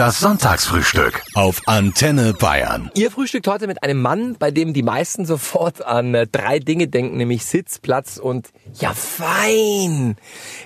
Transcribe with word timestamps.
Das 0.00 0.18
Sonntagsfrühstück 0.20 1.20
auf 1.34 1.60
Antenne 1.66 2.32
Bayern. 2.32 2.90
Ihr 2.94 3.10
frühstückt 3.10 3.46
heute 3.46 3.66
mit 3.66 3.82
einem 3.82 4.00
Mann, 4.00 4.34
bei 4.38 4.50
dem 4.50 4.72
die 4.72 4.82
meisten 4.82 5.26
sofort 5.26 5.84
an 5.84 6.14
äh, 6.14 6.26
drei 6.26 6.58
Dinge 6.58 6.88
denken, 6.88 7.18
nämlich 7.18 7.44
Sitz, 7.44 7.78
Platz 7.78 8.16
und 8.16 8.48
ja 8.72 8.94
fein. 8.94 10.16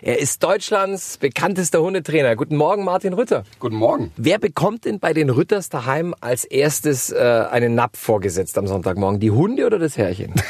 Er 0.03 0.21
ist 0.21 0.45
Deutschlands 0.45 1.19
bekanntester 1.19 1.83
Hundetrainer. 1.83 2.37
Guten 2.37 2.55
Morgen, 2.55 2.85
Martin 2.85 3.13
Rütter. 3.13 3.43
Guten 3.59 3.75
Morgen. 3.75 4.13
Wer 4.17 4.39
bekommt 4.39 4.85
denn 4.85 5.01
bei 5.01 5.13
den 5.13 5.31
Rütters 5.31 5.69
daheim 5.69 6.15
als 6.21 6.45
erstes 6.45 7.11
äh, 7.11 7.19
einen 7.51 7.75
Napp 7.75 7.97
vorgesetzt 7.97 8.57
am 8.57 8.69
Sonntagmorgen? 8.69 9.19
Die 9.19 9.33
Hunde 9.33 9.67
oder 9.67 9.81
das 9.81 9.97
Herrchen? 9.97 10.33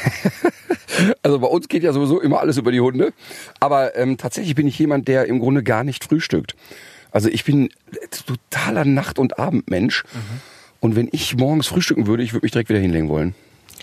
Also 1.23 1.39
bei 1.39 1.47
uns 1.47 1.67
geht 1.67 1.83
ja 1.83 1.91
sowieso 1.91 2.21
immer 2.21 2.39
alles 2.39 2.55
über 2.55 2.71
die 2.71 2.79
Hunde. 2.79 3.11
Aber 3.59 3.97
ähm, 3.97 4.15
tatsächlich 4.15 4.55
bin 4.55 4.65
ich 4.65 4.79
jemand, 4.79 5.09
der 5.09 5.25
im 5.25 5.39
Grunde 5.39 5.61
gar 5.61 5.83
nicht 5.83 6.05
frühstückt. 6.05 6.55
Also 7.15 7.29
ich 7.29 7.45
bin 7.45 7.69
totaler 8.27 8.83
Nacht- 8.83 9.19
und 9.19 9.39
Abendmensch. 9.39 10.03
Mhm. 10.03 10.41
Und 10.81 10.95
wenn 10.97 11.07
ich 11.13 11.37
morgens 11.37 11.65
frühstücken 11.65 12.07
würde, 12.07 12.23
ich 12.23 12.33
würde 12.33 12.43
mich 12.43 12.51
direkt 12.51 12.67
wieder 12.67 12.81
hinlegen 12.81 13.07
wollen. 13.07 13.35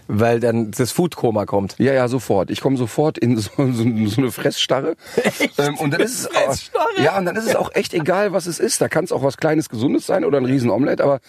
Weil 0.06 0.38
dann 0.38 0.70
das 0.70 0.92
Foodkoma 0.92 1.46
kommt. 1.46 1.76
Ja, 1.78 1.94
ja, 1.94 2.08
sofort. 2.08 2.50
Ich 2.50 2.60
komme 2.60 2.76
sofort 2.76 3.16
in 3.16 3.38
so, 3.38 3.50
so, 3.56 4.06
so 4.06 4.20
eine 4.20 4.30
Fressstarre. 4.30 4.96
Echt? 5.16 5.58
Ähm, 5.58 5.78
und 5.78 5.92
dann 5.92 6.02
ist 6.02 6.20
es 6.20 6.26
auch, 6.26 7.02
ja, 7.02 7.16
und 7.16 7.24
dann 7.24 7.36
ist 7.36 7.46
es 7.46 7.56
auch 7.56 7.74
echt 7.74 7.94
egal, 7.94 8.34
was 8.34 8.44
es 8.44 8.60
ist. 8.60 8.82
Da 8.82 8.90
kann 8.90 9.04
es 9.04 9.12
auch 9.12 9.22
was 9.22 9.38
Kleines, 9.38 9.70
Gesundes 9.70 10.04
sein 10.04 10.26
oder 10.26 10.36
ein 10.36 10.44
Riesenomelett, 10.44 11.00
aber 11.00 11.20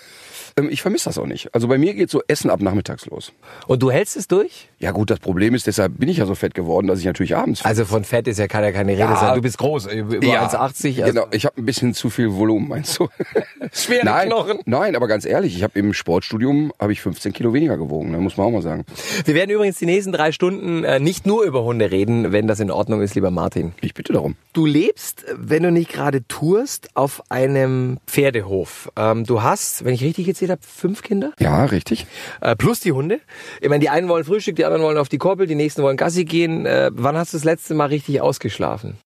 ähm, 0.57 0.67
ich 0.69 0.81
vermisse 0.81 1.05
das 1.05 1.17
auch 1.17 1.25
nicht. 1.25 1.55
Also 1.55 1.69
bei 1.69 1.77
mir 1.77 1.93
geht 1.93 2.09
so 2.09 2.21
Essen 2.27 2.49
ab 2.49 2.61
nachmittags 2.61 3.05
los. 3.05 3.31
Und 3.67 3.81
du 3.81 3.91
hältst 3.91 4.17
es 4.17 4.27
durch? 4.27 4.67
Ja 4.83 4.91
gut, 4.91 5.09
das 5.09 5.19
Problem 5.19 5.55
ist, 5.55 5.65
deshalb 5.65 5.97
bin 5.97 6.09
ich 6.09 6.17
ja 6.17 6.25
so 6.25 6.35
fett 6.35 6.53
geworden, 6.53 6.87
dass 6.87 6.99
ich 6.99 7.05
natürlich 7.05 7.37
abends... 7.37 7.63
Also 7.63 7.85
von 7.85 8.03
Fett 8.03 8.27
ist 8.27 8.37
ja 8.37 8.47
keine, 8.49 8.73
keine 8.73 8.91
Rede 8.91 8.99
Ja. 9.03 9.15
sein. 9.15 9.35
Du 9.35 9.41
bist 9.41 9.57
groß, 9.57 9.85
über 9.87 10.21
Ja, 10.25 10.45
1,80. 10.45 11.01
Also 11.01 11.13
Genau, 11.13 11.27
ich 11.31 11.45
habe 11.45 11.55
ein 11.61 11.65
bisschen 11.65 11.93
zu 11.93 12.09
viel 12.09 12.33
Volumen, 12.33 12.67
meinst 12.67 12.99
du? 12.99 13.07
Schwere 13.71 14.03
nein, 14.05 14.27
Knochen. 14.27 14.59
Nein, 14.65 14.97
aber 14.97 15.07
ganz 15.07 15.23
ehrlich, 15.25 15.55
ich 15.55 15.63
habe 15.63 15.79
im 15.79 15.93
Sportstudium 15.93 16.73
habe 16.81 16.91
ich 16.91 16.99
15 17.01 17.31
Kilo 17.31 17.53
weniger 17.53 17.77
gewogen, 17.77 18.11
ne, 18.11 18.17
muss 18.17 18.35
man 18.35 18.47
auch 18.47 18.51
mal 18.51 18.61
sagen. 18.61 18.83
Wir 19.23 19.35
werden 19.35 19.51
übrigens 19.51 19.77
die 19.77 19.85
nächsten 19.85 20.11
drei 20.11 20.33
Stunden 20.33 20.83
äh, 20.83 20.99
nicht 20.99 21.25
nur 21.25 21.43
über 21.45 21.63
Hunde 21.63 21.89
reden, 21.89 22.33
wenn 22.33 22.47
das 22.47 22.59
in 22.59 22.69
Ordnung 22.69 23.01
ist, 23.01 23.15
lieber 23.15 23.31
Martin. 23.31 23.71
Ich 23.79 23.93
bitte 23.93 24.11
darum. 24.11 24.35
Du 24.51 24.65
lebst, 24.65 25.23
wenn 25.37 25.63
du 25.63 25.71
nicht 25.71 25.93
gerade 25.93 26.27
tourst, 26.27 26.89
auf 26.93 27.21
einem 27.29 27.99
Pferdehof. 28.05 28.91
Ähm, 28.97 29.23
du 29.23 29.41
hast, 29.43 29.85
wenn 29.85 29.93
ich 29.93 30.03
richtig 30.03 30.25
gezählt 30.25 30.51
habe, 30.51 30.61
fünf 30.61 31.03
Kinder 31.03 31.31
Ja, 31.39 31.63
richtig. 31.65 32.05
äh, 32.41 32.55
plus 32.57 32.81
die 32.81 32.91
Hunde. 32.91 33.19
Ich 33.61 33.69
meine, 33.69 33.79
die 33.79 33.89
einen 33.89 34.09
wollen 34.09 34.23
Frühstück, 34.25 34.55
die 34.57 34.65
anderen 34.65 34.72
wollen 34.81 34.97
auf 34.97 35.09
die 35.09 35.17
Koppel, 35.17 35.47
die 35.47 35.55
nächsten 35.55 35.83
wollen 35.83 35.97
Gassi 35.97 36.25
gehen. 36.25 36.65
Äh, 36.65 36.91
wann 36.93 37.15
hast 37.15 37.33
du 37.33 37.37
das 37.37 37.43
letzte 37.43 37.73
Mal 37.73 37.85
richtig 37.85 38.21
ausgeschlafen? 38.21 38.97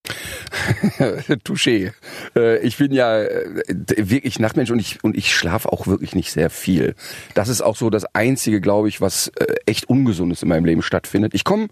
Touché. 1.45 1.91
Äh, 2.35 2.59
ich 2.59 2.77
bin 2.77 2.91
ja 2.91 3.21
äh, 3.21 3.63
wirklich 3.97 4.39
Nachtmensch 4.39 4.71
und 4.71 4.79
ich 4.79 5.03
und 5.03 5.17
ich 5.17 5.35
schlafe 5.35 5.71
auch 5.71 5.87
wirklich 5.87 6.15
nicht 6.15 6.31
sehr 6.31 6.49
viel. 6.49 6.95
Das 7.33 7.49
ist 7.49 7.61
auch 7.61 7.75
so 7.75 7.89
das 7.89 8.05
einzige, 8.15 8.61
glaube 8.61 8.87
ich, 8.87 9.01
was 9.01 9.29
äh, 9.39 9.55
echt 9.65 9.89
ungesundes 9.89 10.43
in 10.43 10.49
meinem 10.49 10.65
Leben 10.65 10.81
stattfindet. 10.81 11.33
Ich 11.33 11.43
komme 11.43 11.67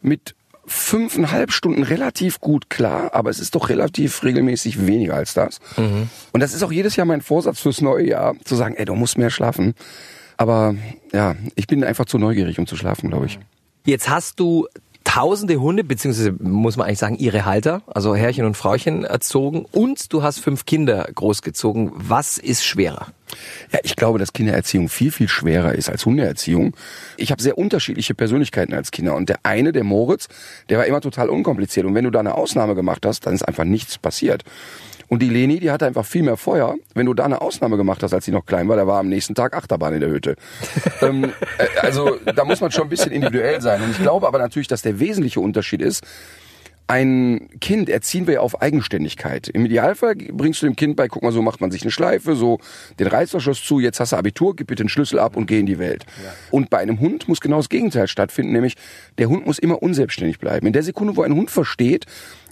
mit 0.00 0.34
fünfeinhalb 0.66 1.52
Stunden 1.52 1.82
relativ 1.82 2.40
gut 2.40 2.70
klar, 2.70 3.14
aber 3.14 3.28
es 3.28 3.38
ist 3.38 3.54
doch 3.54 3.68
relativ 3.68 4.22
regelmäßig 4.22 4.86
weniger 4.86 5.14
als 5.14 5.34
das. 5.34 5.60
Und 5.76 6.40
das 6.40 6.54
ist 6.54 6.62
auch 6.62 6.72
jedes 6.72 6.96
Jahr 6.96 7.06
mein 7.06 7.20
Vorsatz 7.20 7.60
fürs 7.60 7.82
neue 7.82 8.08
Jahr, 8.08 8.34
zu 8.44 8.54
sagen, 8.54 8.74
ey, 8.74 8.86
du 8.86 8.94
musst 8.94 9.18
mehr 9.18 9.28
schlafen. 9.28 9.74
Aber 10.36 10.74
ja, 11.12 11.36
ich 11.54 11.66
bin 11.66 11.84
einfach 11.84 12.06
zu 12.06 12.18
neugierig, 12.18 12.58
um 12.58 12.66
zu 12.66 12.76
schlafen, 12.76 13.10
glaube 13.10 13.26
ich. 13.26 13.38
Jetzt 13.84 14.08
hast 14.08 14.40
du 14.40 14.66
tausende 15.04 15.60
Hunde, 15.60 15.84
beziehungsweise 15.84 16.34
muss 16.40 16.76
man 16.76 16.86
eigentlich 16.86 16.98
sagen, 16.98 17.16
ihre 17.16 17.44
Halter, 17.44 17.82
also 17.86 18.16
Herrchen 18.16 18.46
und 18.46 18.56
Frauchen 18.56 19.04
erzogen 19.04 19.66
und 19.70 20.12
du 20.12 20.22
hast 20.22 20.40
fünf 20.40 20.64
Kinder 20.64 21.06
großgezogen. 21.14 21.92
Was 21.94 22.38
ist 22.38 22.64
schwerer? 22.64 23.08
Ja, 23.72 23.80
ich 23.82 23.96
glaube, 23.96 24.18
dass 24.18 24.32
Kindererziehung 24.32 24.88
viel, 24.88 25.10
viel 25.10 25.28
schwerer 25.28 25.74
ist 25.74 25.90
als 25.90 26.06
Hundeerziehung. 26.06 26.74
Ich 27.16 27.30
habe 27.30 27.42
sehr 27.42 27.58
unterschiedliche 27.58 28.14
Persönlichkeiten 28.14 28.74
als 28.74 28.90
Kinder. 28.90 29.14
Und 29.14 29.28
der 29.28 29.38
eine, 29.42 29.72
der 29.72 29.84
Moritz, 29.84 30.28
der 30.68 30.78
war 30.78 30.86
immer 30.86 31.00
total 31.00 31.28
unkompliziert. 31.28 31.86
Und 31.86 31.94
wenn 31.94 32.04
du 32.04 32.10
da 32.10 32.20
eine 32.20 32.34
Ausnahme 32.34 32.74
gemacht 32.74 33.04
hast, 33.04 33.26
dann 33.26 33.34
ist 33.34 33.42
einfach 33.42 33.64
nichts 33.64 33.98
passiert. 33.98 34.44
Und 35.08 35.20
die 35.20 35.28
Leni, 35.28 35.60
die 35.60 35.70
hatte 35.70 35.86
einfach 35.86 36.04
viel 36.04 36.22
mehr 36.22 36.36
Feuer. 36.36 36.74
Wenn 36.94 37.06
du 37.06 37.14
da 37.14 37.24
eine 37.24 37.40
Ausnahme 37.40 37.76
gemacht 37.76 38.02
hast, 38.02 38.12
als 38.14 38.24
sie 38.24 38.32
noch 38.32 38.46
klein 38.46 38.68
war, 38.68 38.76
da 38.76 38.86
war 38.86 39.00
am 39.00 39.08
nächsten 39.08 39.34
Tag 39.34 39.54
Achterbahn 39.54 39.94
in 39.94 40.00
der 40.00 40.10
Hütte. 40.10 40.36
ähm, 41.02 41.32
äh, 41.58 41.80
also 41.80 42.18
da 42.34 42.44
muss 42.44 42.60
man 42.60 42.70
schon 42.70 42.84
ein 42.84 42.90
bisschen 42.90 43.12
individuell 43.12 43.60
sein. 43.60 43.82
Und 43.82 43.90
ich 43.90 43.98
glaube 43.98 44.26
aber 44.26 44.38
natürlich, 44.38 44.68
dass 44.68 44.82
der 44.82 45.00
wesentliche 45.00 45.40
Unterschied 45.40 45.82
ist, 45.82 46.04
ein 46.86 47.48
Kind 47.60 47.88
erziehen 47.88 48.26
wir 48.26 48.34
ja 48.34 48.40
auf 48.40 48.60
Eigenständigkeit. 48.60 49.48
Im 49.48 49.64
Idealfall 49.64 50.16
bringst 50.16 50.62
du 50.62 50.66
dem 50.66 50.76
Kind 50.76 50.96
bei, 50.96 51.08
guck 51.08 51.22
mal, 51.22 51.32
so 51.32 51.40
macht 51.40 51.60
man 51.60 51.70
sich 51.70 51.82
eine 51.82 51.90
Schleife, 51.90 52.36
so 52.36 52.58
den 52.98 53.06
Reißverschluss 53.06 53.64
zu, 53.64 53.80
jetzt 53.80 54.00
hast 54.00 54.12
du 54.12 54.16
Abitur, 54.16 54.54
gib 54.54 54.66
bitte 54.66 54.84
den 54.84 54.88
Schlüssel 54.88 55.18
ab 55.18 55.36
und 55.36 55.46
geh 55.46 55.60
in 55.60 55.66
die 55.66 55.78
Welt. 55.78 56.04
Und 56.50 56.68
bei 56.70 56.78
einem 56.78 57.00
Hund 57.00 57.26
muss 57.28 57.40
genau 57.40 57.56
das 57.56 57.68
Gegenteil 57.70 58.06
stattfinden, 58.06 58.52
nämlich 58.52 58.76
der 59.18 59.28
Hund 59.28 59.46
muss 59.46 59.58
immer 59.58 59.82
unselbstständig 59.82 60.38
bleiben. 60.38 60.66
In 60.66 60.72
der 60.72 60.82
Sekunde, 60.82 61.16
wo 61.16 61.22
ein 61.22 61.34
Hund 61.34 61.50
versteht, 61.50 62.04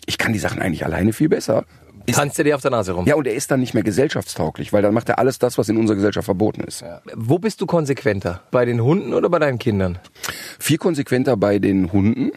ich 0.06 0.19
kann 0.19 0.32
die 0.32 0.38
Sachen 0.38 0.62
eigentlich 0.62 0.84
alleine 0.84 1.12
viel 1.12 1.28
besser, 1.28 1.65
ist 2.06 2.16
Tanzt 2.16 2.38
er 2.38 2.44
dir 2.44 2.56
auf 2.56 2.62
der 2.62 2.72
Nase 2.72 2.92
rum? 2.92 3.06
ja, 3.06 3.15
und 3.15 3.26
er 3.26 3.34
ist 3.34 3.50
dann 3.50 3.60
nicht 3.60 3.75
mehr 3.75 3.84
gesellschaftstauglich, 3.84 4.72
weil 4.72 4.82
dann 4.82 4.92
macht 4.92 5.09
er 5.09 5.19
alles 5.19 5.38
das, 5.38 5.56
was 5.56 5.69
in 5.69 5.76
unserer 5.76 5.94
Gesellschaft 5.97 6.25
verboten 6.25 6.62
ist. 6.62 6.84
Wo 7.15 7.38
bist 7.38 7.60
du 7.60 7.66
konsequenter? 7.66 8.42
Bei 8.50 8.65
den 8.65 8.82
Hunden 8.82 9.15
oder 9.15 9.28
bei 9.28 9.38
deinen 9.38 9.59
Kindern? 9.59 9.98
viel 10.59 10.78
konsequenter 10.78 11.37
bei 11.37 11.59
den 11.59 11.92
Hunden, 11.92 12.32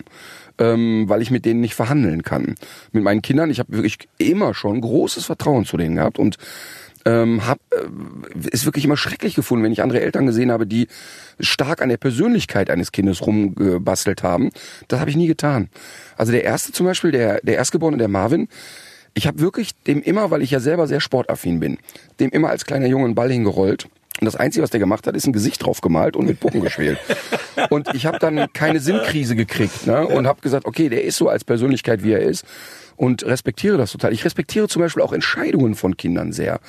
ähm, 0.59 1.05
weil 1.07 1.21
ich 1.21 1.31
mit 1.31 1.45
denen 1.45 1.61
nicht 1.61 1.75
verhandeln 1.75 2.23
kann. 2.23 2.55
Mit 2.91 3.03
meinen 3.03 3.21
Kindern, 3.21 3.49
ich 3.49 3.59
habe 3.59 3.73
wirklich 3.73 3.97
immer 4.17 4.53
schon 4.53 4.81
großes 4.81 5.25
Vertrauen 5.25 5.65
zu 5.65 5.77
denen 5.77 5.95
gehabt 5.95 6.19
und 6.19 6.37
ähm, 7.05 7.45
hab 7.45 7.59
äh, 7.71 8.49
ist 8.49 8.65
wirklich 8.65 8.85
immer 8.85 8.97
schrecklich 8.97 9.35
gefunden, 9.35 9.63
wenn 9.63 9.71
ich 9.71 9.83
andere 9.83 10.01
Eltern 10.01 10.25
gesehen 10.25 10.51
habe, 10.51 10.65
die 10.65 10.87
stark 11.39 11.81
an 11.81 11.89
der 11.89 11.97
Persönlichkeit 11.97 12.69
eines 12.69 12.91
Kindes 12.91 13.25
rumgebastelt 13.25 14.23
haben. 14.23 14.49
Das 14.87 14.99
habe 14.99 15.11
ich 15.11 15.15
nie 15.15 15.27
getan. 15.27 15.69
Also 16.17 16.31
der 16.31 16.43
erste 16.43 16.71
zum 16.71 16.85
Beispiel, 16.85 17.11
der 17.11 17.41
der 17.41 17.55
Erstgeborene, 17.55 17.97
der 17.97 18.07
Marvin, 18.07 18.47
ich 19.13 19.27
habe 19.27 19.39
wirklich 19.39 19.71
dem 19.83 20.01
immer, 20.01 20.31
weil 20.31 20.41
ich 20.41 20.51
ja 20.51 20.59
selber 20.59 20.87
sehr 20.87 20.99
sportaffin 20.99 21.59
bin, 21.59 21.77
dem 22.19 22.31
immer 22.31 22.49
als 22.49 22.65
kleiner 22.65 22.87
Junge 22.87 23.05
einen 23.05 23.15
Ball 23.15 23.31
hingerollt. 23.31 23.87
Und 24.19 24.25
das 24.25 24.35
Einzige, 24.35 24.63
was 24.63 24.69
der 24.69 24.79
gemacht 24.79 25.07
hat, 25.07 25.15
ist 25.15 25.27
ein 25.27 25.33
Gesicht 25.33 25.65
drauf 25.65 25.81
gemalt 25.81 26.15
und 26.15 26.25
mit 26.25 26.39
Puppen 26.39 26.61
gespielt. 26.61 26.97
Und 27.69 27.93
ich 27.93 28.05
habe 28.05 28.19
dann 28.19 28.51
keine 28.53 28.79
Sinnkrise 28.79 29.35
gekriegt 29.35 29.87
ne? 29.87 30.05
und 30.05 30.27
habe 30.27 30.41
gesagt, 30.41 30.65
okay, 30.65 30.89
der 30.89 31.05
ist 31.05 31.15
so 31.15 31.29
als 31.29 31.45
Persönlichkeit, 31.45 32.03
wie 32.03 32.11
er 32.11 32.19
ist 32.19 32.45
und 32.97 33.25
respektiere 33.25 33.77
das 33.77 33.91
total. 33.91 34.13
Ich 34.13 34.25
respektiere 34.25 34.67
zum 34.67 34.81
Beispiel 34.81 35.01
auch 35.01 35.13
Entscheidungen 35.13 35.75
von 35.75 35.97
Kindern 35.97 36.31
sehr. 36.33 36.59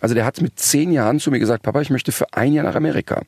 Also 0.00 0.14
der 0.14 0.24
hat 0.24 0.40
mit 0.40 0.58
zehn 0.58 0.92
Jahren 0.92 1.20
zu 1.20 1.30
mir 1.30 1.38
gesagt, 1.38 1.62
Papa, 1.62 1.80
ich 1.80 1.90
möchte 1.90 2.12
für 2.12 2.32
ein 2.32 2.52
Jahr 2.52 2.64
nach 2.64 2.76
Amerika. 2.76 3.22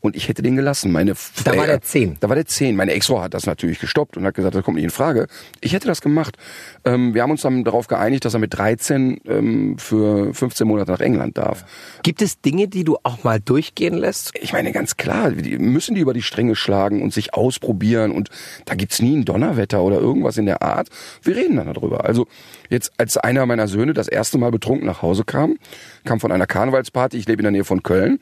Und 0.00 0.16
ich 0.16 0.28
hätte 0.28 0.42
den 0.42 0.56
gelassen. 0.56 0.92
Meine 0.92 1.14
Da 1.44 1.56
war 1.56 1.66
der 1.66 1.82
zehn. 1.82 2.16
Da 2.20 2.28
war 2.28 2.36
der 2.36 2.46
zehn. 2.46 2.74
Meine 2.74 2.92
Ex-Frau 2.92 3.20
hat 3.20 3.34
das 3.34 3.46
natürlich 3.46 3.78
gestoppt 3.80 4.16
und 4.16 4.24
hat 4.24 4.34
gesagt, 4.34 4.54
das 4.54 4.64
kommt 4.64 4.76
nicht 4.76 4.84
in 4.84 4.90
Frage. 4.90 5.26
Ich 5.60 5.74
hätte 5.74 5.86
das 5.86 6.00
gemacht. 6.00 6.36
Ähm, 6.84 7.14
wir 7.14 7.22
haben 7.22 7.30
uns 7.30 7.42
dann 7.42 7.64
darauf 7.64 7.86
geeinigt, 7.86 8.24
dass 8.24 8.32
er 8.32 8.40
mit 8.40 8.54
13 8.54 9.20
ähm, 9.26 9.78
für 9.78 10.32
15 10.32 10.66
Monate 10.66 10.90
nach 10.92 11.00
England 11.00 11.36
darf. 11.36 11.64
Gibt 12.02 12.22
es 12.22 12.40
Dinge, 12.40 12.68
die 12.68 12.84
du 12.84 12.96
auch 13.02 13.24
mal 13.24 13.40
durchgehen 13.40 13.94
lässt? 13.94 14.32
Ich 14.40 14.52
meine, 14.52 14.72
ganz 14.72 14.96
klar, 14.96 15.32
die 15.32 15.58
müssen 15.58 15.94
die 15.94 16.00
über 16.00 16.14
die 16.14 16.22
Stränge 16.22 16.56
schlagen 16.56 17.02
und 17.02 17.12
sich 17.12 17.34
ausprobieren 17.34 18.10
und 18.12 18.30
da 18.64 18.74
gibt's 18.74 19.02
nie 19.02 19.16
ein 19.16 19.24
Donnerwetter 19.26 19.82
oder 19.82 19.98
irgendwas 19.98 20.38
in 20.38 20.46
der 20.46 20.62
Art. 20.62 20.88
Wir 21.22 21.36
reden 21.36 21.56
dann 21.56 21.72
darüber. 21.72 22.04
Also 22.04 22.26
jetzt, 22.70 22.92
als 22.96 23.16
einer 23.18 23.44
meiner 23.44 23.68
Söhne 23.68 23.92
das 23.92 24.08
erste 24.08 24.38
Mal 24.38 24.50
betrunken 24.50 24.86
nach 24.86 25.02
Hause 25.02 25.24
kam, 25.24 25.56
kam 26.04 26.20
von 26.20 26.32
einer 26.32 26.46
Karnevalsparty, 26.46 27.18
ich 27.18 27.26
lebe 27.26 27.40
in 27.40 27.44
der 27.44 27.52
Nähe 27.52 27.64
von 27.64 27.82
Köln, 27.82 28.18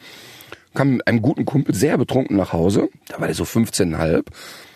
kam 0.78 0.92
mit 0.98 1.08
einem 1.08 1.22
guten 1.22 1.44
Kumpel 1.44 1.74
sehr 1.74 1.98
betrunken 1.98 2.36
nach 2.36 2.52
Hause, 2.52 2.88
da 3.08 3.18
war 3.18 3.26
der 3.26 3.34
so 3.34 3.42
15,5 3.42 4.22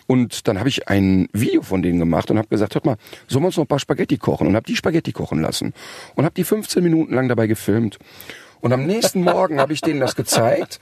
und 0.05 0.49
dann 0.49 0.59
habe 0.59 0.67
ich 0.67 0.89
ein 0.89 1.29
Video 1.31 1.61
von 1.61 1.81
denen 1.81 1.97
gemacht 1.97 2.29
und 2.29 2.37
habe 2.37 2.49
gesagt, 2.49 2.75
hört 2.75 2.85
mal, 2.85 2.97
sollen 3.29 3.43
wir 3.43 3.47
uns 3.47 3.55
noch 3.55 3.63
ein 3.63 3.67
paar 3.67 3.79
Spaghetti 3.79 4.17
kochen? 4.17 4.47
Und 4.47 4.55
habe 4.57 4.65
die 4.65 4.75
Spaghetti 4.75 5.13
kochen 5.13 5.41
lassen 5.41 5.73
und 6.15 6.25
habe 6.25 6.35
die 6.35 6.43
15 6.43 6.83
Minuten 6.83 7.13
lang 7.13 7.29
dabei 7.29 7.47
gefilmt. 7.47 7.99
Und 8.59 8.73
am 8.73 8.85
nächsten 8.85 9.21
Morgen 9.23 9.61
habe 9.61 9.71
ich 9.71 9.79
denen 9.79 10.01
das 10.01 10.15
gezeigt 10.15 10.81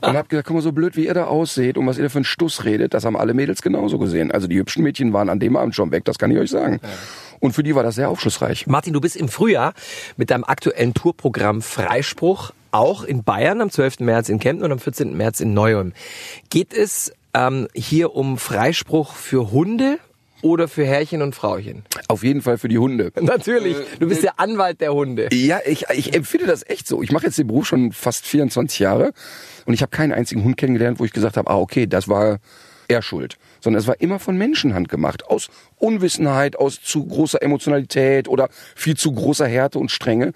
und 0.00 0.16
habe 0.16 0.28
gesagt, 0.28 0.46
guck 0.46 0.54
mal, 0.54 0.62
so 0.62 0.70
blöd 0.70 0.96
wie 0.96 1.06
ihr 1.06 1.14
da 1.14 1.24
ausseht 1.24 1.76
und 1.76 1.86
was 1.88 1.96
ihr 1.96 2.04
da 2.04 2.08
für 2.08 2.18
einen 2.18 2.24
Stuss 2.24 2.64
redet, 2.64 2.94
das 2.94 3.04
haben 3.04 3.16
alle 3.16 3.34
Mädels 3.34 3.62
genauso 3.62 3.98
gesehen. 3.98 4.30
Also 4.30 4.46
die 4.46 4.56
hübschen 4.56 4.84
Mädchen 4.84 5.12
waren 5.12 5.28
an 5.28 5.40
dem 5.40 5.56
Abend 5.56 5.74
schon 5.74 5.90
weg, 5.90 6.04
das 6.04 6.18
kann 6.18 6.30
ich 6.30 6.38
euch 6.38 6.50
sagen. 6.50 6.78
Und 7.40 7.52
für 7.54 7.64
die 7.64 7.74
war 7.74 7.82
das 7.82 7.96
sehr 7.96 8.08
aufschlussreich. 8.08 8.68
Martin, 8.68 8.92
du 8.92 9.00
bist 9.00 9.16
im 9.16 9.28
Frühjahr 9.28 9.74
mit 10.16 10.30
deinem 10.30 10.44
aktuellen 10.44 10.94
Tourprogramm 10.94 11.60
Freispruch 11.60 12.52
auch 12.72 13.04
in 13.04 13.24
Bayern 13.24 13.60
am 13.60 13.70
12. 13.70 14.00
März 14.00 14.28
in 14.28 14.38
Kempten 14.38 14.64
und 14.64 14.72
am 14.72 14.78
14. 14.78 15.16
März 15.16 15.40
in 15.40 15.54
Neu-Ulm. 15.54 15.92
Geht 16.50 16.72
es 16.72 17.12
ähm, 17.34 17.68
hier 17.74 18.14
um 18.14 18.38
Freispruch 18.38 19.14
für 19.14 19.50
Hunde 19.50 19.98
oder 20.42 20.68
für 20.68 20.84
Herrchen 20.84 21.22
und 21.22 21.34
Frauchen? 21.34 21.84
Auf 22.08 22.22
jeden 22.22 22.42
Fall 22.42 22.58
für 22.58 22.68
die 22.68 22.78
Hunde. 22.78 23.12
Natürlich, 23.20 23.76
du 23.98 24.08
bist 24.08 24.22
der 24.22 24.40
Anwalt 24.40 24.80
der 24.80 24.94
Hunde. 24.94 25.28
Ja, 25.32 25.60
ich, 25.64 25.86
ich 25.90 26.14
empfinde 26.14 26.46
das 26.46 26.68
echt 26.68 26.86
so. 26.86 27.02
Ich 27.02 27.12
mache 27.12 27.26
jetzt 27.26 27.38
den 27.38 27.46
Beruf 27.46 27.66
schon 27.66 27.92
fast 27.92 28.26
24 28.26 28.78
Jahre 28.78 29.12
und 29.66 29.74
ich 29.74 29.82
habe 29.82 29.90
keinen 29.90 30.12
einzigen 30.12 30.44
Hund 30.44 30.56
kennengelernt, 30.56 30.98
wo 30.98 31.04
ich 31.04 31.12
gesagt 31.12 31.36
habe, 31.36 31.50
ah 31.50 31.58
okay, 31.58 31.86
das 31.86 32.08
war 32.08 32.38
er 32.88 33.02
schuld. 33.02 33.36
Sondern 33.60 33.80
es 33.80 33.86
war 33.86 34.00
immer 34.00 34.18
von 34.18 34.36
Menschenhand 34.36 34.88
gemacht. 34.88 35.26
Aus 35.26 35.48
Unwissenheit, 35.76 36.56
aus 36.56 36.82
zu 36.82 37.06
großer 37.06 37.40
Emotionalität 37.42 38.28
oder 38.28 38.48
viel 38.74 38.96
zu 38.96 39.12
großer 39.12 39.46
Härte 39.46 39.78
und 39.78 39.90
Strenge. 39.90 40.32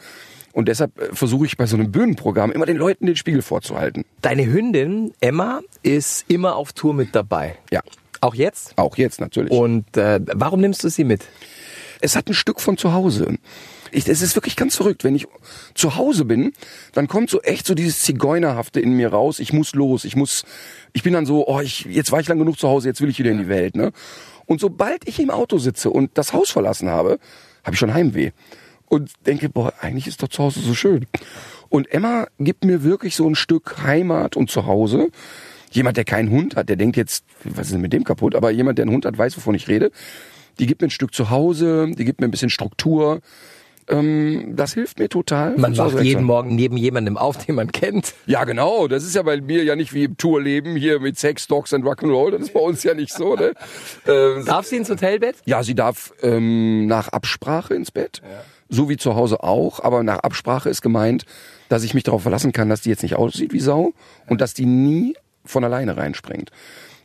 Und 0.54 0.68
deshalb 0.68 0.98
äh, 0.98 1.14
versuche 1.14 1.44
ich 1.44 1.56
bei 1.58 1.66
so 1.66 1.76
einem 1.76 1.92
Bühnenprogramm 1.92 2.50
immer 2.52 2.64
den 2.64 2.78
Leuten 2.78 3.04
den 3.06 3.16
Spiegel 3.16 3.42
vorzuhalten. 3.42 4.04
Deine 4.22 4.46
Hündin 4.46 5.12
Emma 5.20 5.60
ist 5.82 6.24
immer 6.28 6.56
auf 6.56 6.72
Tour 6.72 6.94
mit 6.94 7.14
dabei. 7.14 7.56
Ja, 7.70 7.82
Auch 8.22 8.34
jetzt? 8.34 8.72
auch 8.78 8.96
jetzt 8.96 9.20
natürlich. 9.20 9.50
Und 9.50 9.96
äh, 9.96 10.20
warum 10.32 10.60
nimmst 10.60 10.82
du 10.84 10.88
sie 10.88 11.04
mit? 11.04 11.24
es 12.04 12.16
hat 12.16 12.28
ein 12.28 12.34
Stück 12.34 12.60
von 12.60 12.76
zu 12.76 12.92
Hause. 12.92 13.38
Ich, 13.90 14.06
es 14.08 14.20
ist 14.20 14.36
wirklich 14.36 14.56
ganz 14.56 14.76
verrückt. 14.76 15.04
Wenn 15.04 15.14
ich 15.14 15.26
zu 15.74 15.96
Hause 15.96 16.24
bin, 16.24 16.52
dann 16.92 17.08
kommt 17.08 17.30
so 17.30 17.40
echt 17.40 17.66
so 17.66 17.74
dieses 17.74 18.00
Zigeunerhafte 18.02 18.80
in 18.80 18.92
mir 18.92 19.08
raus. 19.08 19.38
Ich 19.38 19.52
muss 19.52 19.74
los. 19.74 20.04
Ich 20.04 20.14
muss, 20.14 20.44
ich 20.92 21.02
bin 21.02 21.14
dann 21.14 21.24
so, 21.24 21.46
oh, 21.46 21.60
ich, 21.60 21.86
jetzt 21.86 22.12
war 22.12 22.20
ich 22.20 22.28
lang 22.28 22.38
genug 22.38 22.58
zu 22.58 22.68
Hause, 22.68 22.88
jetzt 22.88 23.00
will 23.00 23.08
ich 23.08 23.18
wieder 23.18 23.30
in 23.30 23.38
die 23.38 23.48
Welt, 23.48 23.74
ne? 23.76 23.92
Und 24.46 24.60
sobald 24.60 25.08
ich 25.08 25.18
im 25.20 25.30
Auto 25.30 25.56
sitze 25.56 25.88
und 25.88 26.18
das 26.18 26.34
Haus 26.34 26.50
verlassen 26.50 26.90
habe, 26.90 27.18
habe 27.64 27.74
ich 27.74 27.78
schon 27.78 27.94
Heimweh. 27.94 28.32
Und 28.94 29.10
denke, 29.26 29.48
boah, 29.48 29.72
eigentlich 29.80 30.06
ist 30.06 30.22
doch 30.22 30.28
zu 30.28 30.40
Hause 30.44 30.60
so 30.60 30.72
schön. 30.72 31.06
Und 31.68 31.90
Emma 31.90 32.28
gibt 32.38 32.64
mir 32.64 32.84
wirklich 32.84 33.16
so 33.16 33.28
ein 33.28 33.34
Stück 33.34 33.82
Heimat 33.82 34.36
und 34.36 34.52
Zuhause. 34.52 35.08
Jemand, 35.72 35.96
der 35.96 36.04
keinen 36.04 36.30
Hund 36.30 36.54
hat, 36.54 36.68
der 36.68 36.76
denkt 36.76 36.96
jetzt, 36.96 37.24
was 37.42 37.66
ist 37.66 37.72
denn 37.72 37.80
mit 37.80 37.92
dem 37.92 38.04
kaputt? 38.04 38.36
Aber 38.36 38.52
jemand, 38.52 38.78
der 38.78 38.84
einen 38.84 38.94
Hund 38.94 39.04
hat, 39.04 39.18
weiß, 39.18 39.36
wovon 39.36 39.56
ich 39.56 39.66
rede. 39.66 39.90
Die 40.60 40.68
gibt 40.68 40.80
mir 40.80 40.86
ein 40.86 40.90
Stück 40.90 41.12
Zuhause, 41.12 41.90
die 41.98 42.04
gibt 42.04 42.20
mir 42.20 42.28
ein 42.28 42.30
bisschen 42.30 42.50
Struktur. 42.50 43.20
Ähm, 43.88 44.52
das 44.54 44.74
hilft 44.74 45.00
mir 45.00 45.08
total. 45.08 45.56
Man 45.58 45.76
wacht 45.76 46.00
jeden 46.00 46.18
sein. 46.20 46.24
Morgen 46.24 46.54
neben 46.54 46.76
jemandem 46.76 47.16
auf, 47.16 47.44
den 47.44 47.56
man 47.56 47.72
kennt. 47.72 48.14
Ja, 48.26 48.44
genau. 48.44 48.86
Das 48.86 49.02
ist 49.02 49.16
ja 49.16 49.22
bei 49.22 49.40
mir 49.40 49.64
ja 49.64 49.74
nicht 49.74 49.92
wie 49.92 50.04
im 50.04 50.16
Tourleben 50.16 50.76
hier 50.76 51.00
mit 51.00 51.18
Sex, 51.18 51.48
Dogs 51.48 51.74
and 51.74 51.84
Rock'n'Roll. 51.84 52.30
Das 52.30 52.42
ist 52.42 52.54
bei 52.54 52.60
uns 52.60 52.84
ja 52.84 52.94
nicht 52.94 53.12
so, 53.12 53.34
ne? 53.34 53.54
Ähm, 54.06 54.44
Darf 54.44 54.66
sie 54.66 54.76
ins 54.76 54.88
Hotelbett? 54.88 55.36
ja, 55.44 55.64
sie 55.64 55.74
darf 55.74 56.12
ähm, 56.22 56.86
nach 56.86 57.08
Absprache 57.08 57.74
ins 57.74 57.90
Bett. 57.90 58.22
So 58.74 58.88
wie 58.88 58.96
zu 58.96 59.14
Hause 59.14 59.42
auch. 59.42 59.80
Aber 59.80 60.02
nach 60.02 60.18
Absprache 60.18 60.68
ist 60.68 60.82
gemeint, 60.82 61.24
dass 61.68 61.84
ich 61.84 61.94
mich 61.94 62.02
darauf 62.02 62.22
verlassen 62.22 62.52
kann, 62.52 62.68
dass 62.68 62.80
die 62.80 62.90
jetzt 62.90 63.02
nicht 63.02 63.16
aussieht 63.16 63.52
wie 63.52 63.60
Sau 63.60 63.92
und 64.26 64.40
dass 64.40 64.54
die 64.54 64.66
nie 64.66 65.14
von 65.44 65.64
alleine 65.64 65.96
reinspringt. 65.96 66.50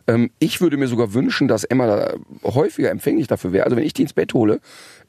Ähm, 0.07 0.31
ich 0.39 0.62
würde 0.62 0.77
mir 0.77 0.88
sogar 0.88 1.13
wünschen, 1.13 1.48
dass 1.48 1.63
Emma 1.63 1.86
da 1.86 2.13
häufiger 2.44 2.89
empfänglich 2.89 3.27
dafür 3.27 3.51
wäre. 3.51 3.66
Also 3.66 3.77
wenn 3.77 3.83
ich 3.83 3.94
die 3.94 4.01
ins 4.01 4.13
Bett 4.13 4.33
hole, 4.33 4.60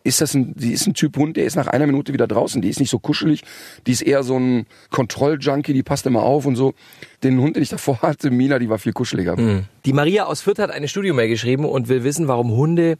ist 0.05 0.21
das 0.21 0.35
ein, 0.35 0.55
die 0.55 0.73
ist 0.73 0.87
ein 0.87 0.95
Typ 0.95 1.17
Hund, 1.17 1.37
der 1.37 1.45
ist 1.45 1.57
nach 1.57 1.67
einer 1.67 1.87
Minute 1.87 2.13
wieder 2.13 2.27
draußen. 2.27 2.61
Die 2.61 2.69
ist 2.69 2.81
nicht 2.81 2.91
so 2.91 2.99
kuschelig. 2.99 3.43
Die 3.87 3.93
ist 3.93 4.03
eher 4.03 4.23
so 4.23 4.39
ein 4.39 4.67
Kontrolljunkie, 4.91 5.73
die 5.73 5.83
passt 5.83 6.07
immer 6.07 6.23
auf 6.23 6.45
und 6.45 6.57
so. 6.57 6.75
Den 7.23 7.41
Hund, 7.41 7.57
den 7.57 7.63
ich 7.63 7.69
davor 7.69 8.01
hatte, 8.03 8.31
Mina, 8.31 8.59
die 8.59 8.71
war 8.71 8.79
viel 8.79 8.93
kuscheliger. 8.93 9.37
Die 9.85 9.93
Maria 9.93 10.25
aus 10.25 10.41
Fürth 10.41 10.59
hat 10.59 10.71
eine 10.71 10.89
Studiomail 10.89 11.29
geschrieben 11.29 11.65
und 11.65 11.89
will 11.89 12.03
wissen, 12.05 12.29
warum 12.29 12.53
Hunde 12.53 12.97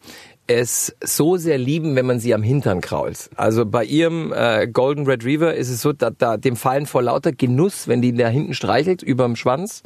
es 0.51 0.97
so 1.03 1.37
sehr 1.37 1.59
lieben, 1.59 1.95
wenn 1.95 2.07
man 2.07 2.19
sie 2.19 2.35
am 2.35 2.43
Hintern 2.43 2.81
krault. 2.81 3.31
Also 3.37 3.65
bei 3.65 3.85
ihrem 3.85 4.33
äh, 4.33 4.67
Golden 4.67 5.07
Retriever 5.07 5.55
ist 5.55 5.69
es 5.69 5.81
so, 5.81 5.93
da, 5.93 6.11
da 6.11 6.37
dem 6.37 6.57
fallen 6.57 6.87
vor 6.87 7.03
lauter 7.03 7.31
Genuss, 7.31 7.87
wenn 7.87 8.03
die 8.03 8.13
da 8.13 8.27
hinten 8.27 8.55
streichelt 8.55 9.01
überm 9.01 9.37
Schwanz, 9.37 9.83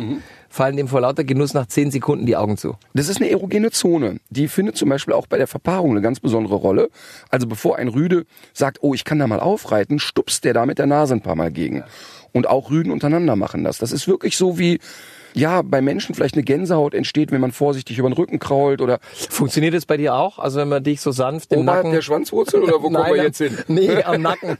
fallen 0.48 0.78
dem 0.78 0.88
vor 0.88 1.02
lauter 1.02 1.22
Genuss 1.22 1.52
nach 1.52 1.66
zehn 1.66 1.90
Sekunden 1.90 2.24
die 2.24 2.36
Augen 2.36 2.56
zu. 2.56 2.76
Das 2.94 3.10
ist 3.10 3.20
eine 3.20 3.28
erogene 3.28 3.72
Zone. 3.72 4.20
Die 4.30 4.48
findet 4.48 4.78
zum 4.78 4.88
Beispiel 4.88 5.12
auch 5.12 5.26
bei 5.26 5.36
der 5.36 5.48
Verpaarung 5.48 5.90
eine 5.90 6.00
ganz 6.00 6.18
besondere 6.20 6.54
Rolle. 6.54 6.88
Also 7.28 7.46
bevor 7.46 7.76
ein 7.76 7.88
Rüde 7.88 8.24
sagt, 8.54 8.78
oh, 8.80 8.94
ich 8.94 9.04
kann 9.04 9.18
da 9.18 9.26
mal 9.26 9.40
aufreiten, 9.40 9.98
stupst 9.98 10.44
der 10.44 10.54
da 10.54 10.64
mit 10.64 10.78
der 10.78 10.86
Nase 10.86 11.12
ein 11.12 11.20
paar 11.20 11.36
Mal 11.36 11.52
gegen. 11.52 11.84
Und 12.32 12.48
auch 12.48 12.70
Rüden 12.70 12.90
untereinander 12.90 13.36
machen 13.36 13.62
das. 13.64 13.78
Das 13.78 13.92
ist 13.92 14.08
wirklich 14.08 14.23
so 14.30 14.58
wie, 14.58 14.80
ja, 15.34 15.62
bei 15.62 15.82
Menschen 15.82 16.14
vielleicht 16.14 16.34
eine 16.34 16.44
Gänsehaut 16.44 16.94
entsteht, 16.94 17.32
wenn 17.32 17.40
man 17.40 17.52
vorsichtig 17.52 17.98
über 17.98 18.08
den 18.08 18.14
Rücken 18.14 18.38
krault 18.38 18.80
oder 18.80 19.00
Funktioniert 19.30 19.74
es 19.74 19.84
bei 19.84 19.96
dir 19.96 20.14
auch? 20.14 20.38
Also 20.38 20.60
wenn 20.60 20.68
man 20.68 20.82
dich 20.82 21.00
so 21.00 21.10
sanft 21.10 21.52
im 21.52 21.60
oberhalb 21.60 21.84
Nacken... 21.84 21.92
der 21.92 22.02
Schwanzwurzel 22.02 22.62
oder 22.62 22.74
wo 22.74 22.82
kommen 22.90 22.94
wir 22.94 23.16
Nein, 23.16 23.22
jetzt 23.22 23.38
hin? 23.38 23.58
Nee, 23.68 24.02
am 24.02 24.22
Nacken. 24.22 24.56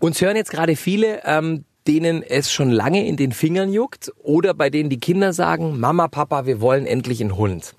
Uns 0.00 0.20
hören 0.20 0.36
jetzt 0.36 0.50
gerade 0.50 0.76
viele, 0.76 1.20
ähm, 1.24 1.64
denen 1.86 2.22
es 2.22 2.50
schon 2.50 2.70
lange 2.70 3.06
in 3.06 3.16
den 3.16 3.32
Fingern 3.32 3.72
juckt 3.72 4.12
oder 4.22 4.54
bei 4.54 4.70
denen 4.70 4.90
die 4.90 4.98
Kinder 4.98 5.32
sagen, 5.32 5.78
Mama, 5.78 6.08
Papa, 6.08 6.46
wir 6.46 6.60
wollen 6.60 6.86
endlich 6.86 7.20
einen 7.20 7.36
Hund. 7.36 7.74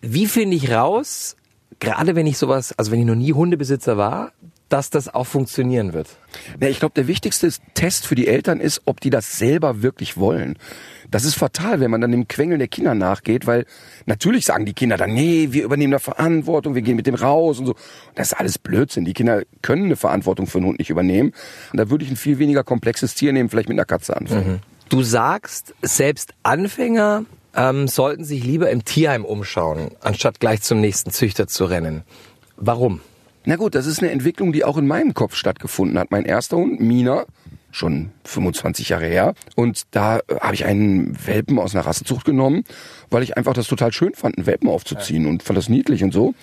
Wie 0.00 0.26
finde 0.26 0.56
ich 0.56 0.72
raus, 0.72 1.36
gerade 1.78 2.16
wenn 2.16 2.26
ich 2.26 2.38
sowas, 2.38 2.74
also 2.76 2.90
wenn 2.90 3.00
ich 3.00 3.06
noch 3.06 3.14
nie 3.14 3.34
Hundebesitzer 3.34 3.96
war, 3.96 4.32
dass 4.72 4.90
das 4.90 5.12
auch 5.12 5.26
funktionieren 5.26 5.92
wird? 5.92 6.08
Ja, 6.60 6.68
ich 6.68 6.78
glaube, 6.78 6.94
der 6.94 7.06
wichtigste 7.06 7.50
Test 7.74 8.06
für 8.06 8.14
die 8.14 8.26
Eltern 8.26 8.60
ist, 8.60 8.82
ob 8.86 9.00
die 9.00 9.10
das 9.10 9.38
selber 9.38 9.82
wirklich 9.82 10.16
wollen. 10.16 10.56
Das 11.10 11.24
ist 11.24 11.34
fatal, 11.34 11.80
wenn 11.80 11.90
man 11.90 12.00
dann 12.00 12.12
dem 12.12 12.28
Quengeln 12.28 12.60
der 12.60 12.68
Kinder 12.68 12.94
nachgeht, 12.94 13.46
weil 13.46 13.66
natürlich 14.06 14.46
sagen 14.46 14.64
die 14.64 14.72
Kinder 14.72 14.96
dann, 14.96 15.12
nee, 15.12 15.48
wir 15.50 15.64
übernehmen 15.64 15.90
da 15.90 15.98
Verantwortung, 15.98 16.74
wir 16.74 16.82
gehen 16.82 16.96
mit 16.96 17.06
dem 17.06 17.16
raus 17.16 17.58
und 17.58 17.66
so. 17.66 17.74
Das 18.14 18.32
ist 18.32 18.38
alles 18.38 18.58
Blödsinn. 18.58 19.04
Die 19.04 19.12
Kinder 19.12 19.42
können 19.62 19.86
eine 19.86 19.96
Verantwortung 19.96 20.46
für 20.46 20.58
einen 20.58 20.68
Hund 20.68 20.78
nicht 20.78 20.90
übernehmen. 20.90 21.32
Und 21.72 21.78
da 21.78 21.90
würde 21.90 22.04
ich 22.04 22.10
ein 22.10 22.16
viel 22.16 22.38
weniger 22.38 22.62
komplexes 22.62 23.14
Tier 23.14 23.32
nehmen, 23.32 23.48
vielleicht 23.48 23.68
mit 23.68 23.76
einer 23.76 23.84
Katze 23.84 24.16
anfangen. 24.16 24.60
Du 24.88 25.02
sagst, 25.02 25.74
selbst 25.82 26.32
Anfänger 26.42 27.24
ähm, 27.54 27.88
sollten 27.88 28.24
sich 28.24 28.44
lieber 28.44 28.70
im 28.70 28.84
Tierheim 28.84 29.24
umschauen, 29.24 29.92
anstatt 30.00 30.40
gleich 30.40 30.62
zum 30.62 30.80
nächsten 30.80 31.10
Züchter 31.10 31.46
zu 31.46 31.64
rennen. 31.64 32.02
Warum? 32.56 33.00
Na 33.44 33.56
gut, 33.56 33.74
das 33.74 33.86
ist 33.86 34.00
eine 34.00 34.10
Entwicklung, 34.10 34.52
die 34.52 34.64
auch 34.64 34.76
in 34.76 34.86
meinem 34.86 35.14
Kopf 35.14 35.34
stattgefunden 35.34 35.98
hat. 35.98 36.10
Mein 36.10 36.24
erster 36.24 36.56
Hund, 36.56 36.80
Mina, 36.80 37.24
schon 37.70 38.10
25 38.24 38.90
Jahre 38.90 39.06
her. 39.06 39.34
Und 39.56 39.82
da 39.92 40.18
äh, 40.18 40.40
habe 40.40 40.54
ich 40.54 40.64
einen 40.64 41.16
Welpen 41.26 41.58
aus 41.58 41.74
einer 41.74 41.86
Rassezucht 41.86 42.24
genommen, 42.24 42.64
weil 43.10 43.22
ich 43.22 43.36
einfach 43.36 43.54
das 43.54 43.66
total 43.66 43.92
schön 43.92 44.14
fand, 44.14 44.36
einen 44.36 44.46
Welpen 44.46 44.68
aufzuziehen 44.68 45.26
und 45.26 45.42
fand 45.42 45.56
das 45.56 45.68
niedlich 45.68 46.02
und 46.02 46.12
so. 46.12 46.34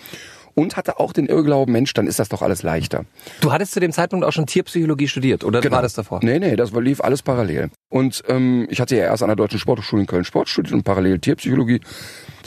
Und 0.56 0.76
hatte 0.76 1.00
auch 1.00 1.14
den 1.14 1.28
Irrglauben, 1.28 1.72
Mensch, 1.72 1.94
dann 1.94 2.08
ist 2.08 2.18
das 2.18 2.30
doch 2.30 2.42
alles 2.42 2.64
leichter. 2.64 3.06
Du 3.42 3.52
hattest 3.52 3.74
zu 3.74 3.80
dem 3.80 3.92
Zeitpunkt 3.92 4.26
auch 4.26 4.32
schon 4.32 4.48
Tierpsychologie 4.48 5.08
studiert, 5.08 5.44
oder 5.44 5.64
war 5.70 5.84
das 5.84 5.94
davor? 5.94 6.20
Nee, 6.24 6.40
nee, 6.40 6.56
das 6.56 6.72
lief 6.72 7.00
alles 7.00 7.22
parallel. 7.22 7.70
Und 7.90 8.24
ähm, 8.28 8.66
ich 8.72 8.82
hatte 8.82 8.96
ja 8.96 9.04
erst 9.04 9.22
an 9.22 9.30
der 9.30 9.36
Deutschen 9.36 9.60
Sporthochschule 9.60 10.02
in 10.02 10.08
Köln 10.08 10.24
Sport 10.24 10.50
studiert 10.50 10.74
und 10.74 10.82
parallel 10.82 11.20
Tierpsychologie. 11.20 11.80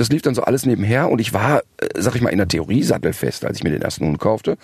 Das 0.00 0.08
lief 0.08 0.22
dann 0.22 0.34
so 0.34 0.40
alles 0.40 0.64
nebenher 0.64 1.10
und 1.10 1.20
ich 1.20 1.34
war, 1.34 1.58
äh, 1.76 1.88
sag 1.98 2.14
ich 2.14 2.22
mal, 2.22 2.30
in 2.30 2.38
der 2.38 2.48
Theorie 2.48 2.82
sattelfest, 2.82 3.44
als 3.44 3.58
ich 3.58 3.64
mir 3.64 3.68
den 3.68 3.82
ersten 3.82 4.06
Hund 4.06 4.18
kaufte. 4.18 4.56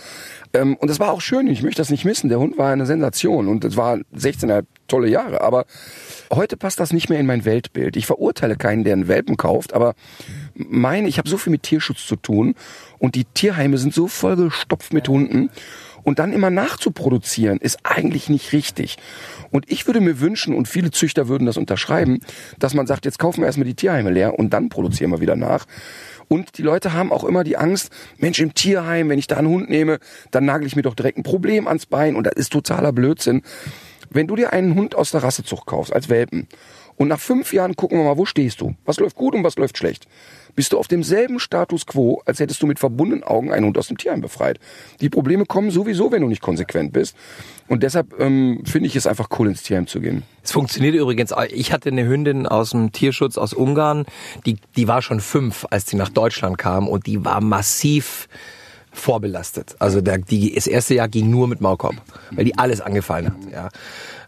Ähm, 0.54 0.76
und 0.76 0.88
das 0.88 0.98
war 0.98 1.12
auch 1.12 1.20
schön, 1.20 1.46
ich 1.46 1.62
möchte 1.62 1.82
das 1.82 1.90
nicht 1.90 2.06
missen. 2.06 2.30
Der 2.30 2.38
Hund 2.38 2.56
war 2.56 2.72
eine 2.72 2.86
Sensation 2.86 3.46
und 3.46 3.62
es 3.62 3.76
war 3.76 3.98
16 4.14 4.62
tolle 4.88 5.10
Jahre. 5.10 5.42
Aber 5.42 5.66
heute 6.32 6.56
passt 6.56 6.80
das 6.80 6.90
nicht 6.90 7.10
mehr 7.10 7.20
in 7.20 7.26
mein 7.26 7.44
Weltbild. 7.44 7.98
Ich 7.98 8.06
verurteile 8.06 8.56
keinen, 8.56 8.82
der 8.82 8.94
einen 8.94 9.08
Welpen 9.08 9.36
kauft, 9.36 9.74
aber 9.74 9.92
meine, 10.54 11.06
ich 11.06 11.18
habe 11.18 11.28
so 11.28 11.36
viel 11.36 11.50
mit 11.50 11.64
Tierschutz 11.64 12.06
zu 12.06 12.16
tun 12.16 12.54
und 12.98 13.14
die 13.14 13.26
Tierheime 13.26 13.76
sind 13.76 13.92
so 13.92 14.06
vollgestopft 14.06 14.94
mit 14.94 15.06
Hunden. 15.06 15.50
Und 16.06 16.20
dann 16.20 16.32
immer 16.32 16.50
nachzuproduzieren, 16.50 17.58
ist 17.58 17.80
eigentlich 17.82 18.28
nicht 18.28 18.52
richtig. 18.52 18.96
Und 19.50 19.68
ich 19.68 19.88
würde 19.88 20.00
mir 20.00 20.20
wünschen, 20.20 20.54
und 20.54 20.68
viele 20.68 20.92
Züchter 20.92 21.26
würden 21.26 21.46
das 21.46 21.56
unterschreiben, 21.56 22.20
dass 22.60 22.74
man 22.74 22.86
sagt, 22.86 23.06
jetzt 23.06 23.18
kaufen 23.18 23.40
wir 23.40 23.46
erstmal 23.46 23.66
die 23.66 23.74
Tierheime 23.74 24.12
leer 24.12 24.38
und 24.38 24.50
dann 24.50 24.68
produzieren 24.68 25.10
wir 25.10 25.20
wieder 25.20 25.34
nach. 25.34 25.66
Und 26.28 26.58
die 26.58 26.62
Leute 26.62 26.92
haben 26.92 27.10
auch 27.10 27.24
immer 27.24 27.42
die 27.42 27.56
Angst, 27.56 27.90
Mensch, 28.18 28.38
im 28.38 28.54
Tierheim, 28.54 29.08
wenn 29.08 29.18
ich 29.18 29.26
da 29.26 29.38
einen 29.38 29.48
Hund 29.48 29.68
nehme, 29.68 29.98
dann 30.30 30.44
nagel 30.44 30.68
ich 30.68 30.76
mir 30.76 30.82
doch 30.82 30.94
direkt 30.94 31.18
ein 31.18 31.24
Problem 31.24 31.66
ans 31.66 31.86
Bein. 31.86 32.14
Und 32.14 32.28
das 32.28 32.34
ist 32.34 32.52
totaler 32.52 32.92
Blödsinn. 32.92 33.42
Wenn 34.08 34.28
du 34.28 34.36
dir 34.36 34.52
einen 34.52 34.76
Hund 34.76 34.94
aus 34.94 35.10
der 35.10 35.24
Rassezucht 35.24 35.66
kaufst, 35.66 35.92
als 35.92 36.08
Welpen, 36.08 36.46
und 36.94 37.08
nach 37.08 37.20
fünf 37.20 37.52
Jahren 37.52 37.74
gucken 37.74 37.98
wir 37.98 38.04
mal, 38.04 38.16
wo 38.16 38.26
stehst 38.26 38.60
du? 38.60 38.76
Was 38.84 39.00
läuft 39.00 39.16
gut 39.16 39.34
und 39.34 39.42
was 39.42 39.56
läuft 39.56 39.76
schlecht? 39.76 40.06
Bist 40.56 40.72
du 40.72 40.78
auf 40.78 40.88
demselben 40.88 41.38
Status 41.38 41.86
quo, 41.86 42.22
als 42.24 42.40
hättest 42.40 42.62
du 42.62 42.66
mit 42.66 42.78
verbundenen 42.78 43.22
Augen 43.22 43.52
einen 43.52 43.66
Hund 43.66 43.78
aus 43.78 43.88
dem 43.88 43.98
Tierheim 43.98 44.22
befreit. 44.22 44.58
Die 45.00 45.10
Probleme 45.10 45.44
kommen 45.44 45.70
sowieso, 45.70 46.10
wenn 46.10 46.22
du 46.22 46.28
nicht 46.28 46.42
konsequent 46.42 46.92
bist. 46.92 47.14
Und 47.68 47.82
deshalb 47.82 48.18
ähm, 48.18 48.62
finde 48.64 48.88
ich 48.88 48.96
es 48.96 49.06
einfach 49.06 49.28
cool, 49.38 49.48
ins 49.48 49.62
Tierheim 49.62 49.86
zu 49.86 50.00
gehen. 50.00 50.22
Es 50.42 50.52
funktioniert 50.52 50.94
übrigens. 50.94 51.32
Ich 51.50 51.72
hatte 51.72 51.90
eine 51.90 52.06
Hündin 52.06 52.46
aus 52.46 52.70
dem 52.70 52.90
Tierschutz 52.90 53.36
aus 53.36 53.52
Ungarn, 53.52 54.06
die, 54.46 54.56
die 54.76 54.88
war 54.88 55.02
schon 55.02 55.20
fünf, 55.20 55.66
als 55.70 55.86
sie 55.86 55.96
nach 55.96 56.08
Deutschland 56.08 56.58
kam 56.58 56.88
und 56.88 57.06
die 57.06 57.24
war 57.24 57.40
massiv 57.40 58.28
vorbelastet. 58.92 59.76
Also 59.78 60.00
der, 60.00 60.18
die, 60.18 60.54
das 60.54 60.66
erste 60.66 60.94
Jahr 60.94 61.08
ging 61.08 61.30
nur 61.30 61.48
mit 61.48 61.60
Maulkorb, 61.60 61.96
weil 62.30 62.44
die 62.44 62.56
alles 62.56 62.80
angefallen 62.80 63.26
hat. 63.26 63.52
Ja. 63.52 63.68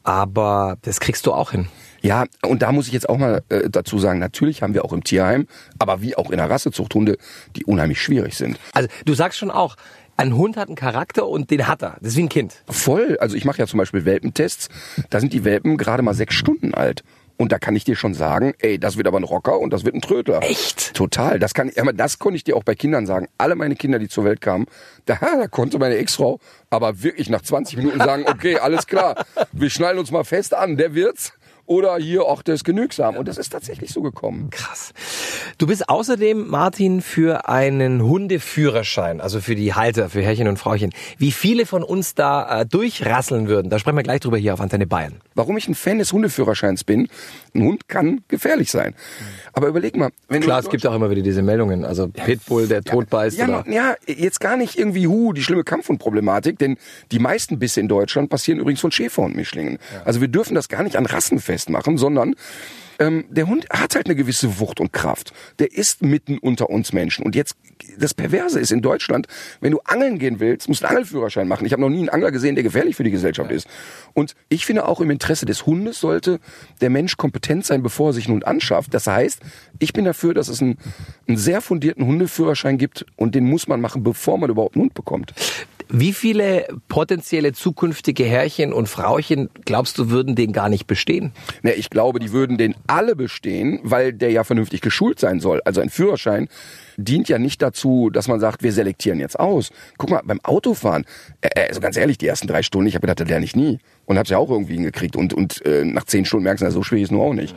Aber 0.02 0.76
das 0.82 1.00
kriegst 1.00 1.26
du 1.26 1.32
auch 1.32 1.52
hin. 1.52 1.68
Ja, 2.00 2.26
und 2.42 2.62
da 2.62 2.72
muss 2.72 2.86
ich 2.86 2.92
jetzt 2.92 3.08
auch 3.08 3.18
mal 3.18 3.42
äh, 3.48 3.68
dazu 3.68 3.98
sagen, 3.98 4.18
natürlich 4.18 4.62
haben 4.62 4.74
wir 4.74 4.84
auch 4.84 4.92
im 4.92 5.04
Tierheim, 5.04 5.46
aber 5.78 6.00
wie 6.00 6.16
auch 6.16 6.30
in 6.30 6.38
der 6.38 6.48
Rassezucht 6.48 6.94
Hunde, 6.94 7.18
die 7.56 7.64
unheimlich 7.64 8.00
schwierig 8.00 8.36
sind. 8.36 8.58
Also 8.72 8.88
du 9.04 9.14
sagst 9.14 9.38
schon 9.38 9.50
auch, 9.50 9.76
ein 10.16 10.36
Hund 10.36 10.56
hat 10.56 10.68
einen 10.68 10.76
Charakter 10.76 11.28
und 11.28 11.50
den 11.50 11.68
hat 11.68 11.82
er. 11.82 11.96
Das 12.00 12.10
ist 12.10 12.16
wie 12.16 12.24
ein 12.24 12.28
Kind. 12.28 12.62
Voll, 12.68 13.16
also 13.20 13.36
ich 13.36 13.44
mache 13.44 13.58
ja 13.58 13.66
zum 13.66 13.78
Beispiel 13.78 14.04
Welpentests, 14.04 14.68
da 15.10 15.20
sind 15.20 15.32
die 15.32 15.44
Welpen 15.44 15.76
gerade 15.76 16.02
mal 16.02 16.14
sechs 16.14 16.34
Stunden 16.34 16.74
alt. 16.74 17.04
Und 17.40 17.52
da 17.52 17.60
kann 17.60 17.76
ich 17.76 17.84
dir 17.84 17.94
schon 17.94 18.14
sagen, 18.14 18.52
ey, 18.58 18.80
das 18.80 18.96
wird 18.96 19.06
aber 19.06 19.20
ein 19.20 19.24
Rocker 19.24 19.60
und 19.60 19.72
das 19.72 19.84
wird 19.84 19.94
ein 19.94 20.00
Trödler. 20.00 20.42
Echt? 20.42 20.92
Total. 20.94 21.38
Das 21.38 21.54
kann, 21.54 21.70
aber 21.76 21.92
das 21.92 22.18
konnte 22.18 22.36
ich 22.36 22.42
dir 22.42 22.56
auch 22.56 22.64
bei 22.64 22.74
Kindern 22.74 23.06
sagen. 23.06 23.28
Alle 23.38 23.54
meine 23.54 23.76
Kinder, 23.76 24.00
die 24.00 24.08
zur 24.08 24.24
Welt 24.24 24.40
kamen, 24.40 24.66
da, 25.06 25.14
da 25.20 25.46
konnte 25.46 25.78
meine 25.78 25.96
Ex-Frau 25.96 26.40
aber 26.68 27.00
wirklich 27.04 27.30
nach 27.30 27.40
20 27.40 27.76
Minuten 27.76 28.00
sagen, 28.00 28.24
okay, 28.26 28.58
alles 28.58 28.88
klar, 28.88 29.24
wir 29.52 29.70
schnallen 29.70 29.98
uns 29.98 30.10
mal 30.10 30.24
fest 30.24 30.52
an, 30.52 30.76
der 30.76 30.94
wird's. 30.94 31.32
Oder 31.68 31.96
hier, 31.98 32.22
ach, 32.28 32.42
der 32.42 32.54
ist 32.54 32.64
genügsam. 32.64 33.16
Und 33.16 33.28
das 33.28 33.36
ist 33.36 33.50
tatsächlich 33.50 33.92
so 33.92 34.00
gekommen. 34.00 34.48
Krass. 34.50 34.92
Du 35.58 35.66
bist 35.66 35.88
außerdem, 35.88 36.48
Martin, 36.48 37.02
für 37.02 37.48
einen 37.48 38.02
Hundeführerschein, 38.02 39.20
also 39.20 39.40
für 39.40 39.54
die 39.54 39.74
Halter, 39.74 40.08
für 40.08 40.22
Herrchen 40.22 40.48
und 40.48 40.58
Frauchen. 40.58 40.92
Wie 41.18 41.30
viele 41.30 41.66
von 41.66 41.82
uns 41.82 42.14
da 42.14 42.62
äh, 42.62 42.66
durchrasseln 42.66 43.48
würden, 43.48 43.68
da 43.68 43.78
sprechen 43.78 43.96
wir 43.96 44.02
gleich 44.02 44.20
drüber 44.20 44.38
hier 44.38 44.54
auf 44.54 44.60
Antenne 44.60 44.86
Bayern. 44.86 45.20
Warum 45.34 45.58
ich 45.58 45.68
ein 45.68 45.74
Fan 45.74 45.98
des 45.98 46.12
Hundeführerscheins 46.12 46.84
bin, 46.84 47.08
ein 47.54 47.62
Hund 47.62 47.88
kann 47.88 48.22
gefährlich 48.28 48.70
sein. 48.70 48.94
Aber 49.52 49.68
überleg 49.68 49.96
mal, 49.96 50.10
wenn 50.28 50.40
Klar, 50.40 50.60
es 50.60 50.70
gibt 50.70 50.86
auch 50.86 50.94
immer 50.94 51.10
wieder 51.10 51.22
diese 51.22 51.42
Meldungen, 51.42 51.84
also 51.84 52.08
Pitbull, 52.08 52.66
der 52.66 52.82
tot 52.82 53.10
beißt 53.10 53.36
ja, 53.36 53.46
oder... 53.46 53.64
ja, 53.70 53.94
jetzt 54.06 54.40
gar 54.40 54.56
nicht 54.56 54.78
irgendwie 54.78 55.06
hu, 55.06 55.32
die 55.34 55.42
schlimme 55.42 55.64
Kampfhundproblematik, 55.64 56.58
denn 56.58 56.78
die 57.12 57.18
meisten 57.18 57.58
Bisse 57.58 57.80
in 57.80 57.88
Deutschland 57.88 58.30
passieren 58.30 58.58
übrigens 58.58 58.80
von 58.80 58.90
Schäferhundmischlingen. 58.90 59.78
Also 60.04 60.20
wir 60.20 60.28
dürfen 60.28 60.54
das 60.54 60.68
gar 60.68 60.82
nicht 60.82 60.96
an 60.96 61.04
Rassen 61.04 61.38
festmachen, 61.40 61.57
sondern 61.96 62.34
ähm, 62.98 63.24
der 63.30 63.46
Hund 63.46 63.66
hat 63.70 63.94
halt 63.94 64.06
eine 64.06 64.16
gewisse 64.16 64.58
Wucht 64.58 64.80
und 64.80 64.92
Kraft. 64.92 65.32
Der 65.58 65.72
ist 65.72 66.02
mitten 66.02 66.38
unter 66.38 66.68
uns 66.68 66.92
Menschen. 66.92 67.24
Und 67.24 67.36
jetzt, 67.36 67.56
das 67.96 68.12
Perverse 68.12 68.58
ist 68.58 68.72
in 68.72 68.82
Deutschland, 68.82 69.28
wenn 69.60 69.72
du 69.72 69.80
angeln 69.84 70.18
gehen 70.18 70.40
willst, 70.40 70.68
musst 70.68 70.82
du 70.82 70.86
einen 70.86 70.96
Angelführerschein 70.96 71.46
machen. 71.46 71.64
Ich 71.64 71.72
habe 71.72 71.80
noch 71.80 71.90
nie 71.90 71.98
einen 71.98 72.08
Angler 72.08 72.32
gesehen, 72.32 72.56
der 72.56 72.64
gefährlich 72.64 72.96
für 72.96 73.04
die 73.04 73.10
Gesellschaft 73.10 73.50
ist. 73.50 73.68
Und 74.14 74.34
ich 74.48 74.66
finde 74.66 74.86
auch 74.86 75.00
im 75.00 75.10
Interesse 75.10 75.46
des 75.46 75.64
Hundes 75.64 76.00
sollte 76.00 76.40
der 76.80 76.90
Mensch 76.90 77.16
kompetent 77.16 77.64
sein, 77.64 77.82
bevor 77.82 78.10
er 78.10 78.12
sich 78.14 78.26
einen 78.26 78.34
Hund 78.34 78.46
anschafft. 78.46 78.92
Das 78.92 79.06
heißt, 79.06 79.40
ich 79.78 79.92
bin 79.92 80.04
dafür, 80.04 80.34
dass 80.34 80.48
es 80.48 80.60
einen, 80.60 80.76
einen 81.28 81.36
sehr 81.36 81.60
fundierten 81.60 82.04
Hundeführerschein 82.04 82.78
gibt 82.78 83.06
und 83.16 83.34
den 83.34 83.44
muss 83.44 83.68
man 83.68 83.80
machen, 83.80 84.02
bevor 84.02 84.38
man 84.38 84.50
überhaupt 84.50 84.74
einen 84.74 84.84
Hund 84.84 84.94
bekommt. 84.94 85.34
Wie 85.90 86.12
viele 86.12 86.66
potenzielle 86.88 87.52
zukünftige 87.52 88.24
Herrchen 88.24 88.72
und 88.72 88.88
Frauchen, 88.88 89.48
glaubst 89.64 89.96
du, 89.98 90.10
würden 90.10 90.34
den 90.34 90.52
gar 90.52 90.68
nicht 90.68 90.86
bestehen? 90.86 91.32
Ne, 91.62 91.72
ich 91.72 91.88
glaube, 91.88 92.18
die 92.18 92.32
würden 92.32 92.58
den 92.58 92.74
alle 92.86 93.16
bestehen, 93.16 93.80
weil 93.82 94.12
der 94.12 94.30
ja 94.30 94.44
vernünftig 94.44 94.82
geschult 94.82 95.18
sein 95.18 95.40
soll. 95.40 95.62
Also 95.64 95.80
ein 95.80 95.88
Führerschein 95.88 96.48
dient 96.98 97.28
ja 97.28 97.38
nicht 97.38 97.62
dazu, 97.62 98.10
dass 98.10 98.28
man 98.28 98.40
sagt, 98.40 98.62
wir 98.62 98.72
selektieren 98.72 99.20
jetzt 99.20 99.38
aus. 99.38 99.70
Guck 99.96 100.10
mal, 100.10 100.20
beim 100.24 100.40
Autofahren, 100.42 101.06
äh, 101.40 101.68
also 101.68 101.80
ganz 101.80 101.96
ehrlich, 101.96 102.18
die 102.18 102.26
ersten 102.26 102.48
drei 102.48 102.62
Stunden, 102.62 102.88
ich 102.88 102.94
habe 102.94 103.02
gedacht, 103.02 103.20
das 103.20 103.28
lerne 103.28 103.44
ich 103.44 103.56
nie. 103.56 103.78
Und 104.04 104.18
hab's 104.18 104.30
ja 104.30 104.38
auch 104.38 104.50
irgendwie 104.50 104.74
hingekriegt. 104.74 105.16
Und, 105.16 105.32
und 105.32 105.64
äh, 105.64 105.84
nach 105.84 106.04
zehn 106.04 106.24
Stunden 106.24 106.44
merkst 106.44 106.62
du, 106.62 106.64
na, 106.66 106.70
so 106.70 106.82
schwierig 106.82 107.04
ist 107.04 107.12
nur 107.12 107.24
auch 107.24 107.34
nicht. 107.34 107.54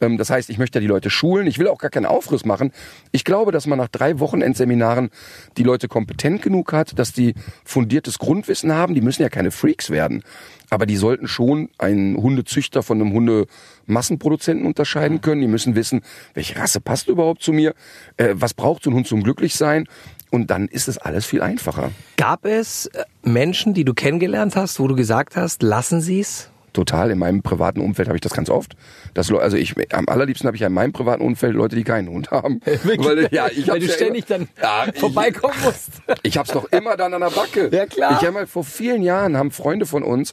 Ähm, 0.00 0.16
das 0.16 0.30
heißt, 0.30 0.48
ich 0.50 0.58
möchte 0.58 0.78
ja 0.78 0.80
die 0.80 0.86
Leute 0.86 1.10
schulen. 1.10 1.46
Ich 1.46 1.58
will 1.58 1.66
auch 1.66 1.78
gar 1.78 1.90
keinen 1.90 2.06
Aufriss 2.06 2.44
machen. 2.44 2.72
Ich 3.10 3.24
glaube, 3.24 3.52
dass 3.52 3.66
man 3.66 3.78
nach 3.78 3.88
drei 3.88 4.20
Wochenendseminaren 4.20 5.10
die 5.56 5.62
Leute 5.62 5.88
kompetent 5.88 6.42
genug 6.42 6.72
hat, 6.72 6.98
dass 6.98 7.12
die 7.12 7.34
fundiertes 7.64 8.18
Grundwissen 8.18 8.72
haben. 8.74 8.94
Die 8.94 9.00
müssen 9.00 9.22
ja 9.22 9.28
keine 9.28 9.50
Freaks 9.50 9.90
werden. 9.90 10.22
Aber 10.70 10.86
die 10.86 10.96
sollten 10.96 11.28
schon 11.28 11.68
einen 11.78 12.16
Hundezüchter 12.16 12.82
von 12.82 13.00
einem 13.00 13.12
Hundemassenproduzenten 13.12 14.66
unterscheiden 14.66 15.20
können. 15.20 15.40
Die 15.40 15.46
müssen 15.46 15.74
wissen, 15.74 16.02
welche 16.34 16.56
Rasse 16.56 16.80
passt 16.80 17.08
überhaupt 17.08 17.42
zu 17.42 17.52
mir, 17.52 17.74
äh, 18.16 18.30
was 18.32 18.54
braucht 18.54 18.84
so 18.84 18.90
ein 18.90 18.94
Hund 18.94 19.06
zum 19.06 19.22
Glücklichsein. 19.22 19.86
Und 20.30 20.50
dann 20.50 20.66
ist 20.66 20.88
es 20.88 20.98
alles 20.98 21.26
viel 21.26 21.42
einfacher. 21.42 21.92
Gab 22.16 22.44
es 22.44 22.86
äh, 22.86 23.04
Menschen, 23.22 23.74
die 23.74 23.84
du 23.84 23.94
kennengelernt 23.94 24.56
hast, 24.56 24.80
wo 24.80 24.88
du 24.88 24.96
gesagt 24.96 25.36
hast, 25.36 25.62
lassen 25.62 26.00
sie 26.00 26.20
es? 26.20 26.50
Total. 26.74 27.10
In 27.10 27.18
meinem 27.18 27.40
privaten 27.42 27.80
Umfeld 27.80 28.08
habe 28.08 28.18
ich 28.18 28.20
das 28.20 28.34
ganz 28.34 28.50
oft. 28.50 28.74
Das, 29.14 29.32
also 29.32 29.56
ich, 29.56 29.74
am 29.94 30.08
allerliebsten 30.08 30.46
habe 30.46 30.56
ich 30.56 30.60
ja 30.60 30.66
in 30.66 30.74
meinem 30.74 30.92
privaten 30.92 31.22
Umfeld 31.22 31.54
Leute, 31.54 31.76
die 31.76 31.84
keinen 31.84 32.08
Hund 32.08 32.30
haben. 32.30 32.60
Weil, 32.84 33.28
ja, 33.32 33.46
ich 33.48 33.68
Weil 33.68 33.80
du 33.80 33.86
ja 33.86 33.92
ständig 33.92 34.28
immer, 34.28 34.38
dann 34.40 34.48
ja, 34.60 34.86
ich- 34.92 35.00
vorbeikommen 35.00 35.54
musst. 35.64 35.90
Ich 36.22 36.36
hab's 36.36 36.50
doch 36.50 36.70
immer 36.72 36.96
dann 36.96 37.14
an 37.14 37.20
der 37.20 37.30
Backe. 37.30 37.68
Ja, 37.74 37.86
klar. 37.86 38.12
Ich 38.12 38.26
habe 38.26 38.32
mal 38.32 38.46
vor 38.46 38.64
vielen 38.64 39.02
Jahren 39.02 39.36
haben 39.36 39.50
Freunde 39.50 39.86
von 39.86 40.02
uns 40.02 40.32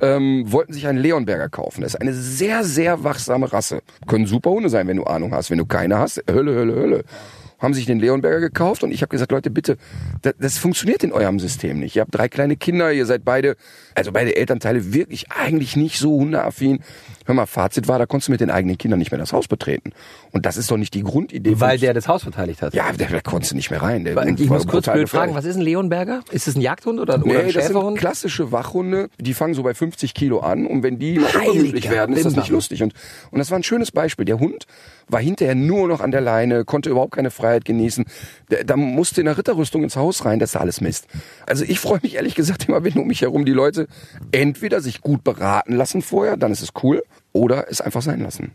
ähm, 0.00 0.44
wollten 0.50 0.72
sich 0.72 0.86
einen 0.86 0.98
Leonberger 0.98 1.48
kaufen. 1.48 1.80
Das 1.82 1.94
ist 1.94 2.00
eine 2.00 2.12
sehr 2.12 2.64
sehr 2.64 3.04
wachsame 3.04 3.52
Rasse. 3.52 3.80
Können 4.06 4.26
super 4.26 4.50
Hunde 4.50 4.68
sein, 4.68 4.88
wenn 4.88 4.96
du 4.96 5.04
Ahnung 5.04 5.32
hast. 5.32 5.50
Wenn 5.50 5.58
du 5.58 5.66
keine 5.66 5.98
hast, 5.98 6.22
Hölle 6.28 6.54
Hölle 6.54 6.74
Hölle. 6.74 7.04
Haben 7.58 7.74
sich 7.74 7.86
den 7.86 8.00
Leonberger 8.00 8.40
gekauft 8.40 8.82
und 8.82 8.92
ich 8.92 9.02
habe 9.02 9.10
gesagt, 9.10 9.32
Leute, 9.32 9.50
bitte, 9.50 9.76
das, 10.22 10.34
das 10.38 10.58
funktioniert 10.58 11.02
in 11.02 11.12
eurem 11.12 11.40
System 11.40 11.80
nicht. 11.80 11.96
Ihr 11.96 12.02
habt 12.02 12.14
drei 12.14 12.28
kleine 12.28 12.56
Kinder, 12.56 12.92
ihr 12.92 13.06
seid 13.06 13.24
beide, 13.24 13.56
also 13.94 14.12
beide 14.12 14.36
Elternteile 14.36 14.92
wirklich 14.92 15.30
eigentlich 15.30 15.76
nicht 15.76 15.98
so 15.98 16.18
hundeaffin. 16.18 16.80
Hör 17.26 17.34
mal, 17.34 17.46
Fazit 17.46 17.88
war, 17.88 17.98
da 17.98 18.06
konntest 18.06 18.28
du 18.28 18.32
mit 18.32 18.40
den 18.40 18.50
eigenen 18.50 18.78
Kindern 18.78 18.98
nicht 18.98 19.10
mehr 19.10 19.18
das 19.18 19.32
Haus 19.32 19.48
betreten. 19.48 19.92
Und 20.32 20.46
das 20.46 20.56
ist 20.56 20.70
doch 20.70 20.76
nicht 20.76 20.94
die 20.94 21.02
Grundidee. 21.02 21.60
Weil 21.60 21.78
der 21.78 21.92
das 21.92 22.08
Haus 22.08 22.22
verteidigt 22.22 22.62
hat. 22.62 22.74
ja, 22.74 22.92
da, 22.96 23.06
da 23.06 23.20
konntest 23.20 23.52
du 23.52 23.56
nicht 23.56 23.70
mehr 23.70 23.82
rein. 23.82 24.04
Der 24.04 24.12
Ich 24.26 24.48
war 24.48 24.56
muss 24.58 24.66
kurz 24.66 24.86
blöd 24.86 25.08
fragen, 25.08 25.34
was 25.34 25.44
ist 25.44 25.56
ein 25.56 25.62
Leonberger? 25.62 26.20
Ist 26.30 26.48
es 26.48 26.56
ein 26.56 26.60
Jagdhund 26.60 27.00
oder, 27.00 27.14
oder 27.16 27.38
ein 27.38 27.46
Nee, 27.46 27.52
das 27.52 27.66
sind 27.68 27.96
klassische 27.96 28.52
Wachhunde, 28.52 29.08
die 29.18 29.34
fangen 29.34 29.54
so 29.54 29.62
bei 29.62 29.74
50 29.74 30.14
Kilo 30.14 30.40
an 30.40 30.66
und 30.66 30.82
wenn 30.82 30.98
die 30.98 31.18
ungemütlich 31.18 31.90
werden, 31.90 32.14
ist 32.14 32.24
das 32.24 32.36
nicht 32.36 32.48
lustig. 32.48 32.82
Und, 32.82 32.94
und 33.30 33.38
das 33.38 33.50
war 33.50 33.58
ein 33.58 33.62
schönes 33.62 33.90
Beispiel. 33.90 34.24
Der 34.24 34.38
Hund 34.38 34.66
war 35.08 35.20
hinterher 35.20 35.54
nur 35.54 35.88
noch 35.88 36.00
an 36.00 36.10
der 36.10 36.20
Leine, 36.20 36.64
konnte 36.64 36.90
überhaupt 36.90 37.14
keine 37.14 37.30
Freiheit 37.30 37.64
genießen. 37.64 38.04
Der, 38.50 38.64
da 38.64 38.76
musste 38.76 39.20
in 39.20 39.26
der 39.26 39.38
Ritterrüstung 39.38 39.82
ins 39.82 39.96
Haus 39.96 40.24
rein, 40.24 40.38
das 40.38 40.50
ist 40.50 40.56
alles 40.56 40.80
Mist. 40.80 41.06
Also 41.46 41.64
ich 41.64 41.80
freue 41.80 42.00
mich 42.02 42.16
ehrlich 42.16 42.34
gesagt 42.34 42.68
immer, 42.68 42.84
wenn 42.84 42.94
um 42.94 43.06
mich 43.06 43.22
herum 43.22 43.44
die 43.44 43.52
Leute 43.52 43.88
entweder 44.32 44.80
sich 44.80 45.00
gut 45.00 45.24
beraten 45.24 45.74
lassen 45.74 46.02
vorher, 46.02 46.36
dann 46.36 46.52
ist 46.52 46.62
es 46.62 46.70
cool, 46.82 47.02
oder 47.36 47.66
es 47.70 47.80
einfach 47.80 48.02
sein 48.02 48.20
lassen. 48.20 48.52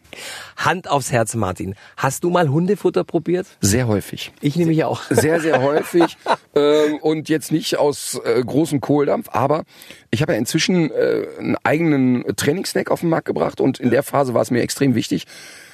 Hand 0.57 0.89
aufs 0.89 1.11
Herz, 1.11 1.35
Martin. 1.35 1.75
Hast 1.97 2.23
du 2.23 2.29
mal 2.29 2.49
Hundefutter 2.49 3.03
probiert? 3.03 3.45
Sehr 3.61 3.87
häufig. 3.87 4.31
Ich 4.41 4.55
nämlich 4.55 4.83
auch. 4.83 5.03
sehr, 5.09 5.39
sehr 5.39 5.61
häufig 5.63 6.17
ähm, 6.55 6.97
und 7.01 7.29
jetzt 7.29 7.51
nicht 7.51 7.77
aus 7.77 8.19
äh, 8.25 8.41
großem 8.43 8.81
Kohldampf, 8.81 9.29
aber 9.31 9.63
ich 10.09 10.21
habe 10.21 10.33
ja 10.33 10.39
inzwischen 10.39 10.91
äh, 10.91 11.25
einen 11.37 11.55
eigenen 11.63 12.25
Trainingssnack 12.35 12.91
auf 12.91 13.01
den 13.01 13.09
Markt 13.09 13.27
gebracht 13.27 13.61
und 13.61 13.79
in 13.79 13.91
der 13.91 14.03
Phase 14.03 14.33
war 14.33 14.41
es 14.41 14.51
mir 14.51 14.61
extrem 14.61 14.95
wichtig, 14.95 15.27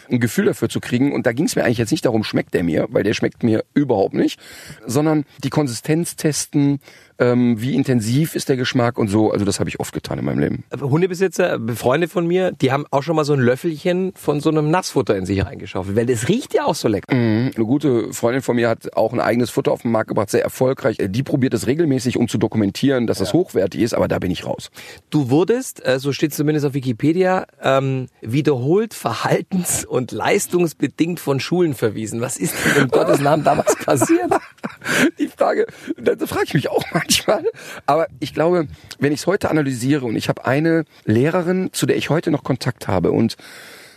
ein 0.09 0.19
Gefühl 0.19 0.45
dafür 0.45 0.69
zu 0.69 0.79
kriegen. 0.79 1.11
Und 1.11 1.25
da 1.25 1.33
ging 1.33 1.45
es 1.45 1.55
mir 1.55 1.63
eigentlich 1.63 1.77
jetzt 1.77 1.91
nicht 1.91 2.05
darum, 2.05 2.23
schmeckt 2.23 2.53
der 2.53 2.63
mir, 2.63 2.87
weil 2.89 3.03
der 3.03 3.13
schmeckt 3.13 3.43
mir 3.43 3.63
überhaupt 3.73 4.13
nicht, 4.13 4.39
sondern 4.85 5.25
die 5.43 5.49
Konsistenz 5.49 6.15
testen, 6.15 6.79
ähm, 7.19 7.59
wie 7.61 7.75
intensiv 7.75 8.35
ist 8.35 8.49
der 8.49 8.57
Geschmack 8.57 8.97
und 8.97 9.07
so. 9.07 9.31
Also 9.31 9.45
das 9.45 9.59
habe 9.59 9.69
ich 9.69 9.79
oft 9.79 9.93
getan 9.93 10.19
in 10.19 10.25
meinem 10.25 10.39
Leben. 10.39 10.63
Hundebesitzer, 10.79 11.59
Freunde 11.75 12.07
von 12.07 12.27
mir, 12.27 12.51
die 12.51 12.71
haben 12.71 12.85
auch 12.91 13.03
schon 13.03 13.15
mal 13.15 13.25
so 13.25 13.33
ein 13.33 13.39
Löffelchen 13.39 14.13
von 14.15 14.39
so 14.39 14.49
einem 14.49 14.69
Nassfutter 14.71 15.15
in 15.17 15.25
sich 15.25 15.43
reingeschaufelt, 15.45 15.95
weil 15.95 16.05
das 16.05 16.27
riecht 16.27 16.53
ja 16.53 16.65
auch 16.65 16.75
so 16.75 16.87
lecker. 16.87 17.13
Mhm. 17.15 17.51
Eine 17.55 17.65
gute 17.65 18.13
Freundin 18.13 18.41
von 18.41 18.55
mir 18.55 18.69
hat 18.69 18.95
auch 18.95 19.13
ein 19.13 19.19
eigenes 19.19 19.49
Futter 19.49 19.71
auf 19.71 19.81
den 19.81 19.91
Markt 19.91 20.09
gebracht, 20.09 20.29
sehr 20.29 20.43
erfolgreich. 20.43 20.99
Äh, 20.99 21.09
Die 21.09 21.23
probiert 21.23 21.53
es 21.53 21.67
regelmäßig, 21.67 22.17
um 22.17 22.27
zu 22.27 22.37
dokumentieren, 22.37 23.07
dass 23.07 23.19
es 23.19 23.33
hochwertig 23.33 23.81
ist, 23.81 23.93
aber 23.93 24.07
da 24.07 24.19
bin 24.19 24.31
ich 24.31 24.45
raus. 24.45 24.69
Du 25.09 25.29
wurdest, 25.29 25.85
äh, 25.85 25.99
so 25.99 26.11
steht 26.11 26.33
zumindest 26.33 26.65
auf 26.65 26.73
Wikipedia, 26.73 27.45
ähm, 27.61 28.07
wiederholt 28.21 28.93
verhaltens- 28.93 29.85
und 29.85 30.11
leistungsbedingt 30.11 31.19
von 31.19 31.39
Schulen 31.39 31.73
verwiesen. 31.73 32.21
Was 32.21 32.37
ist 32.37 32.53
denn 32.65 32.83
in 32.83 32.87
Gottes 32.91 33.19
Namen 33.21 33.43
damals 33.43 33.75
passiert? 33.77 34.31
Die 35.19 35.27
Frage, 35.27 35.67
da, 35.97 36.13
frage 36.25 36.45
ich 36.45 36.53
mich 36.53 36.69
auch 36.69 36.83
manchmal. 37.07 37.43
Aber 37.85 38.07
ich 38.19 38.33
glaube, 38.33 38.67
wenn 38.99 39.11
ich 39.11 39.21
es 39.21 39.27
heute 39.27 39.49
analysiere 39.49 40.05
und 40.05 40.15
ich 40.15 40.29
habe 40.29 40.45
eine 40.45 40.85
Lehrerin, 41.05 41.69
zu 41.71 41.85
der 41.85 41.97
ich 41.97 42.09
heute 42.09 42.31
noch 42.31 42.43
Kontakt 42.43 42.87
habe 42.87 43.11
und 43.11 43.37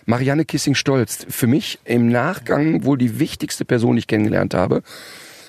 Marianne 0.06 0.44
Kissing-Stolz, 0.44 1.26
für 1.28 1.46
mich 1.46 1.78
im 1.84 2.08
Nachgang 2.08 2.84
wohl 2.84 2.98
die 2.98 3.18
wichtigste 3.18 3.64
Person, 3.64 3.96
die 3.96 4.00
ich 4.00 4.06
kennengelernt 4.06 4.54
habe. 4.54 4.82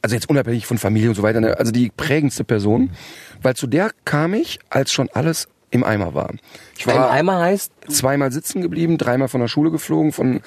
Also 0.02 0.16
jetzt 0.16 0.30
unabhängig 0.30 0.66
von 0.66 0.78
Familie 0.78 1.10
und 1.10 1.16
so 1.16 1.24
weiter, 1.24 1.42
ne, 1.42 1.58
also 1.58 1.72
die 1.72 1.92
prägendste 1.96 2.44
Person. 2.44 2.92
Weil 3.42 3.56
zu 3.56 3.68
der 3.68 3.92
kam 4.06 4.34
ich, 4.34 4.60
als 4.70 4.92
schon 4.92 5.10
alles 5.14 5.48
im 5.70 5.84
Eimer 5.84 6.14
war. 6.14 6.32
Ich 6.78 6.86
war 6.86 7.12
Eimer 7.12 7.40
heißt, 7.40 7.72
zweimal 7.88 8.32
sitzen 8.32 8.62
geblieben, 8.62 8.98
dreimal 8.98 9.30
von 9.30 9.42
der 9.42 9.48
Schule 9.48 9.72
geflogen, 9.72 10.12
von 10.12 10.42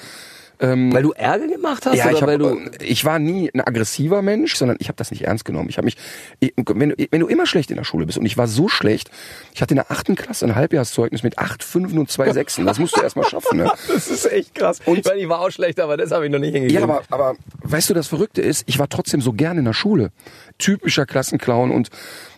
weil 0.59 1.03
du 1.03 1.11
Ärger 1.11 1.47
gemacht 1.47 1.85
hast 1.85 1.95
ja, 1.95 2.05
oder 2.05 2.13
ich, 2.13 2.21
hab, 2.21 2.27
weil 2.29 2.37
du 2.37 2.57
ich 2.81 3.05
war 3.05 3.19
nie 3.19 3.49
ein 3.53 3.61
aggressiver 3.61 4.21
Mensch, 4.21 4.55
sondern 4.55 4.77
ich 4.79 4.87
habe 4.87 4.95
das 4.97 5.11
nicht 5.11 5.23
ernst 5.23 5.45
genommen. 5.45 5.69
Ich 5.69 5.77
habe 5.77 5.85
mich, 5.85 5.97
ich- 6.39 6.53
wenn 6.57 6.89
du, 6.89 6.95
wenn 7.11 7.19
du 7.19 7.27
immer 7.27 7.45
schlecht 7.45 7.69
in 7.71 7.77
der 7.77 7.83
Schule 7.83 8.05
bist 8.05 8.17
und 8.17 8.25
ich 8.25 8.37
war 8.37 8.47
so 8.47 8.67
schlecht, 8.67 9.09
ich 9.53 9.61
hatte 9.61 9.71
in 9.73 9.77
der 9.77 9.91
achten 9.91 10.15
Klasse 10.15 10.45
ein 10.45 10.55
Halbjahrszeugnis 10.55 11.23
mit 11.23 11.37
acht 11.37 11.63
Fünfen 11.63 11.97
und 11.99 12.09
zwei 12.11 12.31
Sechsen. 12.31 12.65
Das 12.65 12.79
musst 12.79 12.95
du 12.97 13.01
erst 13.01 13.15
mal 13.15 13.23
schaffen. 13.25 13.57
Ne? 13.57 13.71
Das 13.87 14.07
ist 14.09 14.31
echt 14.31 14.55
krass. 14.55 14.79
Und- 14.85 14.99
ich 14.99 15.05
meine, 15.05 15.19
ich 15.19 15.29
war 15.29 15.41
auch 15.41 15.51
schlecht, 15.51 15.79
aber 15.79 15.97
das 15.97 16.11
habe 16.11 16.25
ich 16.25 16.31
noch 16.31 16.39
nicht 16.39 16.53
hingekriegt. 16.53 16.79
Ja, 16.79 16.83
aber, 16.83 17.03
aber 17.09 17.35
weißt 17.63 17.89
du, 17.89 17.93
das 17.93 18.07
Verrückte 18.07 18.41
ist, 18.41 18.63
ich 18.67 18.79
war 18.79 18.89
trotzdem 18.89 19.21
so 19.21 19.33
gern 19.33 19.57
in 19.57 19.65
der 19.65 19.73
Schule. 19.73 20.11
Typischer 20.57 21.05
Klassenclown 21.05 21.71
und 21.71 21.89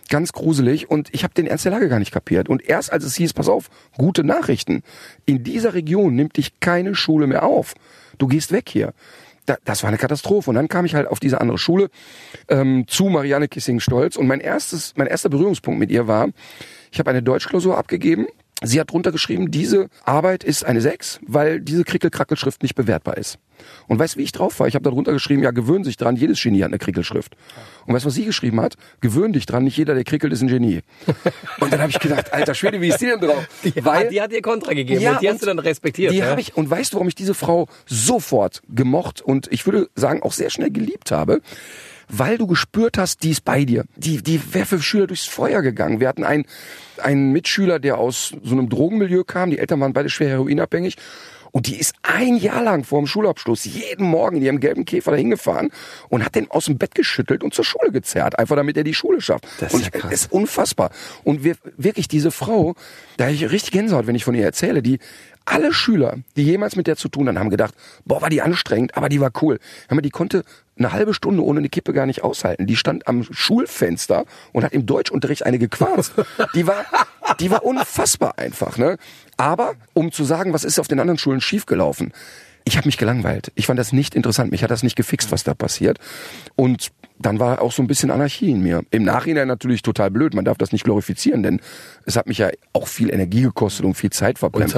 ganz 0.08 0.32
gruselig 0.32 0.90
und 0.90 1.08
ich 1.12 1.24
habe 1.24 1.34
den 1.34 1.46
Ernst 1.46 1.64
der 1.64 1.72
Lage 1.72 1.88
gar 1.88 1.98
nicht 1.98 2.12
kapiert. 2.12 2.48
Und 2.48 2.66
erst 2.66 2.92
als 2.92 3.04
es 3.04 3.14
hieß, 3.16 3.32
pass 3.32 3.48
auf, 3.48 3.70
gute 3.96 4.24
Nachrichten, 4.24 4.82
in 5.26 5.44
dieser 5.44 5.74
Region 5.74 6.14
nimmt 6.14 6.36
dich 6.36 6.60
keine 6.60 6.94
Schule 6.94 7.26
mehr 7.26 7.44
auf. 7.44 7.74
Du 8.18 8.26
gehst 8.26 8.52
weg 8.52 8.68
hier. 8.68 8.92
Da, 9.46 9.56
das 9.64 9.82
war 9.82 9.88
eine 9.88 9.98
Katastrophe. 9.98 10.50
Und 10.50 10.56
dann 10.56 10.68
kam 10.68 10.84
ich 10.84 10.94
halt 10.94 11.06
auf 11.06 11.20
diese 11.20 11.40
andere 11.40 11.58
Schule 11.58 11.88
ähm, 12.48 12.84
zu 12.86 13.06
Marianne 13.06 13.48
Kissing-Stolz 13.48 14.16
und 14.16 14.26
mein 14.26 14.40
erstes, 14.40 14.94
mein 14.96 15.06
erster 15.06 15.28
Berührungspunkt 15.28 15.78
mit 15.78 15.90
ihr 15.90 16.06
war, 16.06 16.28
ich 16.90 16.98
habe 16.98 17.10
eine 17.10 17.22
Deutschklausur 17.22 17.76
abgegeben 17.78 18.26
Sie 18.62 18.80
hat 18.80 18.90
drunter 18.90 19.12
geschrieben, 19.12 19.52
diese 19.52 19.88
Arbeit 20.04 20.42
ist 20.42 20.64
eine 20.64 20.80
6, 20.80 21.20
weil 21.26 21.60
diese 21.60 21.84
Krickelkrackelschrift 21.84 22.62
nicht 22.62 22.74
bewertbar 22.74 23.16
ist. 23.16 23.38
Und 23.86 24.00
weißt 24.00 24.14
du, 24.14 24.18
wie 24.18 24.24
ich 24.24 24.32
drauf 24.32 24.58
war? 24.58 24.66
Ich 24.66 24.74
habe 24.74 24.82
da 24.82 24.90
drunter 24.90 25.12
geschrieben, 25.12 25.42
ja, 25.42 25.52
gewöhn 25.52 25.84
sich 25.84 25.96
dran, 25.96 26.16
jedes 26.16 26.42
Genie 26.42 26.62
hat 26.62 26.68
eine 26.68 26.78
Krickelschrift. 26.78 27.36
Und 27.86 27.94
weißt 27.94 28.04
du, 28.04 28.08
was 28.08 28.14
sie 28.14 28.24
geschrieben 28.24 28.60
hat? 28.60 28.74
Gewöhn 29.00 29.32
dich 29.32 29.46
dran, 29.46 29.64
nicht 29.64 29.76
jeder, 29.76 29.94
der 29.94 30.02
krickelt, 30.02 30.32
ist 30.32 30.42
ein 30.42 30.48
Genie. 30.48 30.80
Und 31.60 31.72
dann 31.72 31.80
habe 31.80 31.90
ich 31.90 32.00
gedacht, 32.00 32.32
alter 32.32 32.54
Schwede, 32.54 32.80
wie 32.80 32.88
ist 32.88 33.00
die 33.00 33.06
denn 33.06 33.20
drauf? 33.20 33.46
Die, 33.62 33.72
weil, 33.84 34.08
die 34.08 34.20
hat 34.20 34.32
dir 34.32 34.42
Kontra 34.42 34.72
gegeben 34.72 35.00
Ja, 35.00 35.12
und 35.12 35.22
die 35.22 35.28
hast 35.28 35.42
du 35.42 35.46
dann 35.46 35.58
respektiert. 35.58 36.12
Die 36.12 36.18
ja? 36.18 36.26
habe 36.26 36.40
ich, 36.40 36.56
und 36.56 36.68
weißt 36.68 36.92
du, 36.92 36.96
warum 36.96 37.08
ich 37.08 37.14
diese 37.14 37.34
Frau 37.34 37.68
sofort 37.86 38.62
gemocht 38.68 39.20
und 39.20 39.48
ich 39.52 39.66
würde 39.66 39.88
sagen 39.94 40.22
auch 40.22 40.32
sehr 40.32 40.50
schnell 40.50 40.70
geliebt 40.70 41.10
habe? 41.10 41.40
Weil 42.08 42.38
du 42.38 42.46
gespürt 42.46 42.98
hast, 42.98 43.22
die 43.22 43.30
ist 43.30 43.44
bei 43.44 43.64
dir. 43.64 43.84
Die, 43.96 44.22
die 44.22 44.40
wäre 44.54 44.66
für 44.66 44.80
Schüler 44.80 45.06
durchs 45.06 45.26
Feuer 45.26 45.62
gegangen. 45.62 46.00
Wir 46.00 46.08
hatten 46.08 46.24
einen, 46.24 46.46
einen 46.98 47.32
Mitschüler, 47.32 47.78
der 47.78 47.98
aus 47.98 48.32
so 48.42 48.52
einem 48.52 48.68
Drogenmilieu 48.68 49.24
kam. 49.24 49.50
Die 49.50 49.58
Eltern 49.58 49.80
waren 49.80 49.92
beide 49.92 50.08
schwer 50.08 50.30
heroinabhängig. 50.30 50.96
Und 51.50 51.66
die 51.66 51.76
ist 51.76 51.94
ein 52.02 52.36
Jahr 52.36 52.62
lang 52.62 52.84
vor 52.84 53.00
dem 53.00 53.06
Schulabschluss 53.06 53.64
jeden 53.64 54.06
Morgen 54.06 54.36
in 54.36 54.42
ihrem 54.42 54.60
gelben 54.60 54.84
Käfer 54.84 55.12
dahin 55.12 55.30
gefahren 55.30 55.70
und 56.08 56.24
hat 56.24 56.34
den 56.34 56.50
aus 56.50 56.66
dem 56.66 56.78
Bett 56.78 56.94
geschüttelt 56.94 57.42
und 57.42 57.54
zur 57.54 57.64
Schule 57.64 57.90
gezerrt, 57.90 58.38
einfach 58.38 58.56
damit 58.56 58.76
er 58.76 58.84
die 58.84 58.94
Schule 58.94 59.20
schafft. 59.20 59.46
Das 59.60 59.72
ist 59.74 59.84
ja 59.84 59.90
krass. 59.90 60.12
ist 60.12 60.32
unfassbar. 60.32 60.90
Und 61.24 61.44
wir, 61.44 61.56
wirklich 61.76 62.08
diese 62.08 62.30
Frau, 62.30 62.74
da 63.16 63.28
ich 63.28 63.50
richtig 63.50 63.72
Gänsehaut, 63.72 64.06
wenn 64.06 64.14
ich 64.14 64.24
von 64.24 64.34
ihr 64.34 64.44
erzähle, 64.44 64.82
die 64.82 64.98
alle 65.50 65.72
Schüler, 65.72 66.18
die 66.36 66.44
jemals 66.44 66.76
mit 66.76 66.86
der 66.86 66.96
zu 66.96 67.08
tun 67.08 67.28
hatten, 67.28 67.38
haben 67.38 67.50
gedacht, 67.50 67.74
boah, 68.04 68.22
war 68.22 68.30
die 68.30 68.42
anstrengend, 68.42 68.96
aber 68.96 69.08
die 69.08 69.20
war 69.20 69.30
cool. 69.42 69.58
Mal, 69.90 70.00
die 70.00 70.10
konnte 70.10 70.44
eine 70.78 70.92
halbe 70.92 71.14
Stunde 71.14 71.44
ohne 71.44 71.58
eine 71.58 71.68
Kippe 71.68 71.92
gar 71.92 72.06
nicht 72.06 72.22
aushalten. 72.22 72.66
Die 72.66 72.76
stand 72.76 73.08
am 73.08 73.24
Schulfenster 73.24 74.24
und 74.52 74.64
hat 74.64 74.72
im 74.72 74.86
Deutschunterricht 74.86 75.44
eine 75.44 75.58
gequarzt. 75.58 76.12
Die 76.54 76.66
war, 76.66 76.84
die 77.40 77.50
war 77.50 77.64
unfassbar 77.64 78.38
einfach, 78.38 78.78
ne? 78.78 78.96
Aber, 79.36 79.74
um 79.94 80.12
zu 80.12 80.24
sagen, 80.24 80.52
was 80.52 80.64
ist 80.64 80.78
auf 80.78 80.88
den 80.88 81.00
anderen 81.00 81.18
Schulen 81.18 81.40
schiefgelaufen? 81.40 82.12
Ich 82.68 82.76
habe 82.76 82.86
mich 82.86 82.98
gelangweilt. 82.98 83.50
Ich 83.54 83.66
fand 83.66 83.78
das 83.78 83.94
nicht 83.94 84.14
interessant. 84.14 84.50
Mich 84.50 84.62
hat 84.62 84.70
das 84.70 84.82
nicht 84.82 84.94
gefixt, 84.94 85.32
was 85.32 85.42
da 85.42 85.54
passiert. 85.54 85.98
Und 86.54 86.88
dann 87.18 87.40
war 87.40 87.62
auch 87.62 87.72
so 87.72 87.82
ein 87.82 87.86
bisschen 87.86 88.10
Anarchie 88.10 88.50
in 88.50 88.62
mir. 88.62 88.82
Im 88.90 89.04
Nachhinein 89.04 89.48
natürlich 89.48 89.80
total 89.80 90.10
blöd. 90.10 90.34
Man 90.34 90.44
darf 90.44 90.58
das 90.58 90.70
nicht 90.70 90.84
glorifizieren, 90.84 91.42
denn 91.42 91.62
es 92.04 92.14
hat 92.14 92.26
mich 92.26 92.36
ja 92.36 92.50
auch 92.74 92.86
viel 92.86 93.10
Energie 93.10 93.40
gekostet 93.40 93.86
und 93.86 93.94
viel 93.94 94.10
Zeit 94.10 94.38
verbremst. 94.38 94.74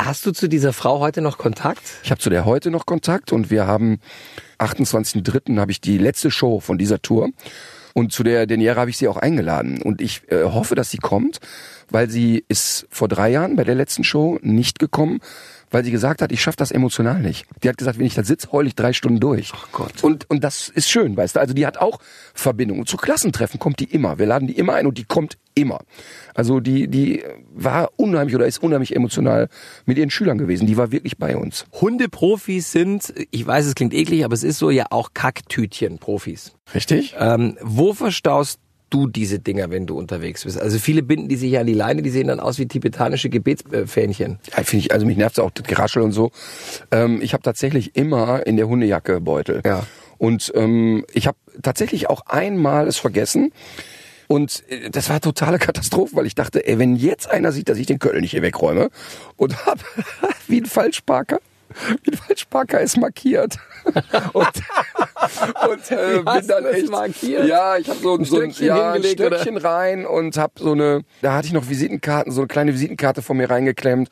Hast 0.00 0.24
du 0.26 0.30
zu 0.30 0.48
dieser 0.48 0.72
Frau 0.72 1.00
heute 1.00 1.22
noch 1.22 1.36
Kontakt? 1.36 1.82
Ich 2.04 2.12
habe 2.12 2.20
zu 2.20 2.30
der 2.30 2.44
heute 2.44 2.70
noch 2.70 2.86
Kontakt 2.86 3.32
und 3.32 3.50
wir 3.50 3.66
haben 3.66 3.98
28.03. 4.60 5.58
habe 5.58 5.72
ich 5.72 5.80
die 5.80 5.98
letzte 5.98 6.30
Show 6.30 6.60
von 6.60 6.78
dieser 6.78 7.02
Tour. 7.02 7.30
Und 7.94 8.12
zu 8.12 8.22
der 8.22 8.46
Deniera 8.46 8.80
habe 8.80 8.90
ich 8.90 8.96
sie 8.98 9.08
auch 9.08 9.16
eingeladen. 9.16 9.82
Und 9.82 10.00
ich 10.00 10.22
äh, 10.30 10.44
hoffe, 10.44 10.76
dass 10.76 10.90
sie 10.90 10.98
kommt, 10.98 11.40
weil 11.90 12.08
sie 12.08 12.44
ist 12.46 12.86
vor 12.90 13.08
drei 13.08 13.30
Jahren 13.30 13.56
bei 13.56 13.64
der 13.64 13.74
letzten 13.74 14.04
Show 14.04 14.38
nicht 14.40 14.78
gekommen, 14.78 15.20
weil 15.74 15.84
sie 15.84 15.90
gesagt 15.90 16.22
hat, 16.22 16.30
ich 16.30 16.40
schaffe 16.40 16.56
das 16.56 16.70
emotional 16.70 17.20
nicht. 17.20 17.46
Die 17.62 17.68
hat 17.68 17.76
gesagt, 17.76 17.98
wenn 17.98 18.06
ich 18.06 18.14
da 18.14 18.22
sitze, 18.22 18.52
heul 18.52 18.68
ich 18.68 18.76
drei 18.76 18.92
Stunden 18.92 19.18
durch. 19.18 19.50
Ach 19.52 19.66
Gott. 19.72 20.04
Und, 20.04 20.30
und 20.30 20.44
das 20.44 20.68
ist 20.68 20.88
schön, 20.88 21.16
weißt 21.16 21.34
du. 21.34 21.40
Also 21.40 21.52
die 21.52 21.66
hat 21.66 21.78
auch 21.78 21.98
Verbindung. 22.32 22.78
Und 22.78 22.88
zu 22.88 22.96
Klassentreffen 22.96 23.58
kommt 23.58 23.80
die 23.80 23.92
immer. 23.92 24.18
Wir 24.18 24.26
laden 24.26 24.46
die 24.46 24.56
immer 24.56 24.74
ein 24.74 24.86
und 24.86 24.98
die 24.98 25.04
kommt 25.04 25.36
immer. 25.54 25.80
Also 26.32 26.60
die, 26.60 26.86
die 26.86 27.24
war 27.52 27.90
unheimlich 27.96 28.36
oder 28.36 28.46
ist 28.46 28.62
unheimlich 28.62 28.94
emotional 28.94 29.48
mit 29.84 29.98
ihren 29.98 30.10
Schülern 30.10 30.38
gewesen. 30.38 30.66
Die 30.66 30.76
war 30.76 30.92
wirklich 30.92 31.18
bei 31.18 31.36
uns. 31.36 31.66
Hundeprofis 31.72 32.70
sind, 32.70 33.12
ich 33.32 33.44
weiß, 33.44 33.66
es 33.66 33.74
klingt 33.74 33.94
eklig, 33.94 34.24
aber 34.24 34.34
es 34.34 34.44
ist 34.44 34.58
so 34.58 34.70
ja 34.70 34.86
auch 34.90 35.10
Kacktütchen-Profis. 35.12 36.52
Richtig? 36.72 37.16
Ähm, 37.18 37.58
wo 37.60 37.92
verstaust 37.94 38.60
du 38.94 39.08
diese 39.08 39.40
Dinger, 39.40 39.70
wenn 39.70 39.86
du 39.86 39.98
unterwegs 39.98 40.44
bist? 40.44 40.60
Also 40.60 40.78
viele 40.78 41.02
binden 41.02 41.28
die 41.28 41.36
sich 41.36 41.50
ja 41.50 41.60
an 41.60 41.66
die 41.66 41.74
Leine, 41.74 42.02
die 42.02 42.10
sehen 42.10 42.28
dann 42.28 42.38
aus 42.38 42.58
wie 42.58 42.66
tibetanische 42.66 43.28
Gebetsfähnchen. 43.28 44.38
Ja, 44.56 44.62
finde 44.62 44.86
ich, 44.86 44.92
also 44.92 45.04
mich 45.04 45.16
nervt 45.16 45.40
auch 45.40 45.50
das 45.50 45.66
Geraschel 45.66 46.02
und 46.02 46.12
so. 46.12 46.30
Ähm, 46.90 47.20
ich 47.20 47.32
habe 47.32 47.42
tatsächlich 47.42 47.96
immer 47.96 48.46
in 48.46 48.56
der 48.56 48.68
Hundejacke 48.68 49.20
Beutel. 49.20 49.62
Ja. 49.64 49.84
Und 50.18 50.52
ähm, 50.54 51.04
ich 51.12 51.26
habe 51.26 51.36
tatsächlich 51.62 52.08
auch 52.08 52.22
einmal 52.26 52.86
es 52.86 52.98
vergessen. 52.98 53.52
Und 54.28 54.62
äh, 54.68 54.90
das 54.90 55.10
war 55.10 55.20
totale 55.20 55.58
Katastrophe, 55.58 56.14
weil 56.16 56.26
ich 56.26 56.36
dachte, 56.36 56.66
ey, 56.66 56.78
wenn 56.78 56.96
jetzt 56.96 57.28
einer 57.28 57.50
sieht, 57.50 57.68
dass 57.68 57.78
ich 57.78 57.86
den 57.86 57.98
Köttel 57.98 58.20
nicht 58.20 58.30
hier 58.30 58.42
wegräume 58.42 58.90
und 59.36 59.66
hab 59.66 59.80
wie 60.46 60.60
ein 60.60 60.66
Falschparker, 60.66 61.40
wie 62.02 62.12
ein 62.12 62.16
Falschparker 62.16 62.80
ist 62.80 62.96
markiert. 62.96 63.58
und 64.32 64.46
und 65.68 65.90
äh, 65.90 66.22
bin 66.22 66.46
dann 66.46 66.66
echt 66.66 66.90
markiert? 66.90 67.46
Ja, 67.46 67.76
ich 67.76 67.88
habe 67.88 67.98
so 68.00 68.14
ein, 68.14 68.24
so 68.24 68.40
ein, 68.40 68.50
ja, 68.50 68.92
ein 68.92 69.00
oder? 69.00 69.08
Stöckchen 69.08 69.56
rein 69.56 70.06
und 70.06 70.36
habe 70.36 70.54
so 70.58 70.72
eine, 70.72 71.02
da 71.22 71.34
hatte 71.34 71.46
ich 71.46 71.52
noch 71.52 71.68
Visitenkarten, 71.68 72.32
so 72.32 72.42
eine 72.42 72.48
kleine 72.48 72.72
Visitenkarte 72.74 73.22
von 73.22 73.36
mir 73.36 73.50
reingeklemmt 73.50 74.08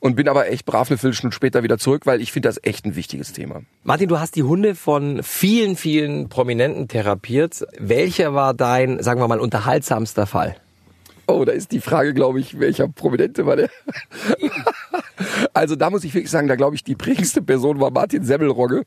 und 0.00 0.14
bin 0.14 0.28
aber 0.28 0.50
echt 0.50 0.66
brav 0.66 0.90
eine 0.90 0.98
Viertelstunde 0.98 1.34
später 1.34 1.62
wieder 1.62 1.78
zurück, 1.78 2.06
weil 2.06 2.20
ich 2.20 2.32
finde 2.32 2.48
das 2.48 2.60
echt 2.62 2.84
ein 2.84 2.96
wichtiges 2.96 3.32
Thema. 3.32 3.62
Martin, 3.82 4.08
du 4.08 4.18
hast 4.18 4.36
die 4.36 4.42
Hunde 4.42 4.74
von 4.74 5.22
vielen, 5.22 5.76
vielen 5.76 6.28
Prominenten 6.28 6.88
therapiert. 6.88 7.66
Welcher 7.78 8.34
war 8.34 8.54
dein, 8.54 9.02
sagen 9.02 9.20
wir 9.20 9.28
mal, 9.28 9.40
unterhaltsamster 9.40 10.26
Fall? 10.26 10.56
Oh, 11.28 11.44
da 11.44 11.52
ist 11.52 11.72
die 11.72 11.80
Frage, 11.80 12.14
glaube 12.14 12.38
ich, 12.38 12.60
welcher 12.60 12.86
Prominente 12.86 13.46
war 13.46 13.56
der? 13.56 13.68
also 15.54 15.74
da 15.74 15.90
muss 15.90 16.04
ich 16.04 16.14
wirklich 16.14 16.30
sagen, 16.30 16.46
da 16.46 16.54
glaube 16.54 16.76
ich, 16.76 16.84
die 16.84 16.94
prägendste 16.94 17.42
Person 17.42 17.80
war 17.80 17.90
Martin 17.90 18.22
Semmelrogge, 18.22 18.84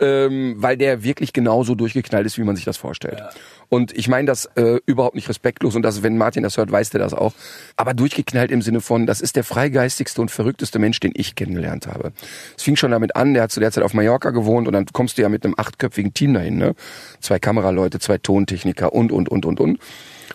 ähm, 0.00 0.56
weil 0.58 0.76
der 0.76 1.04
wirklich 1.04 1.32
genauso 1.32 1.76
durchgeknallt 1.76 2.26
ist, 2.26 2.38
wie 2.38 2.42
man 2.42 2.56
sich 2.56 2.64
das 2.64 2.76
vorstellt. 2.76 3.22
Und 3.68 3.96
ich 3.96 4.08
meine 4.08 4.26
das 4.26 4.46
äh, 4.56 4.80
überhaupt 4.86 5.14
nicht 5.14 5.28
respektlos 5.28 5.76
und 5.76 5.82
das, 5.82 6.02
wenn 6.02 6.18
Martin 6.18 6.42
das 6.42 6.56
hört, 6.56 6.72
weiß 6.72 6.90
der 6.90 7.00
das 7.00 7.14
auch. 7.14 7.34
Aber 7.76 7.94
durchgeknallt 7.94 8.50
im 8.50 8.62
Sinne 8.62 8.80
von, 8.80 9.06
das 9.06 9.20
ist 9.20 9.36
der 9.36 9.44
freigeistigste 9.44 10.20
und 10.20 10.30
verrückteste 10.30 10.78
Mensch, 10.78 10.98
den 11.00 11.12
ich 11.14 11.34
kennengelernt 11.34 11.86
habe. 11.86 12.12
Es 12.56 12.64
fing 12.64 12.76
schon 12.76 12.90
damit 12.90 13.14
an, 13.14 13.34
der 13.34 13.44
hat 13.44 13.52
zu 13.52 13.60
der 13.60 13.70
Zeit 13.70 13.84
auf 13.84 13.94
Mallorca 13.94 14.30
gewohnt 14.30 14.66
und 14.66 14.72
dann 14.72 14.86
kommst 14.92 15.18
du 15.18 15.22
ja 15.22 15.28
mit 15.28 15.44
einem 15.44 15.54
achtköpfigen 15.56 16.14
Team 16.14 16.34
dahin, 16.34 16.58
ne? 16.58 16.74
Zwei 17.20 17.38
Kameraleute, 17.38 17.98
zwei 17.98 18.18
Tontechniker 18.18 18.92
und, 18.92 19.12
und, 19.12 19.28
und, 19.28 19.46
und, 19.46 19.60
und. 19.60 19.78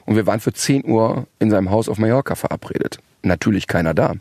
Und 0.05 0.15
wir 0.15 0.27
waren 0.27 0.39
für 0.39 0.53
10 0.53 0.85
Uhr 0.85 1.27
in 1.39 1.49
seinem 1.49 1.69
Haus 1.71 1.89
auf 1.89 1.97
Mallorca 1.97 2.35
verabredet. 2.35 2.99
Natürlich 3.23 3.67
keiner 3.67 3.93
da. 3.93 4.13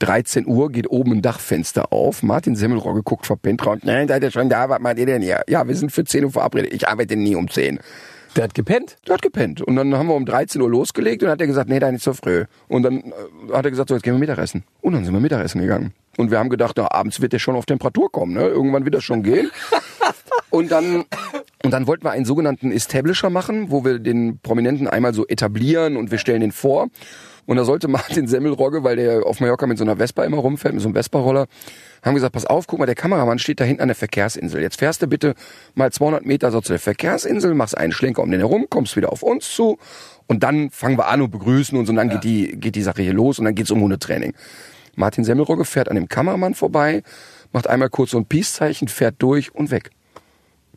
13 0.00 0.46
Uhr 0.46 0.70
geht 0.72 0.90
oben 0.90 1.12
ein 1.12 1.22
Dachfenster 1.22 1.92
auf. 1.92 2.22
Martin 2.22 2.56
Semmelrogge 2.56 3.02
guckt 3.02 3.26
verpennt 3.26 3.64
raus. 3.64 3.78
Nein, 3.82 4.08
seid 4.08 4.22
ihr 4.22 4.30
schon 4.30 4.48
da? 4.48 4.68
Was 4.68 4.80
macht 4.80 4.98
ihr 4.98 5.06
denn 5.06 5.22
hier? 5.22 5.42
Ja, 5.48 5.66
wir 5.66 5.76
sind 5.76 5.92
für 5.92 6.04
10 6.04 6.24
Uhr 6.24 6.30
verabredet. 6.32 6.72
Ich 6.72 6.88
arbeite 6.88 7.16
nie 7.16 7.36
um 7.36 7.48
10. 7.48 7.78
Der 8.36 8.44
hat 8.44 8.54
gepennt. 8.54 8.96
Der 9.06 9.14
hat 9.14 9.22
gepennt. 9.22 9.62
Und 9.62 9.76
dann 9.76 9.94
haben 9.94 10.08
wir 10.08 10.14
um 10.14 10.26
13 10.26 10.60
Uhr 10.60 10.68
losgelegt 10.68 11.22
und 11.22 11.28
hat 11.28 11.40
er 11.40 11.46
gesagt, 11.46 11.68
nee, 11.68 11.78
da 11.78 11.90
nicht 11.92 12.02
so 12.02 12.12
früh. 12.14 12.44
Und 12.66 12.82
dann 12.82 12.98
äh, 12.98 13.52
hat 13.52 13.64
er 13.64 13.70
gesagt, 13.70 13.88
so, 13.88 13.94
jetzt 13.94 14.02
gehen 14.02 14.14
wir 14.14 14.18
Mittagessen. 14.18 14.64
Und 14.80 14.94
dann 14.94 15.04
sind 15.04 15.14
wir 15.14 15.20
Mittagessen 15.20 15.60
gegangen. 15.60 15.92
Und 16.16 16.30
wir 16.30 16.38
haben 16.38 16.48
gedacht, 16.48 16.74
na, 16.76 16.90
abends 16.90 17.20
wird 17.20 17.32
der 17.32 17.38
schon 17.38 17.54
auf 17.54 17.66
Temperatur 17.66 18.10
kommen, 18.10 18.34
ne? 18.34 18.42
Irgendwann 18.46 18.84
wird 18.84 18.94
das 18.94 19.04
schon 19.04 19.22
gehen. 19.22 19.50
Und 20.54 20.70
dann, 20.70 21.04
und 21.64 21.72
dann 21.72 21.88
wollten 21.88 22.04
wir 22.04 22.12
einen 22.12 22.24
sogenannten 22.24 22.70
Establisher 22.70 23.28
machen, 23.28 23.72
wo 23.72 23.84
wir 23.84 23.98
den 23.98 24.38
Prominenten 24.38 24.86
einmal 24.86 25.12
so 25.12 25.26
etablieren 25.26 25.96
und 25.96 26.12
wir 26.12 26.18
stellen 26.18 26.42
den 26.42 26.52
vor. 26.52 26.90
Und 27.46 27.56
da 27.56 27.64
sollte 27.64 27.88
Martin 27.88 28.28
Semmelrogge, 28.28 28.84
weil 28.84 28.94
der 28.94 29.26
auf 29.26 29.40
Mallorca 29.40 29.66
mit 29.66 29.78
so 29.78 29.84
einer 29.84 29.96
Vespa 29.96 30.22
immer 30.22 30.36
rumfährt, 30.36 30.72
mit 30.72 30.80
so 30.80 30.88
einem 30.88 30.94
Vespa-Roller, 30.94 31.46
haben 32.04 32.14
gesagt, 32.14 32.34
pass 32.34 32.46
auf, 32.46 32.68
guck 32.68 32.78
mal, 32.78 32.86
der 32.86 32.94
Kameramann 32.94 33.40
steht 33.40 33.58
da 33.58 33.64
hinten 33.64 33.82
an 33.82 33.88
der 33.88 33.96
Verkehrsinsel. 33.96 34.62
Jetzt 34.62 34.78
fährst 34.78 35.02
du 35.02 35.08
bitte 35.08 35.34
mal 35.74 35.90
200 35.90 36.24
Meter 36.24 36.52
so 36.52 36.60
zu 36.60 36.72
der 36.72 36.78
Verkehrsinsel, 36.78 37.52
machst 37.54 37.76
einen 37.76 37.90
Schlenker 37.90 38.22
um 38.22 38.30
den 38.30 38.38
herum, 38.38 38.66
kommst 38.70 38.96
wieder 38.96 39.10
auf 39.10 39.24
uns 39.24 39.52
zu 39.52 39.78
und 40.28 40.44
dann 40.44 40.70
fangen 40.70 40.96
wir 40.96 41.08
an 41.08 41.20
und 41.20 41.32
begrüßen 41.32 41.76
uns 41.76 41.90
und 41.90 41.96
dann 41.96 42.10
geht 42.10 42.22
die, 42.22 42.56
geht 42.60 42.76
die 42.76 42.82
Sache 42.82 43.02
hier 43.02 43.12
los 43.12 43.40
und 43.40 43.44
dann 43.44 43.56
geht's 43.56 43.72
um 43.72 43.80
Hundetraining. 43.80 44.34
Martin 44.94 45.24
Semmelrogge 45.24 45.64
fährt 45.64 45.88
an 45.88 45.96
dem 45.96 46.08
Kameramann 46.08 46.54
vorbei, 46.54 47.02
macht 47.52 47.66
einmal 47.66 47.90
kurz 47.90 48.12
so 48.12 48.18
ein 48.18 48.26
Peace-Zeichen, 48.26 48.86
fährt 48.86 49.16
durch 49.18 49.52
und 49.52 49.72
weg. 49.72 49.90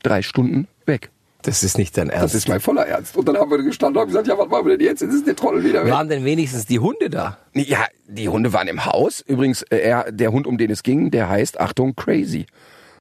Drei 0.04 0.22
Stunden 0.22 0.68
weg. 0.86 1.10
Das 1.44 1.64
ist 1.64 1.78
nicht 1.78 1.98
dein 1.98 2.08
Das 2.08 2.18
Ernst. 2.20 2.36
ist 2.36 2.50
mein 2.50 2.60
voller 2.60 2.86
Ernst. 2.88 3.16
Und 3.16 3.28
dann 3.28 3.38
haben 3.38 3.50
wir 3.50 3.62
gestanden 3.64 3.98
und 3.98 4.02
haben 4.02 4.08
gesagt, 4.08 4.28
ja, 4.28 4.38
was 4.38 4.50
machen 4.50 4.66
wir 4.66 4.78
denn 4.78 4.86
jetzt? 4.86 5.02
Jetzt 5.02 5.14
ist 5.14 5.28
der 5.28 5.36
Trottel 5.36 5.64
wieder 5.64 5.86
weg. 5.86 5.94
Waren 5.94 6.10
denn 6.10 6.26
wenigstens 6.26 6.66
die 6.66 6.80
Hunde 6.80 7.10
da? 7.10 7.38
Ja, 7.54 7.86
die 8.08 8.28
Hunde 8.28 8.52
waren 8.54 8.68
im 8.68 8.86
Haus. 8.86 9.22
Übrigens, 9.22 9.62
äh, 9.64 9.78
er, 9.78 10.12
der 10.12 10.32
Hund, 10.32 10.48
um 10.48 10.58
den 10.58 10.72
es 10.72 10.84
ging, 10.84 11.12
der 11.12 11.30
heißt, 11.30 11.60
Achtung, 11.60 11.96
Crazy. 11.96 12.48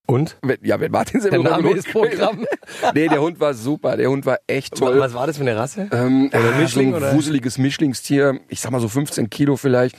Und? 0.07 0.37
Ja, 0.63 0.79
wenn 0.79 0.93
Martin 0.93 1.21
Der 1.21 1.31
Semmelrogge 1.31 1.51
Name 1.51 1.69
Hund 1.71 1.79
ist 1.79 1.91
Programm. 1.91 2.47
Nee, 2.95 3.09
der 3.09 3.21
Hund 3.21 3.41
war 3.41 3.55
super. 3.55 3.97
Der 3.97 4.09
Hund 4.11 4.25
war 4.27 4.39
echt 4.47 4.77
toll. 4.77 5.01
Was 5.01 5.15
war 5.15 5.27
das 5.27 5.39
für 5.39 5.43
eine 5.43 5.57
Rasse? 5.57 5.89
Ähm, 5.93 6.29
Oder 6.29 6.55
ah, 6.55 6.59
Mischling, 6.61 6.93
so 6.93 7.05
ein 7.05 7.17
wuseliges 7.17 7.59
Mischlingstier. 7.59 8.39
Ich 8.49 8.61
sag 8.61 8.71
mal 8.71 8.81
so 8.81 8.89
15 8.89 9.29
Kilo 9.31 9.57
vielleicht. 9.57 9.97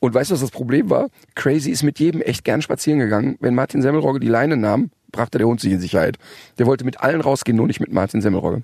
Und 0.00 0.12
weißt 0.14 0.30
du, 0.30 0.34
was 0.34 0.40
das 0.40 0.50
Problem 0.50 0.90
war? 0.90 1.08
Crazy 1.36 1.70
ist 1.70 1.82
mit 1.84 1.98
jedem 2.00 2.20
echt 2.20 2.44
gern 2.44 2.62
spazieren 2.62 2.98
gegangen. 2.98 3.36
Wenn 3.40 3.54
Martin 3.54 3.82
Semmelrogge 3.82 4.18
die 4.20 4.28
Leine 4.28 4.56
nahm, 4.56 4.90
brachte 5.16 5.38
der 5.38 5.46
Hund 5.46 5.60
sich 5.60 5.72
in 5.72 5.80
Sicherheit. 5.80 6.18
Der 6.58 6.66
wollte 6.66 6.84
mit 6.84 7.00
allen 7.00 7.20
rausgehen, 7.20 7.56
nur 7.56 7.66
nicht 7.66 7.80
mit 7.80 7.90
Martin 7.90 8.20
Semmelrogge. 8.20 8.62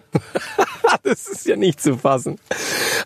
das 1.03 1.27
ist 1.29 1.47
ja 1.47 1.57
nicht 1.57 1.81
zu 1.81 1.97
fassen. 1.97 2.39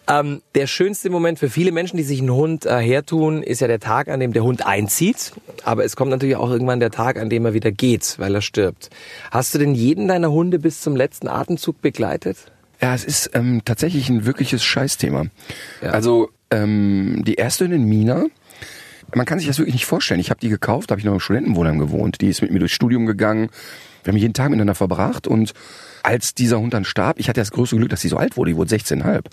Ähm, 0.09 0.43
der 0.55 0.67
schönste 0.67 1.11
Moment 1.11 1.39
für 1.39 1.49
viele 1.49 1.73
Menschen, 1.73 1.97
die 1.97 2.03
sich 2.03 2.21
einen 2.21 2.33
Hund 2.33 2.67
äh, 2.67 2.79
hertun, 2.79 3.43
ist 3.43 3.61
ja 3.61 3.69
der 3.69 3.81
Tag, 3.81 4.09
an 4.09 4.21
dem 4.21 4.33
der 4.33 4.43
Hund 4.43 4.67
einzieht. 4.67 5.33
Aber 5.65 5.85
es 5.85 5.95
kommt 5.97 6.11
natürlich 6.11 6.37
auch 6.37 6.51
irgendwann 6.51 6.81
der 6.81 6.91
Tag, 6.91 7.19
an 7.19 7.31
dem 7.31 7.45
er 7.45 7.55
wieder 7.55 7.71
geht, 7.71 8.17
weil 8.19 8.35
er 8.35 8.43
stirbt. 8.43 8.91
Hast 9.31 9.55
du 9.55 9.59
denn 9.59 9.75
jeden 9.75 10.09
deiner 10.09 10.33
Hunde 10.33 10.59
bis 10.59 10.81
zum 10.81 10.97
letzten 10.97 11.29
Atemzug 11.29 11.81
begleitet? 11.81 12.39
Ja, 12.81 12.95
es 12.95 13.05
ist 13.05 13.31
ähm, 13.35 13.63
tatsächlich 13.65 14.09
ein 14.09 14.27
wirkliches 14.27 14.65
Scheißthema. 14.65 15.27
Ja. 15.83 15.91
Also 15.91 16.31
ähm, 16.51 17.23
die 17.25 17.35
erste 17.35 17.65
Hündin 17.65 17.85
Mina, 17.85 18.27
man 19.15 19.27
kann 19.27 19.39
sich 19.39 19.49
das 19.49 19.59
wirklich 19.59 19.75
nicht 19.75 19.87
vorstellen. 19.87 20.21
Ich 20.21 20.31
habe 20.31 20.41
die 20.41 20.49
gekauft, 20.49 20.91
habe 20.91 21.01
ich 21.01 21.05
noch 21.05 21.13
im 21.13 21.21
Studentenwohnheim 21.21 21.79
gewohnt. 21.79 22.21
Die 22.21 22.29
ist 22.29 22.43
mit 22.43 22.51
mir 22.51 22.59
durchs 22.59 22.75
Studium 22.75 23.07
gegangen. 23.07 23.51
Wir 24.05 24.13
haben 24.13 24.19
jeden 24.19 24.35
Tag 24.35 24.51
miteinander 24.51 24.75
verbracht 24.75 25.27
und 25.27 25.53
als 26.03 26.35
dieser 26.35 26.61
Hund 26.61 26.73
dann 26.73 26.85
starb, 26.85 27.19
ich 27.19 27.29
hatte 27.29 27.41
das 27.41 27.51
größte 27.51 27.77
Glück, 27.77 27.89
dass 27.89 28.01
sie 28.01 28.09
so 28.09 28.17
alt 28.17 28.37
wurde, 28.37 28.53
die 28.53 28.57
wurde 28.57 28.73
16,5. 28.73 29.25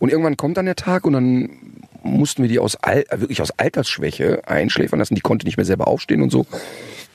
Und 0.00 0.10
irgendwann 0.10 0.36
kommt 0.36 0.56
dann 0.56 0.66
der 0.66 0.74
Tag 0.74 1.06
und 1.06 1.12
dann 1.12 1.50
mussten 2.02 2.42
wir 2.42 2.48
die 2.48 2.58
aus 2.58 2.76
Al 2.76 3.04
wirklich 3.14 3.40
aus 3.40 3.52
Altersschwäche 3.52 4.42
einschläfern 4.48 4.98
lassen. 4.98 5.14
Die 5.14 5.20
konnte 5.20 5.46
nicht 5.46 5.56
mehr 5.56 5.66
selber 5.66 5.86
aufstehen 5.86 6.22
und 6.22 6.30
so. 6.30 6.46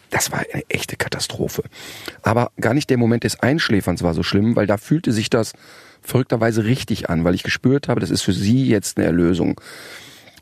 Das 0.10 0.32
war 0.32 0.39
eine 0.39 0.63
echte 0.69 0.95
Katastrophe. 0.97 1.63
Aber 2.21 2.52
gar 2.60 2.74
nicht 2.74 2.89
der 2.89 2.97
Moment 2.97 3.24
des 3.24 3.39
Einschläferns 3.39 4.04
war 4.04 4.13
so 4.13 4.24
schlimm, 4.24 4.56
weil 4.56 4.67
da 4.67 4.78
fühlte 4.78 5.12
sich 5.12 5.30
das 5.30 5.54
verrückterweise 6.02 6.63
richtig 6.63 7.10
an, 7.10 7.24
weil 7.24 7.36
ich 7.36 7.43
gespürt 7.43 7.88
habe, 7.88 8.00
das 8.00 8.10
ist 8.10 8.21
für 8.21 8.34
sie 8.34 8.67
jetzt 8.67 8.97
eine 8.97 9.06
Erlösung. 9.06 9.60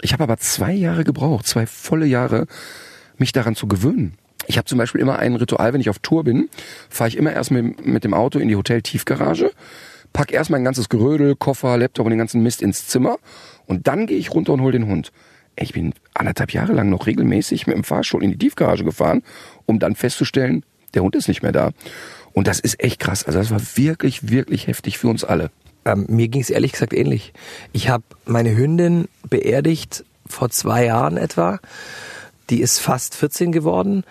Ich 0.01 0.13
habe 0.13 0.23
aber 0.23 0.38
zwei 0.38 0.73
Jahre 0.73 1.03
gebraucht, 1.03 1.45
zwei 1.47 1.65
volle 1.65 2.05
Jahre, 2.05 2.47
mich 3.17 3.31
daran 3.31 3.55
zu 3.55 3.67
gewöhnen. 3.67 4.17
Ich 4.47 4.57
habe 4.57 4.65
zum 4.65 4.77
Beispiel 4.77 5.01
immer 5.01 5.19
ein 5.19 5.35
Ritual, 5.35 5.73
wenn 5.73 5.81
ich 5.81 5.89
auf 5.89 5.99
Tour 5.99 6.23
bin, 6.23 6.49
fahre 6.89 7.09
ich 7.09 7.17
immer 7.17 7.33
erst 7.33 7.51
mit, 7.51 7.85
mit 7.85 8.03
dem 8.03 8.13
Auto 8.13 8.39
in 8.39 8.47
die 8.47 8.55
Hotel-Tiefgarage, 8.55 9.51
pack 10.13 10.31
erst 10.31 10.49
mein 10.49 10.63
ganzes 10.63 10.89
Gerödel, 10.89 11.35
Koffer, 11.35 11.77
Laptop 11.77 12.05
und 12.05 12.12
den 12.12 12.19
ganzen 12.19 12.41
Mist 12.41 12.62
ins 12.62 12.88
Zimmer 12.88 13.17
und 13.67 13.88
dann 13.88 14.07
gehe 14.07 14.17
ich 14.17 14.33
runter 14.33 14.53
und 14.53 14.62
hol 14.62 14.71
den 14.71 14.88
Hund. 14.88 15.12
Ich 15.55 15.73
bin 15.73 15.93
anderthalb 16.13 16.53
Jahre 16.53 16.73
lang 16.73 16.89
noch 16.89 17.05
regelmäßig 17.05 17.67
mit 17.67 17.75
dem 17.75 17.83
Fahrstuhl 17.83 18.23
in 18.23 18.31
die 18.31 18.38
Tiefgarage 18.38 18.85
gefahren, 18.85 19.23
um 19.65 19.77
dann 19.77 19.95
festzustellen, 19.95 20.63
der 20.93 21.03
Hund 21.03 21.15
ist 21.15 21.27
nicht 21.27 21.43
mehr 21.43 21.51
da. 21.51 21.71
Und 22.31 22.47
das 22.47 22.59
ist 22.59 22.81
echt 22.81 22.99
krass. 22.99 23.25
Also 23.25 23.39
das 23.39 23.51
war 23.51 23.62
wirklich, 23.75 24.29
wirklich 24.29 24.67
heftig 24.67 24.97
für 24.97 25.09
uns 25.09 25.23
alle. 25.23 25.51
Ähm, 25.85 26.05
mir 26.09 26.27
ging 26.27 26.41
es 26.41 26.49
ehrlich 26.49 26.71
gesagt 26.73 26.93
ähnlich. 26.93 27.33
Ich 27.71 27.89
habe 27.89 28.03
meine 28.25 28.55
Hündin 28.55 29.07
beerdigt 29.29 30.03
vor 30.27 30.49
zwei 30.49 30.85
Jahren 30.85 31.17
etwa. 31.17 31.59
Die 32.49 32.61
ist 32.61 32.79
fast 32.79 33.15
14 33.15 33.51
geworden 33.51 34.03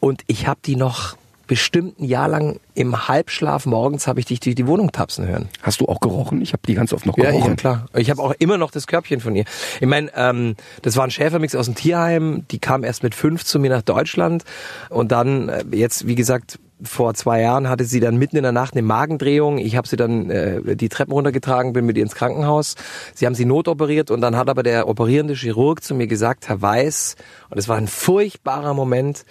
und 0.00 0.22
ich 0.26 0.46
habe 0.46 0.60
die 0.64 0.76
noch 0.76 1.16
bestimmt 1.46 2.00
ein 2.00 2.04
Jahr 2.06 2.26
lang 2.26 2.58
im 2.74 3.06
Halbschlaf 3.06 3.66
morgens 3.66 4.06
habe 4.06 4.18
ich 4.18 4.24
dich 4.26 4.40
durch 4.40 4.54
die 4.54 4.66
Wohnung 4.66 4.92
tapsen 4.92 5.26
hören. 5.26 5.50
Hast 5.60 5.80
du 5.82 5.86
auch 5.86 6.00
gerochen? 6.00 6.40
Ich 6.40 6.54
habe 6.54 6.62
die 6.66 6.72
ganz 6.74 6.92
oft 6.94 7.04
noch 7.04 7.18
Ja, 7.18 7.30
gerochen. 7.30 7.50
ja 7.50 7.54
klar. 7.56 7.86
Ich 7.94 8.08
habe 8.10 8.22
auch 8.22 8.32
immer 8.38 8.56
noch 8.56 8.70
das 8.70 8.86
Körbchen 8.86 9.20
von 9.20 9.36
ihr. 9.36 9.44
Ich 9.78 9.86
meine, 9.86 10.10
ähm, 10.16 10.56
das 10.80 10.96
war 10.96 11.04
ein 11.04 11.10
Schäfermix 11.10 11.54
aus 11.54 11.66
dem 11.66 11.74
Tierheim. 11.74 12.46
Die 12.50 12.58
kam 12.58 12.82
erst 12.82 13.02
mit 13.02 13.14
fünf 13.14 13.44
zu 13.44 13.58
mir 13.58 13.70
nach 13.70 13.82
Deutschland 13.82 14.42
und 14.88 15.12
dann 15.12 15.50
äh, 15.50 15.64
jetzt, 15.72 16.06
wie 16.06 16.14
gesagt, 16.14 16.58
vor 16.82 17.14
zwei 17.14 17.40
Jahren 17.40 17.68
hatte 17.68 17.84
sie 17.84 18.00
dann 18.00 18.16
mitten 18.16 18.36
in 18.36 18.42
der 18.42 18.52
Nacht 18.52 18.74
eine 18.74 18.82
Magendrehung. 18.82 19.58
Ich 19.58 19.76
habe 19.76 19.86
sie 19.86 19.96
dann 19.96 20.30
äh, 20.30 20.76
die 20.76 20.88
Treppen 20.88 21.12
runtergetragen, 21.12 21.72
bin 21.72 21.86
mit 21.86 21.96
ihr 21.96 22.02
ins 22.02 22.14
Krankenhaus. 22.14 22.74
Sie 23.14 23.26
haben 23.26 23.34
sie 23.34 23.44
notoperiert 23.44 24.10
und 24.10 24.20
dann 24.20 24.36
hat 24.36 24.48
aber 24.48 24.62
der 24.62 24.88
operierende 24.88 25.34
Chirurg 25.34 25.82
zu 25.82 25.94
mir 25.94 26.06
gesagt, 26.06 26.48
Herr 26.48 26.62
Weiß, 26.62 27.16
und 27.50 27.58
es 27.58 27.68
war 27.68 27.76
ein 27.76 27.86
furchtbarer 27.86 28.74
Moment, 28.74 29.24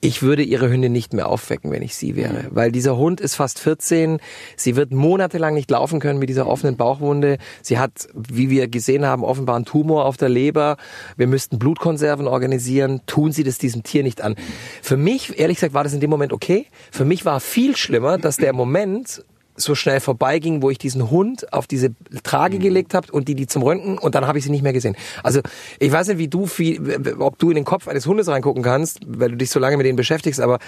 ich 0.00 0.22
würde 0.22 0.42
ihre 0.42 0.70
Hündin 0.70 0.92
nicht 0.92 1.12
mehr 1.12 1.28
aufwecken, 1.28 1.72
wenn 1.72 1.82
ich 1.82 1.96
sie 1.96 2.14
wäre. 2.14 2.46
Weil 2.50 2.70
dieser 2.70 2.96
Hund 2.96 3.20
ist 3.20 3.34
fast 3.34 3.58
14. 3.58 4.18
Sie 4.56 4.76
wird 4.76 4.92
monatelang 4.92 5.54
nicht 5.54 5.70
laufen 5.70 5.98
können 5.98 6.20
mit 6.20 6.28
dieser 6.28 6.46
offenen 6.46 6.76
Bauchwunde. 6.76 7.38
Sie 7.62 7.78
hat, 7.78 8.08
wie 8.14 8.48
wir 8.48 8.68
gesehen 8.68 9.04
haben, 9.04 9.24
offenbar 9.24 9.56
einen 9.56 9.64
Tumor 9.64 10.04
auf 10.04 10.16
der 10.16 10.28
Leber. 10.28 10.76
Wir 11.16 11.26
müssten 11.26 11.58
Blutkonserven 11.58 12.28
organisieren. 12.28 13.00
Tun 13.06 13.32
Sie 13.32 13.42
das 13.42 13.58
diesem 13.58 13.82
Tier 13.82 14.04
nicht 14.04 14.20
an. 14.20 14.36
Für 14.82 14.96
mich, 14.96 15.38
ehrlich 15.38 15.56
gesagt, 15.56 15.74
war 15.74 15.84
das 15.84 15.94
in 15.94 16.00
dem 16.00 16.10
Moment 16.10 16.32
okay. 16.32 16.66
Für 16.92 17.04
mich 17.04 17.24
war 17.24 17.40
viel 17.40 17.76
schlimmer, 17.76 18.18
dass 18.18 18.36
der 18.36 18.52
Moment 18.52 19.24
so 19.58 19.74
schnell 19.74 20.00
vorbeiging, 20.00 20.62
wo 20.62 20.70
ich 20.70 20.78
diesen 20.78 21.10
Hund 21.10 21.52
auf 21.52 21.66
diese 21.66 21.90
Trage 22.22 22.58
gelegt 22.58 22.94
habe 22.94 23.10
und 23.12 23.28
die 23.28 23.34
die 23.34 23.46
zum 23.46 23.62
Röntgen 23.62 23.98
und 23.98 24.14
dann 24.14 24.26
habe 24.26 24.38
ich 24.38 24.44
sie 24.44 24.50
nicht 24.50 24.62
mehr 24.62 24.72
gesehen. 24.72 24.96
Also 25.22 25.40
ich 25.78 25.92
weiß 25.92 26.08
nicht, 26.08 26.18
wie 26.18 26.28
du 26.28 26.46
viel, 26.46 27.16
ob 27.18 27.38
du 27.38 27.50
in 27.50 27.56
den 27.56 27.64
Kopf 27.64 27.88
eines 27.88 28.06
Hundes 28.06 28.28
reingucken 28.28 28.62
kannst, 28.62 29.00
weil 29.06 29.30
du 29.30 29.36
dich 29.36 29.50
so 29.50 29.60
lange 29.60 29.76
mit 29.76 29.86
denen 29.86 29.96
beschäftigst, 29.96 30.40
aber 30.40 30.58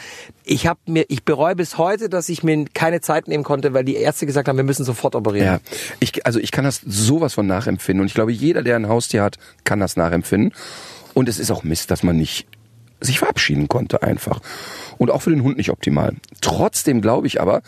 ich 0.45 0.67
habe 0.67 0.81
mir, 0.87 1.05
ich 1.09 1.25
bereue 1.25 1.57
bis 1.57 1.79
heute, 1.79 2.09
dass 2.09 2.29
ich 2.29 2.43
mir 2.43 2.67
keine 2.75 3.01
Zeit 3.01 3.29
nehmen 3.29 3.45
konnte, 3.45 3.73
weil 3.75 3.85
die 3.85 3.97
Ärzte 3.97 4.27
gesagt 4.27 4.49
haben, 4.49 4.57
wir 4.57 4.65
müssen 4.65 4.85
sofort 4.85 5.15
operieren. 5.15 5.47
Ja, 5.47 5.61
ich, 6.01 6.27
also 6.27 6.39
ich 6.39 6.51
kann 6.51 6.65
das 6.65 6.81
sowas 6.87 7.35
von 7.35 7.47
nachempfinden 7.47 8.03
und 8.03 8.07
ich 8.07 8.15
glaube, 8.15 8.33
jeder, 8.33 8.63
der 8.63 8.77
ein 8.77 8.89
Haustier 8.89 9.23
hat, 9.23 9.39
kann 9.65 9.81
das 9.81 9.97
nachempfinden. 9.97 10.53
Und 11.15 11.29
es 11.29 11.39
ist 11.39 11.51
auch 11.51 11.65
Mist, 11.65 11.91
dass 11.91 12.03
man 12.03 12.17
nicht 12.17 12.47
sich 13.01 13.19
verabschieden 13.19 13.69
konnte 13.69 14.03
einfach. 14.03 14.41
Und 14.99 15.11
auch 15.11 15.23
für 15.23 15.31
den 15.31 15.43
Hund 15.43 15.57
nicht 15.57 15.71
optimal. 15.71 16.15
Trotzdem 16.41 17.01
glaube 17.01 17.27
ich 17.27 17.41
aber, 17.41 17.63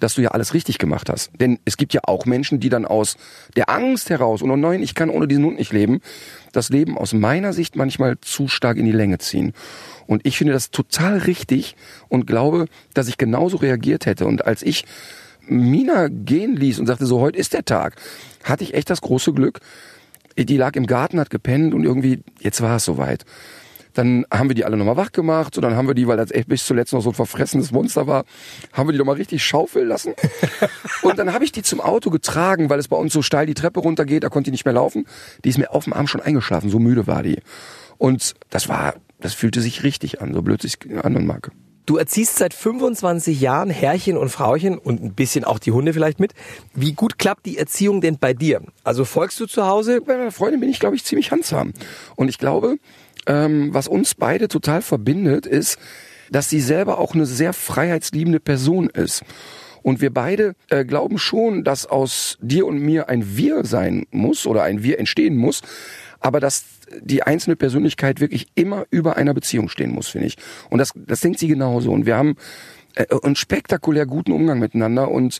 dass 0.00 0.14
du 0.14 0.22
ja 0.22 0.30
alles 0.30 0.54
richtig 0.54 0.78
gemacht 0.78 1.08
hast. 1.08 1.30
Denn 1.40 1.58
es 1.64 1.76
gibt 1.76 1.94
ja 1.94 2.02
auch 2.04 2.26
Menschen, 2.26 2.60
die 2.60 2.68
dann 2.68 2.84
aus 2.84 3.16
der 3.56 3.70
Angst 3.70 4.10
heraus 4.10 4.42
und 4.42 4.50
oh 4.50 4.56
nein, 4.56 4.82
ich 4.82 4.94
kann 4.94 5.10
ohne 5.10 5.28
diesen 5.28 5.44
Hund 5.44 5.58
nicht 5.58 5.72
leben, 5.72 6.00
das 6.52 6.70
Leben 6.70 6.96
aus 6.96 7.12
meiner 7.12 7.52
Sicht 7.52 7.76
manchmal 7.76 8.18
zu 8.20 8.48
stark 8.48 8.76
in 8.76 8.84
die 8.84 8.92
Länge 8.92 9.18
ziehen. 9.18 9.52
Und 10.06 10.24
ich 10.26 10.38
finde 10.38 10.54
das 10.54 10.70
total 10.70 11.18
richtig 11.18 11.76
und 12.08 12.26
glaube, 12.26 12.66
dass 12.94 13.08
ich 13.08 13.18
genauso 13.18 13.58
reagiert 13.58 14.06
hätte. 14.06 14.26
Und 14.26 14.46
als 14.46 14.62
ich 14.62 14.84
Mina 15.46 16.08
gehen 16.08 16.56
ließ 16.56 16.78
und 16.78 16.86
sagte, 16.86 17.06
so 17.06 17.20
heute 17.20 17.38
ist 17.38 17.52
der 17.52 17.64
Tag, 17.64 17.96
hatte 18.44 18.64
ich 18.64 18.74
echt 18.74 18.90
das 18.90 19.00
große 19.00 19.32
Glück. 19.32 19.60
Die 20.36 20.56
lag 20.56 20.76
im 20.76 20.86
Garten, 20.86 21.18
hat 21.18 21.30
gepennt 21.30 21.74
und 21.74 21.84
irgendwie, 21.84 22.22
jetzt 22.40 22.60
war 22.60 22.76
es 22.76 22.84
soweit. 22.84 23.24
Dann 23.94 24.26
haben 24.30 24.48
wir 24.50 24.54
die 24.54 24.64
alle 24.64 24.76
nochmal 24.76 24.96
wach 24.96 25.12
gemacht 25.12 25.56
und 25.56 25.62
dann 25.62 25.76
haben 25.76 25.88
wir 25.88 25.94
die, 25.94 26.06
weil 26.06 26.16
das 26.16 26.30
echt 26.30 26.48
bis 26.48 26.64
zuletzt 26.64 26.92
noch 26.92 27.00
so 27.00 27.10
ein 27.10 27.14
verfressenes 27.14 27.72
Monster 27.72 28.06
war, 28.06 28.24
haben 28.72 28.88
wir 28.88 28.92
die 28.92 28.98
nochmal 28.98 29.16
richtig 29.16 29.44
schaufeln 29.44 29.88
lassen. 29.88 30.14
und 31.02 31.18
dann 31.18 31.32
habe 31.32 31.44
ich 31.44 31.52
die 31.52 31.62
zum 31.62 31.80
Auto 31.80 32.10
getragen, 32.10 32.70
weil 32.70 32.78
es 32.78 32.88
bei 32.88 32.96
uns 32.96 33.12
so 33.12 33.22
steil 33.22 33.46
die 33.46 33.54
Treppe 33.54 33.80
runtergeht, 33.80 34.24
da 34.24 34.28
konnte 34.28 34.48
die 34.48 34.52
nicht 34.52 34.64
mehr 34.64 34.74
laufen. 34.74 35.06
Die 35.44 35.48
ist 35.48 35.58
mir 35.58 35.72
auf 35.72 35.84
dem 35.84 35.92
Arm 35.92 36.06
schon 36.06 36.20
eingeschlafen, 36.20 36.70
so 36.70 36.78
müde 36.78 37.06
war 37.06 37.22
die. 37.22 37.40
Und 37.96 38.34
das 38.50 38.68
war, 38.68 38.94
das 39.20 39.34
fühlte 39.34 39.60
sich 39.60 39.82
richtig 39.82 40.20
an, 40.20 40.32
so 40.34 40.42
blöd 40.42 40.62
sich 40.62 40.78
anhören 41.02 41.26
mag. 41.26 41.50
Du 41.88 41.96
erziehst 41.96 42.36
seit 42.36 42.52
25 42.52 43.40
Jahren 43.40 43.70
Herrchen 43.70 44.18
und 44.18 44.28
Frauchen 44.28 44.76
und 44.76 45.02
ein 45.02 45.14
bisschen 45.14 45.44
auch 45.44 45.58
die 45.58 45.72
Hunde 45.72 45.94
vielleicht 45.94 46.20
mit. 46.20 46.34
Wie 46.74 46.92
gut 46.92 47.18
klappt 47.18 47.46
die 47.46 47.56
Erziehung 47.56 48.02
denn 48.02 48.18
bei 48.18 48.34
dir? 48.34 48.60
Also 48.84 49.06
folgst 49.06 49.40
du 49.40 49.46
zu 49.46 49.66
Hause? 49.66 50.02
Bei 50.02 50.18
meiner 50.18 50.30
Freundin 50.30 50.60
bin 50.60 50.68
ich, 50.68 50.80
glaube 50.80 50.96
ich, 50.96 51.04
ziemlich 51.06 51.30
handsam. 51.30 51.72
Und 52.14 52.28
ich 52.28 52.36
glaube, 52.36 52.76
ähm, 53.28 53.72
was 53.72 53.86
uns 53.86 54.14
beide 54.16 54.48
total 54.48 54.82
verbindet, 54.82 55.46
ist, 55.46 55.78
dass 56.30 56.50
sie 56.50 56.60
selber 56.60 56.98
auch 56.98 57.14
eine 57.14 57.26
sehr 57.26 57.52
freiheitsliebende 57.52 58.40
Person 58.40 58.90
ist. 58.90 59.22
Und 59.82 60.00
wir 60.00 60.12
beide 60.12 60.54
äh, 60.70 60.84
glauben 60.84 61.18
schon, 61.18 61.62
dass 61.62 61.86
aus 61.86 62.36
dir 62.40 62.66
und 62.66 62.80
mir 62.80 63.08
ein 63.08 63.36
Wir 63.36 63.64
sein 63.64 64.06
muss 64.10 64.46
oder 64.46 64.64
ein 64.64 64.82
Wir 64.82 64.98
entstehen 64.98 65.36
muss, 65.36 65.62
aber 66.20 66.40
dass 66.40 66.64
die 67.00 67.22
einzelne 67.22 67.56
Persönlichkeit 67.56 68.20
wirklich 68.20 68.48
immer 68.54 68.86
über 68.90 69.16
einer 69.16 69.34
Beziehung 69.34 69.68
stehen 69.68 69.92
muss, 69.92 70.08
finde 70.08 70.26
ich. 70.26 70.36
Und 70.68 70.78
das, 70.78 70.92
das 70.94 71.20
denkt 71.20 71.38
sie 71.38 71.48
genauso. 71.48 71.92
Und 71.92 72.06
wir 72.06 72.16
haben 72.16 72.36
äh, 72.98 73.06
einen 73.22 73.36
spektakulär 73.36 74.06
guten 74.06 74.32
Umgang 74.32 74.58
miteinander 74.58 75.10
und 75.10 75.38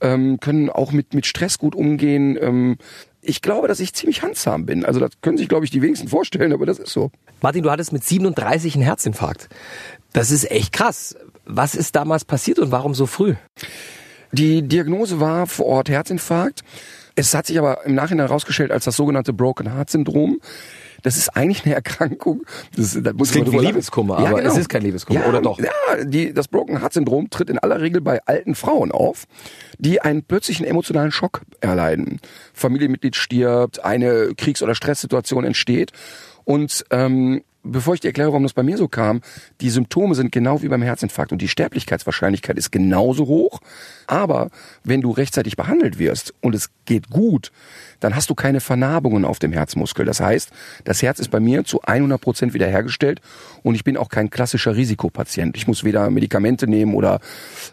ähm, 0.00 0.38
können 0.40 0.70
auch 0.70 0.92
mit, 0.92 1.12
mit 1.14 1.26
Stress 1.26 1.58
gut 1.58 1.74
umgehen. 1.74 2.38
Ähm, 2.40 2.76
ich 3.20 3.42
glaube, 3.42 3.68
dass 3.68 3.80
ich 3.80 3.92
ziemlich 3.92 4.22
handsam 4.22 4.64
bin. 4.64 4.84
Also 4.84 5.00
das 5.00 5.10
können 5.20 5.36
sich, 5.36 5.48
glaube 5.48 5.64
ich, 5.64 5.70
die 5.70 5.82
wenigsten 5.82 6.08
vorstellen, 6.08 6.52
aber 6.52 6.66
das 6.66 6.78
ist 6.78 6.92
so. 6.92 7.10
Martin, 7.42 7.62
du 7.62 7.70
hattest 7.70 7.92
mit 7.92 8.04
37 8.04 8.74
einen 8.74 8.84
Herzinfarkt. 8.84 9.48
Das 10.12 10.30
ist 10.30 10.50
echt 10.50 10.72
krass. 10.72 11.16
Was 11.44 11.74
ist 11.74 11.96
damals 11.96 12.24
passiert 12.24 12.58
und 12.58 12.70
warum 12.70 12.94
so 12.94 13.06
früh? 13.06 13.34
Die 14.32 14.62
Diagnose 14.62 15.20
war 15.20 15.46
vor 15.46 15.66
Ort 15.66 15.88
Herzinfarkt. 15.88 16.62
Es 17.16 17.34
hat 17.34 17.46
sich 17.46 17.58
aber 17.58 17.84
im 17.84 17.94
Nachhinein 17.94 18.28
herausgestellt 18.28 18.70
als 18.70 18.84
das 18.84 18.96
sogenannte 18.96 19.32
Broken 19.32 19.74
Heart 19.74 19.90
Syndrom. 19.90 20.40
Das 21.02 21.16
ist 21.16 21.30
eigentlich 21.30 21.64
eine 21.64 21.74
Erkrankung. 21.74 22.44
Das, 22.76 22.98
das 23.00 23.14
muss 23.14 23.30
klingt 23.32 23.52
wie 23.52 23.58
Liebeskummer, 23.58 24.18
aber 24.18 24.42
es 24.44 24.56
ist 24.56 24.68
kein 24.68 24.82
Liebeskummer, 24.82 25.20
ja, 25.20 25.28
oder 25.28 25.40
doch? 25.40 25.58
Ja, 25.58 25.70
die, 26.04 26.32
das 26.32 26.48
Broken 26.48 26.80
Heart 26.80 26.92
Syndrom 26.92 27.30
tritt 27.30 27.50
in 27.50 27.58
aller 27.58 27.80
Regel 27.80 28.00
bei 28.00 28.20
alten 28.26 28.54
Frauen 28.54 28.92
auf, 28.92 29.26
die 29.78 30.00
einen 30.00 30.22
plötzlichen 30.22 30.66
emotionalen 30.66 31.12
Schock 31.12 31.42
erleiden. 31.60 32.20
Familienmitglied 32.54 33.16
stirbt, 33.16 33.84
eine 33.84 34.34
Kriegs- 34.36 34.62
oder 34.62 34.74
Stresssituation 34.74 35.44
entsteht 35.44 35.92
und 36.44 36.84
ähm, 36.90 37.42
bevor 37.62 37.94
ich 37.94 38.00
dir 38.00 38.08
erkläre, 38.08 38.30
warum 38.30 38.42
das 38.42 38.52
bei 38.52 38.62
mir 38.62 38.76
so 38.76 38.88
kam, 38.88 39.20
die 39.60 39.70
Symptome 39.70 40.14
sind 40.14 40.32
genau 40.32 40.62
wie 40.62 40.68
beim 40.68 40.82
Herzinfarkt 40.82 41.32
und 41.32 41.42
die 41.42 41.48
Sterblichkeitswahrscheinlichkeit 41.48 42.58
ist 42.58 42.72
genauso 42.72 43.26
hoch. 43.26 43.60
Aber 44.10 44.50
wenn 44.82 45.00
du 45.02 45.12
rechtzeitig 45.12 45.56
behandelt 45.56 45.98
wirst 46.00 46.34
und 46.40 46.54
es 46.54 46.70
geht 46.84 47.10
gut, 47.10 47.52
dann 48.00 48.16
hast 48.16 48.28
du 48.28 48.34
keine 48.34 48.60
Vernarbungen 48.60 49.24
auf 49.24 49.38
dem 49.38 49.52
Herzmuskel. 49.52 50.04
Das 50.04 50.20
heißt, 50.20 50.50
das 50.84 51.02
Herz 51.02 51.20
ist 51.20 51.30
bei 51.30 51.38
mir 51.38 51.64
zu 51.64 51.82
100 51.82 52.20
Prozent 52.20 52.54
wiederhergestellt 52.54 53.20
und 53.62 53.74
ich 53.76 53.84
bin 53.84 53.96
auch 53.96 54.08
kein 54.08 54.30
klassischer 54.30 54.74
Risikopatient. 54.74 55.56
Ich 55.56 55.68
muss 55.68 55.84
weder 55.84 56.10
Medikamente 56.10 56.66
nehmen 56.66 56.94
oder, 56.94 57.20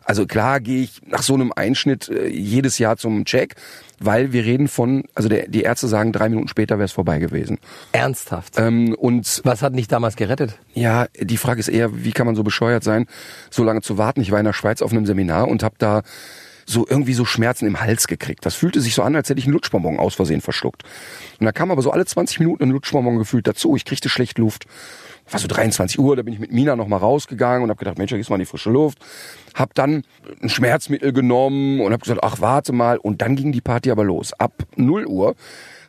also 0.04 0.28
klar 0.28 0.60
gehe 0.60 0.84
ich 0.84 1.02
nach 1.08 1.24
so 1.24 1.34
einem 1.34 1.52
Einschnitt 1.56 2.10
äh, 2.10 2.28
jedes 2.28 2.78
Jahr 2.78 2.98
zum 2.98 3.26
Check, 3.26 3.56
weil 4.00 4.32
wir 4.32 4.46
reden 4.46 4.68
von, 4.68 5.06
also 5.16 5.28
der, 5.28 5.48
die 5.48 5.62
Ärzte 5.62 5.88
sagen, 5.88 6.12
drei 6.12 6.30
Minuten 6.30 6.50
später 6.50 6.76
wäre 6.78 6.86
es 6.86 6.92
vorbei 6.92 7.18
gewesen. 7.18 7.58
Ernsthaft. 7.94 8.60
Ähm, 8.60 8.94
und 8.94 9.42
Was 9.44 9.64
hat 9.64 9.76
dich 9.76 9.88
damals 9.88 10.16
gerettet? 10.18 10.60
ja, 10.74 11.08
die 11.20 11.38
Frage 11.38 11.60
ist 11.60 11.70
eher, 11.70 12.04
wie 12.04 12.12
kann 12.12 12.28
man 12.28 12.36
so 12.36 12.44
bescheuert 12.44 12.84
sein, 12.84 13.08
so 13.50 13.64
lange 13.64 13.82
zu 13.82 13.98
warten? 13.98 14.22
Ich 14.22 14.32
war 14.32 14.38
in 14.38 14.46
der 14.46 14.54
Schweiz 14.54 14.84
auf 14.84 14.92
einem 14.92 15.08
Seminar 15.08 15.48
und 15.48 15.64
habe 15.64 15.76
da 15.80 16.04
so 16.70 16.86
irgendwie 16.88 17.14
so 17.14 17.24
Schmerzen 17.24 17.66
im 17.66 17.80
Hals 17.80 18.08
gekriegt. 18.08 18.46
Das 18.46 18.56
fühlte 18.56 18.82
sich 18.82 18.94
so 18.94 19.02
an, 19.02 19.16
als 19.16 19.30
hätte 19.30 19.40
ich 19.40 19.46
einen 19.46 19.54
Lutschbonbon 19.54 20.00
aus 20.00 20.16
Versehen 20.16 20.42
verschluckt. 20.42 20.84
Und 21.40 21.46
da 21.46 21.54
kam 21.54 21.72
aber 21.72 21.82
so 21.82 21.92
alle 21.92 22.06
20 22.06 22.40
Minuten 22.40 22.64
ein 22.64 22.72
Lutschbonbon 22.72 23.18
gefühlt 23.18 23.48
dazu. 23.48 23.76
Ich 23.78 23.86
kriegte 23.86 24.10
schlecht 24.10 24.38
Luft. 24.38 24.66
War 25.32 25.40
so 25.40 25.48
23 25.48 25.98
Uhr, 25.98 26.16
da 26.16 26.22
bin 26.22 26.34
ich 26.34 26.40
mit 26.40 26.52
Mina 26.52 26.76
noch 26.76 26.88
mal 26.88 26.98
rausgegangen 26.98 27.64
und 27.64 27.70
habe 27.70 27.80
gedacht, 27.80 27.98
Mensch, 27.98 28.12
da 28.12 28.18
gehst 28.18 28.30
mal 28.30 28.36
in 28.36 28.42
die 28.42 28.46
frische 28.46 28.70
Luft. 28.70 29.00
Hab 29.56 29.74
dann 29.76 30.04
ein 30.42 30.50
Schmerzmittel 30.50 31.14
genommen 31.14 31.80
und 31.80 31.92
habe 31.94 32.02
gesagt, 32.02 32.22
ach, 32.22 32.42
warte 32.42 32.74
mal. 32.74 32.98
Und 32.98 33.22
dann 33.22 33.38
ging 33.38 33.54
die 33.54 33.62
Party 33.62 33.90
aber 33.90 34.04
los. 34.04 34.34
Ab 34.34 34.54
0 34.76 35.06
Uhr 35.06 35.36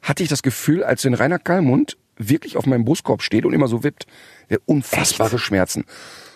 hatte 0.02 0.22
ich 0.22 0.28
das 0.28 0.42
Gefühl, 0.42 0.84
als 0.84 1.04
wenn 1.04 1.14
Rainer 1.14 1.40
Kallmund 1.40 1.96
wirklich 2.16 2.56
auf 2.56 2.66
meinem 2.66 2.84
Brustkorb 2.84 3.22
steht 3.22 3.44
und 3.44 3.52
immer 3.52 3.66
so 3.66 3.82
wippt. 3.82 4.06
Der 4.48 4.58
unfassbare 4.66 5.36
Echt? 5.36 5.44
Schmerzen. 5.44 5.84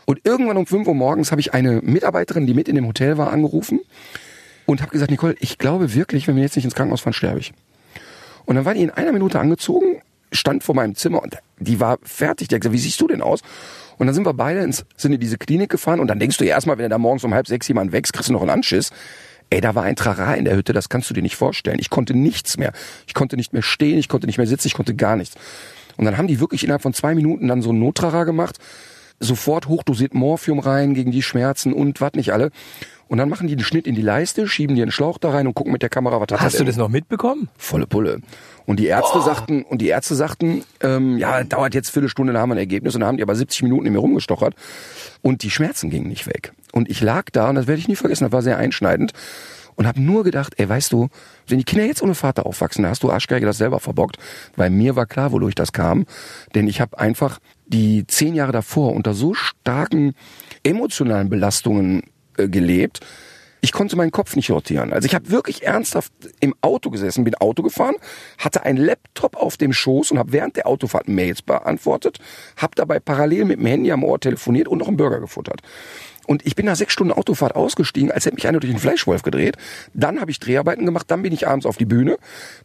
Und 0.04 0.20
irgendwann 0.24 0.56
um 0.56 0.66
5 0.66 0.86
Uhr 0.88 0.94
morgens 0.94 1.30
habe 1.30 1.40
ich 1.40 1.54
eine 1.54 1.80
Mitarbeiterin, 1.80 2.46
die 2.46 2.54
mit 2.54 2.68
in 2.68 2.74
dem 2.74 2.86
Hotel 2.86 3.18
war, 3.18 3.32
angerufen 3.32 3.80
und 4.66 4.80
habe 4.80 4.90
gesagt, 4.90 5.10
Nicole, 5.10 5.36
ich 5.40 5.58
glaube 5.58 5.94
wirklich, 5.94 6.28
wenn 6.28 6.36
wir 6.36 6.42
jetzt 6.42 6.56
nicht 6.56 6.64
ins 6.64 6.74
Krankenhaus 6.74 7.00
fahren, 7.00 7.12
sterbe 7.12 7.40
ich. 7.40 7.52
Und 8.44 8.56
dann 8.56 8.64
war 8.64 8.74
die 8.74 8.82
in 8.82 8.90
einer 8.90 9.12
Minute 9.12 9.38
angezogen, 9.38 10.02
stand 10.32 10.64
vor 10.64 10.74
meinem 10.74 10.94
Zimmer 10.94 11.22
und 11.22 11.36
die 11.58 11.80
war 11.80 11.98
fertig. 12.02 12.48
Die 12.48 12.54
hat 12.54 12.62
gesagt, 12.62 12.74
wie 12.74 12.78
siehst 12.78 13.00
du 13.00 13.06
denn 13.06 13.22
aus? 13.22 13.40
Und 13.98 14.06
dann 14.06 14.14
sind 14.14 14.26
wir 14.26 14.34
beide 14.34 14.60
ins, 14.60 14.84
sind 14.96 15.12
in 15.12 15.20
diese 15.20 15.38
Klinik 15.38 15.70
gefahren 15.70 16.00
und 16.00 16.08
dann 16.08 16.18
denkst 16.18 16.38
du 16.38 16.44
ja 16.44 16.54
erstmal, 16.54 16.78
wenn 16.78 16.84
du 16.84 16.88
da 16.88 16.98
morgens 16.98 17.24
um 17.24 17.34
halb 17.34 17.46
sechs 17.46 17.68
jemand 17.68 17.92
wächst, 17.92 18.12
kriegst 18.12 18.28
du 18.28 18.32
noch 18.32 18.40
einen 18.40 18.50
Anschiss. 18.50 18.90
Ey, 19.50 19.60
da 19.60 19.74
war 19.74 19.82
ein 19.82 19.96
Trara 19.96 20.34
in 20.34 20.46
der 20.46 20.56
Hütte, 20.56 20.72
das 20.72 20.88
kannst 20.88 21.10
du 21.10 21.14
dir 21.14 21.22
nicht 21.22 21.36
vorstellen. 21.36 21.78
Ich 21.78 21.90
konnte 21.90 22.14
nichts 22.14 22.56
mehr. 22.56 22.72
Ich 23.06 23.14
konnte 23.14 23.36
nicht 23.36 23.52
mehr 23.52 23.62
stehen, 23.62 23.98
ich 23.98 24.08
konnte 24.08 24.26
nicht 24.26 24.38
mehr 24.38 24.46
sitzen, 24.46 24.68
ich 24.68 24.74
konnte 24.74 24.94
gar 24.94 25.16
nichts. 25.16 25.36
Und 25.98 26.06
dann 26.06 26.16
haben 26.16 26.26
die 26.26 26.40
wirklich 26.40 26.64
innerhalb 26.64 26.82
von 26.82 26.94
zwei 26.94 27.14
Minuten 27.14 27.48
dann 27.48 27.60
so 27.60 27.70
ein 27.70 27.78
Nottrara 27.78 28.24
gemacht, 28.24 28.58
sofort 29.22 29.68
hochdosiert 29.68 30.14
Morphium 30.14 30.58
rein 30.58 30.94
gegen 30.94 31.10
die 31.10 31.22
Schmerzen 31.22 31.72
und 31.72 32.00
was 32.00 32.12
nicht 32.14 32.32
alle. 32.32 32.50
Und 33.08 33.18
dann 33.18 33.28
machen 33.28 33.46
die 33.46 33.56
den 33.56 33.64
Schnitt 33.64 33.86
in 33.86 33.94
die 33.94 34.02
Leiste, 34.02 34.48
schieben 34.48 34.74
dir 34.74 34.82
einen 34.82 34.90
Schlauch 34.90 35.18
da 35.18 35.30
rein 35.30 35.46
und 35.46 35.54
gucken 35.54 35.70
mit 35.70 35.82
der 35.82 35.90
Kamera, 35.90 36.18
was 36.18 36.28
hat 36.32 36.40
Hast 36.40 36.58
du 36.58 36.64
das 36.64 36.76
noch 36.76 36.88
mitbekommen? 36.88 37.48
Volle 37.58 37.86
Pulle. 37.86 38.22
Und 38.64 38.80
die 38.80 38.86
Ärzte 38.86 39.18
oh. 39.18 39.22
sagten, 39.22 39.64
und 39.64 39.82
die 39.82 39.88
Ärzte 39.88 40.14
sagten, 40.14 40.64
ähm, 40.80 41.18
ja, 41.18 41.44
dauert 41.44 41.74
jetzt 41.74 41.90
Viertelstunde, 41.90 42.32
dann 42.32 42.40
haben 42.40 42.48
wir 42.50 42.54
ein 42.54 42.58
Ergebnis. 42.58 42.94
Und 42.94 43.00
dann 43.00 43.08
haben 43.08 43.16
die 43.18 43.22
aber 43.22 43.34
70 43.34 43.64
Minuten 43.64 43.86
in 43.86 43.92
mir 43.92 43.98
rumgestochert. 43.98 44.54
Und 45.20 45.42
die 45.42 45.50
Schmerzen 45.50 45.90
gingen 45.90 46.08
nicht 46.08 46.26
weg. 46.26 46.52
Und 46.72 46.88
ich 46.88 47.02
lag 47.02 47.24
da, 47.32 47.50
und 47.50 47.56
das 47.56 47.66
werde 47.66 47.80
ich 47.80 47.88
nie 47.88 47.96
vergessen, 47.96 48.24
das 48.24 48.32
war 48.32 48.40
sehr 48.40 48.56
einschneidend 48.56 49.12
und 49.76 49.86
habe 49.86 50.00
nur 50.00 50.24
gedacht, 50.24 50.54
ey, 50.56 50.68
weißt 50.68 50.92
du, 50.92 51.08
wenn 51.46 51.58
die 51.58 51.64
Kinder 51.64 51.84
jetzt 51.84 52.02
ohne 52.02 52.14
Vater 52.14 52.46
aufwachsen, 52.46 52.82
dann 52.82 52.90
hast 52.90 53.02
du 53.02 53.10
Arschgeige 53.10 53.46
das 53.46 53.58
selber 53.58 53.80
verbockt, 53.80 54.16
weil 54.56 54.70
mir 54.70 54.96
war 54.96 55.06
klar, 55.06 55.32
wodurch 55.32 55.54
das 55.54 55.72
kam, 55.72 56.06
denn 56.54 56.68
ich 56.68 56.80
habe 56.80 56.98
einfach 56.98 57.38
die 57.66 58.06
zehn 58.06 58.34
Jahre 58.34 58.52
davor 58.52 58.92
unter 58.92 59.14
so 59.14 59.34
starken 59.34 60.14
emotionalen 60.62 61.28
Belastungen 61.28 62.02
äh, 62.36 62.48
gelebt, 62.48 63.00
ich 63.64 63.70
konnte 63.70 63.94
meinen 63.94 64.10
Kopf 64.10 64.34
nicht 64.34 64.48
sortieren. 64.48 64.92
Also 64.92 65.06
ich 65.06 65.14
habe 65.14 65.30
wirklich 65.30 65.62
ernsthaft 65.62 66.12
im 66.40 66.52
Auto 66.62 66.90
gesessen, 66.90 67.22
bin 67.22 67.36
Auto 67.36 67.62
gefahren, 67.62 67.94
hatte 68.36 68.64
einen 68.64 68.76
Laptop 68.76 69.36
auf 69.36 69.56
dem 69.56 69.72
Schoß 69.72 70.10
und 70.10 70.18
habe 70.18 70.32
während 70.32 70.56
der 70.56 70.66
Autofahrt 70.66 71.08
Mails 71.08 71.42
beantwortet, 71.42 72.18
habe 72.56 72.72
dabei 72.74 72.98
parallel 72.98 73.44
mit 73.44 73.60
dem 73.60 73.66
Handy 73.66 73.92
am 73.92 74.02
Ohr 74.02 74.18
telefoniert 74.18 74.66
und 74.66 74.78
noch 74.78 74.88
einen 74.88 74.96
Burger 74.96 75.20
gefuttert. 75.20 75.62
Und 76.26 76.46
ich 76.46 76.54
bin 76.54 76.66
nach 76.66 76.76
sechs 76.76 76.92
Stunden 76.92 77.12
Autofahrt 77.12 77.54
ausgestiegen, 77.54 78.12
als 78.12 78.26
hätte 78.26 78.36
mich 78.36 78.46
einer 78.46 78.60
durch 78.60 78.70
einen 78.70 78.80
Fleischwolf 78.80 79.22
gedreht. 79.22 79.56
Dann 79.92 80.20
habe 80.20 80.30
ich 80.30 80.38
Dreharbeiten 80.38 80.86
gemacht, 80.86 81.10
dann 81.10 81.22
bin 81.22 81.32
ich 81.32 81.48
abends 81.48 81.66
auf 81.66 81.76
die 81.76 81.84
Bühne. 81.84 82.16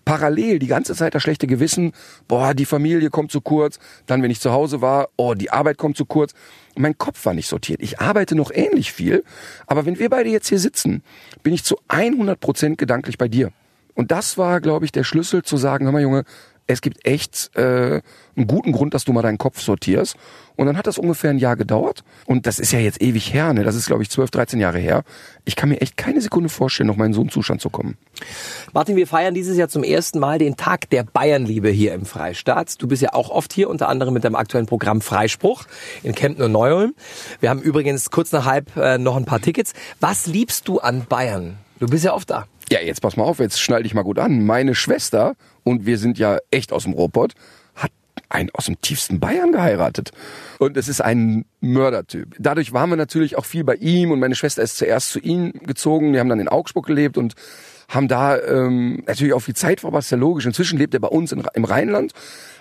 Parallel 0.05 0.59
die 0.59 0.67
ganze 0.67 0.95
Zeit 0.95 1.15
das 1.15 1.23
schlechte 1.23 1.47
Gewissen, 1.47 1.93
boah, 2.27 2.53
die 2.53 2.65
Familie 2.65 3.09
kommt 3.09 3.31
zu 3.31 3.41
kurz. 3.41 3.79
Dann, 4.05 4.21
wenn 4.21 4.31
ich 4.31 4.39
zu 4.39 4.51
Hause 4.51 4.81
war, 4.81 5.09
oh, 5.17 5.33
die 5.33 5.51
Arbeit 5.51 5.77
kommt 5.77 5.97
zu 5.97 6.05
kurz. 6.05 6.33
Mein 6.75 6.97
Kopf 6.97 7.25
war 7.25 7.33
nicht 7.33 7.47
sortiert. 7.47 7.81
Ich 7.81 7.99
arbeite 7.99 8.35
noch 8.35 8.51
ähnlich 8.51 8.93
viel, 8.93 9.23
aber 9.65 9.85
wenn 9.85 9.97
wir 9.97 10.09
beide 10.09 10.29
jetzt 10.29 10.47
hier 10.47 10.59
sitzen, 10.59 11.03
bin 11.41 11.53
ich 11.53 11.63
zu 11.63 11.79
100 11.87 12.39
Prozent 12.39 12.77
gedanklich 12.77 13.17
bei 13.17 13.27
dir. 13.27 13.51
Und 13.95 14.11
das 14.11 14.37
war, 14.37 14.61
glaube 14.61 14.85
ich, 14.85 14.91
der 14.91 15.03
Schlüssel 15.03 15.41
zu 15.41 15.57
sagen, 15.57 15.85
hör 15.85 15.91
mal 15.91 16.03
Junge, 16.03 16.23
es 16.67 16.81
gibt 16.81 17.05
echt 17.07 17.49
äh, 17.55 18.01
einen 18.35 18.47
guten 18.47 18.73
Grund, 18.73 18.93
dass 18.93 19.05
du 19.05 19.13
mal 19.13 19.21
deinen 19.21 19.37
Kopf 19.37 19.61
sortierst. 19.61 20.15
Und 20.57 20.65
dann 20.65 20.77
hat 20.77 20.87
das 20.87 20.97
ungefähr 20.97 21.29
ein 21.29 21.37
Jahr 21.37 21.55
gedauert. 21.55 22.03
Und 22.25 22.45
das 22.45 22.59
ist 22.59 22.71
ja 22.71 22.79
jetzt 22.79 23.01
ewig 23.01 23.33
her, 23.33 23.53
ne? 23.53 23.63
Das 23.63 23.75
ist, 23.75 23.87
glaube 23.87 24.03
ich, 24.03 24.09
12, 24.09 24.31
13 24.31 24.59
Jahre 24.59 24.79
her. 24.79 25.03
Ich 25.45 25.55
kann 25.55 25.69
mir 25.69 25.81
echt 25.81 25.97
keine 25.97 26.19
Sekunde 26.19 26.49
vorstellen, 26.49 26.87
noch 26.87 26.97
mal 26.97 27.05
in 27.05 27.13
so 27.13 27.21
einen 27.21 27.29
Zustand 27.29 27.61
zu 27.61 27.69
kommen. 27.69 27.95
Martin, 28.73 28.95
wir 28.95 29.07
feiern 29.07 29.33
dieses 29.33 29.55
Jahr 29.55 29.69
zum 29.69 29.83
ersten 29.83 30.19
Mal 30.19 30.39
den 30.39 30.57
Tag 30.57 30.89
der 30.89 31.03
Bayernliebe 31.03 31.69
hier 31.69 31.93
im 31.93 32.05
Freistaat. 32.05 32.81
Du 32.81 32.87
bist 32.87 33.01
ja 33.01 33.13
auch 33.13 33.29
oft 33.29 33.53
hier, 33.53 33.69
unter 33.69 33.87
anderem 33.87 34.13
mit 34.13 34.23
deinem 34.23 34.35
aktuellen 34.35 34.65
Programm 34.65 35.01
Freispruch 35.01 35.65
in 36.03 36.13
Kempten 36.15 36.43
und 36.43 36.51
Neuholm. 36.51 36.95
Wir 37.39 37.49
haben 37.49 37.61
übrigens 37.61 38.09
kurz 38.09 38.31
nach 38.31 38.45
halb 38.45 38.75
äh, 38.75 38.97
noch 38.97 39.15
ein 39.15 39.25
paar 39.25 39.41
Tickets. 39.41 39.73
Was 39.99 40.27
liebst 40.27 40.67
du 40.67 40.79
an 40.79 41.05
Bayern? 41.07 41.57
Du 41.79 41.87
bist 41.87 42.03
ja 42.03 42.13
oft 42.13 42.29
da. 42.29 42.45
Ja, 42.69 42.81
jetzt 42.81 43.01
pass 43.01 43.15
mal 43.15 43.23
auf, 43.23 43.39
jetzt 43.39 43.61
schnall 43.61 43.83
dich 43.83 43.93
mal 43.93 44.03
gut 44.03 44.19
an. 44.19 44.45
Meine 44.45 44.75
Schwester, 44.75 45.35
und 45.63 45.85
wir 45.85 45.97
sind 45.97 46.17
ja 46.19 46.39
echt 46.51 46.73
aus 46.73 46.83
dem 46.83 46.93
Robot, 46.93 47.33
hat 47.75 47.91
einen 48.27 48.49
aus 48.53 48.65
dem 48.65 48.81
tiefsten 48.81 49.21
Bayern 49.21 49.53
geheiratet. 49.53 50.11
Und 50.59 50.75
es 50.75 50.89
ist 50.89 50.99
ein 50.99 51.45
Mördertyp. 51.61 52.35
Dadurch 52.39 52.73
waren 52.73 52.89
wir 52.89 52.97
natürlich 52.97 53.37
auch 53.37 53.45
viel 53.45 53.63
bei 53.63 53.75
ihm 53.75 54.11
und 54.11 54.19
meine 54.19 54.35
Schwester 54.35 54.63
ist 54.63 54.77
zuerst 54.77 55.11
zu 55.11 55.19
ihm 55.19 55.53
gezogen. 55.63 56.11
Wir 56.11 56.19
haben 56.19 56.29
dann 56.29 56.41
in 56.41 56.49
Augsburg 56.49 56.85
gelebt 56.85 57.17
und 57.17 57.35
haben 57.87 58.09
da 58.09 58.37
ähm, 58.37 59.01
natürlich 59.07 59.33
auch 59.33 59.39
viel 59.39 59.55
Zeit 59.55 59.79
verbracht, 59.79 60.03
ist 60.03 60.11
ja 60.11 60.17
logisch. 60.17 60.45
Inzwischen 60.45 60.77
lebt 60.77 60.93
er 60.93 60.99
bei 60.99 61.07
uns 61.07 61.31
in, 61.31 61.41
im 61.53 61.63
Rheinland. 61.63 62.11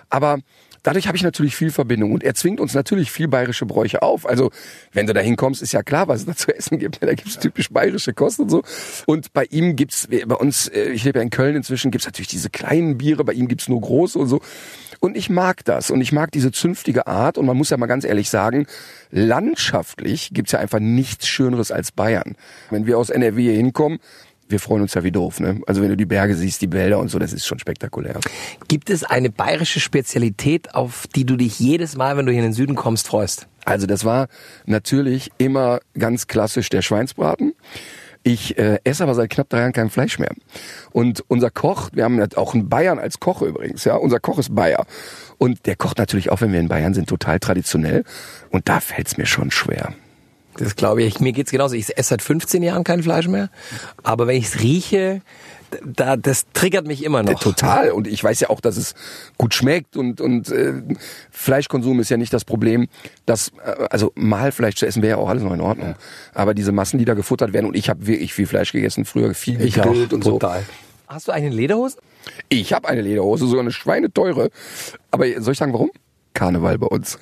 Aber 0.09 0.39
dadurch 0.87 1.07
habe 1.07 1.17
ich 1.17 1.23
natürlich 1.23 1.53
viel 1.53 1.69
Verbindung 1.69 2.13
und 2.13 2.23
er 2.23 2.33
zwingt 2.33 2.61
uns 2.61 2.73
natürlich 2.73 3.11
viel 3.11 3.27
bayerische 3.27 3.65
Bräuche 3.65 4.01
auf. 4.01 4.25
Also 4.25 4.51
wenn 4.93 5.05
du 5.05 5.13
da 5.13 5.19
hinkommst, 5.19 5.61
ist 5.61 5.73
ja 5.73 5.83
klar, 5.83 6.07
was 6.07 6.21
es 6.21 6.25
da 6.25 6.35
zu 6.35 6.55
essen 6.55 6.79
gibt. 6.79 6.99
Da 7.07 7.13
gibt's 7.13 7.39
typisch 7.39 7.69
bayerische 7.69 8.13
Kost 8.13 8.39
und 8.39 8.49
so. 8.49 8.63
Und 9.05 9.31
bei 9.31 9.45
ihm 9.45 9.77
gibt's 9.77 10.07
bei 10.07 10.35
uns, 10.35 10.67
äh, 10.67 10.89
ich 10.89 11.05
lebe 11.05 11.19
ja 11.19 11.23
in 11.23 11.29
Köln 11.29 11.55
inzwischen, 11.55 11.89
gibt's 11.89 12.05
natürlich 12.05 12.27
diese 12.27 12.49
kleinen 12.49 12.97
Biere, 12.97 13.23
bei 13.23 13.31
ihm 13.31 13.47
gibt's 13.47 13.69
nur 13.69 13.79
große 13.79 14.19
und 14.19 14.27
so. 14.27 14.41
Und 14.99 15.15
ich 15.15 15.29
mag 15.29 15.63
das 15.63 15.89
und 15.89 16.01
ich 16.01 16.11
mag 16.11 16.31
diese 16.31 16.51
zünftige 16.51 17.07
Art 17.07 17.37
und 17.37 17.45
man 17.45 17.55
muss 17.55 17.69
ja 17.69 17.77
mal 17.77 17.85
ganz 17.85 18.03
ehrlich 18.03 18.29
sagen, 18.29 18.65
landschaftlich 19.11 20.31
gibt's 20.33 20.51
ja 20.51 20.59
einfach 20.59 20.79
nichts 20.79 21.27
Schöneres 21.27 21.71
als 21.71 21.91
Bayern. 21.91 22.35
Wenn 22.71 22.87
wir 22.87 22.97
aus 22.97 23.09
NRW 23.09 23.41
hier 23.41 23.53
hinkommen, 23.53 23.99
wir 24.49 24.59
freuen 24.59 24.81
uns 24.81 24.93
ja 24.93 25.03
wie 25.03 25.11
doof. 25.11 25.39
Ne? 25.39 25.61
Also 25.67 25.81
wenn 25.81 25.89
du 25.89 25.97
die 25.97 26.05
Berge 26.05 26.35
siehst, 26.35 26.61
die 26.61 26.71
Wälder 26.71 26.99
und 26.99 27.09
so, 27.09 27.19
das 27.19 27.33
ist 27.33 27.45
schon 27.45 27.59
spektakulär. 27.59 28.19
Gibt 28.67 28.89
es 28.89 29.03
eine 29.03 29.29
bayerische 29.29 29.79
Spezialität, 29.79 30.73
auf 30.75 31.07
die 31.15 31.25
du 31.25 31.35
dich 31.35 31.59
jedes 31.59 31.95
Mal, 31.95 32.17
wenn 32.17 32.25
du 32.25 32.31
hier 32.31 32.41
in 32.41 32.47
den 32.47 32.53
Süden 32.53 32.75
kommst, 32.75 33.07
freust? 33.07 33.47
Also 33.65 33.85
das 33.85 34.05
war 34.05 34.27
natürlich 34.65 35.31
immer 35.37 35.79
ganz 35.97 36.27
klassisch 36.27 36.69
der 36.69 36.81
Schweinsbraten. 36.81 37.53
Ich 38.23 38.57
äh, 38.57 38.79
esse 38.83 39.03
aber 39.03 39.13
seit 39.13 39.29
knapp 39.29 39.49
drei 39.49 39.59
Jahren 39.59 39.73
kein 39.73 39.89
Fleisch 39.89 40.19
mehr. 40.19 40.31
Und 40.91 41.23
unser 41.27 41.49
Koch, 41.49 41.89
wir 41.93 42.03
haben 42.03 42.21
auch 42.35 42.53
einen 42.53 42.67
Bayern 42.67 42.99
als 42.99 43.19
Koch 43.19 43.41
übrigens, 43.41 43.85
ja, 43.85 43.95
unser 43.95 44.19
Koch 44.19 44.37
ist 44.37 44.53
Bayer. 44.53 44.85
Und 45.37 45.65
der 45.65 45.75
kocht 45.75 45.97
natürlich 45.97 46.29
auch, 46.29 46.41
wenn 46.41 46.51
wir 46.51 46.59
in 46.59 46.67
Bayern 46.67 46.93
sind, 46.93 47.07
total 47.07 47.39
traditionell. 47.39 48.03
Und 48.49 48.67
da 48.67 48.79
fällt's 48.79 49.17
mir 49.17 49.25
schon 49.25 49.51
schwer. 49.51 49.93
Das 50.57 50.75
glaube 50.75 51.03
ich. 51.03 51.19
Mir 51.19 51.31
geht's 51.31 51.51
genauso. 51.51 51.75
Ich 51.75 51.97
esse 51.97 52.09
seit 52.09 52.21
15 52.21 52.63
Jahren 52.63 52.83
kein 52.83 53.03
Fleisch 53.03 53.27
mehr. 53.27 53.49
Aber 54.03 54.27
wenn 54.27 54.37
ich 54.37 54.45
es 54.45 54.59
rieche, 54.59 55.21
da, 55.85 56.15
das 56.15 56.45
triggert 56.53 56.87
mich 56.87 57.03
immer 57.03 57.23
noch. 57.23 57.39
Total. 57.39 57.91
Und 57.91 58.07
ich 58.07 58.23
weiß 58.23 58.39
ja 58.39 58.49
auch, 58.49 58.61
dass 58.61 58.77
es 58.77 58.95
gut 59.37 59.53
schmeckt 59.53 59.97
und, 59.97 60.21
und 60.21 60.49
äh, 60.49 60.73
Fleischkonsum 61.31 61.99
ist 61.99 62.09
ja 62.09 62.17
nicht 62.17 62.33
das 62.33 62.45
Problem. 62.45 62.87
Das, 63.25 63.51
äh, 63.63 63.87
also 63.89 64.11
mal 64.15 64.51
Fleisch 64.51 64.75
zu 64.75 64.85
essen 64.85 65.01
wäre 65.01 65.17
ja 65.17 65.23
auch 65.23 65.29
alles 65.29 65.43
noch 65.43 65.53
in 65.53 65.61
Ordnung. 65.61 65.95
Aber 66.33 66.53
diese 66.53 66.71
Massen, 66.71 66.97
die 66.97 67.05
da 67.05 67.13
gefuttert 67.13 67.53
werden, 67.53 67.65
und 67.65 67.75
ich 67.75 67.89
habe 67.89 68.07
wirklich 68.07 68.33
viel 68.33 68.47
Fleisch 68.47 68.71
gegessen, 68.71 69.05
früher 69.05 69.33
viel 69.33 69.57
gegrillt 69.57 70.13
und 70.13 70.23
total. 70.23 70.61
so. 70.61 70.65
Hast 71.07 71.27
du 71.27 71.31
eine 71.31 71.49
Lederhose? 71.49 71.97
Ich 72.49 72.73
habe 72.73 72.87
eine 72.87 73.01
Lederhose, 73.01 73.47
sogar 73.47 73.61
eine 73.61 73.71
schweineteure. 73.71 74.49
Aber 75.11 75.25
soll 75.41 75.53
ich 75.53 75.59
sagen, 75.59 75.73
warum? 75.73 75.91
Karneval 76.33 76.77
bei 76.77 76.87
uns. 76.87 77.17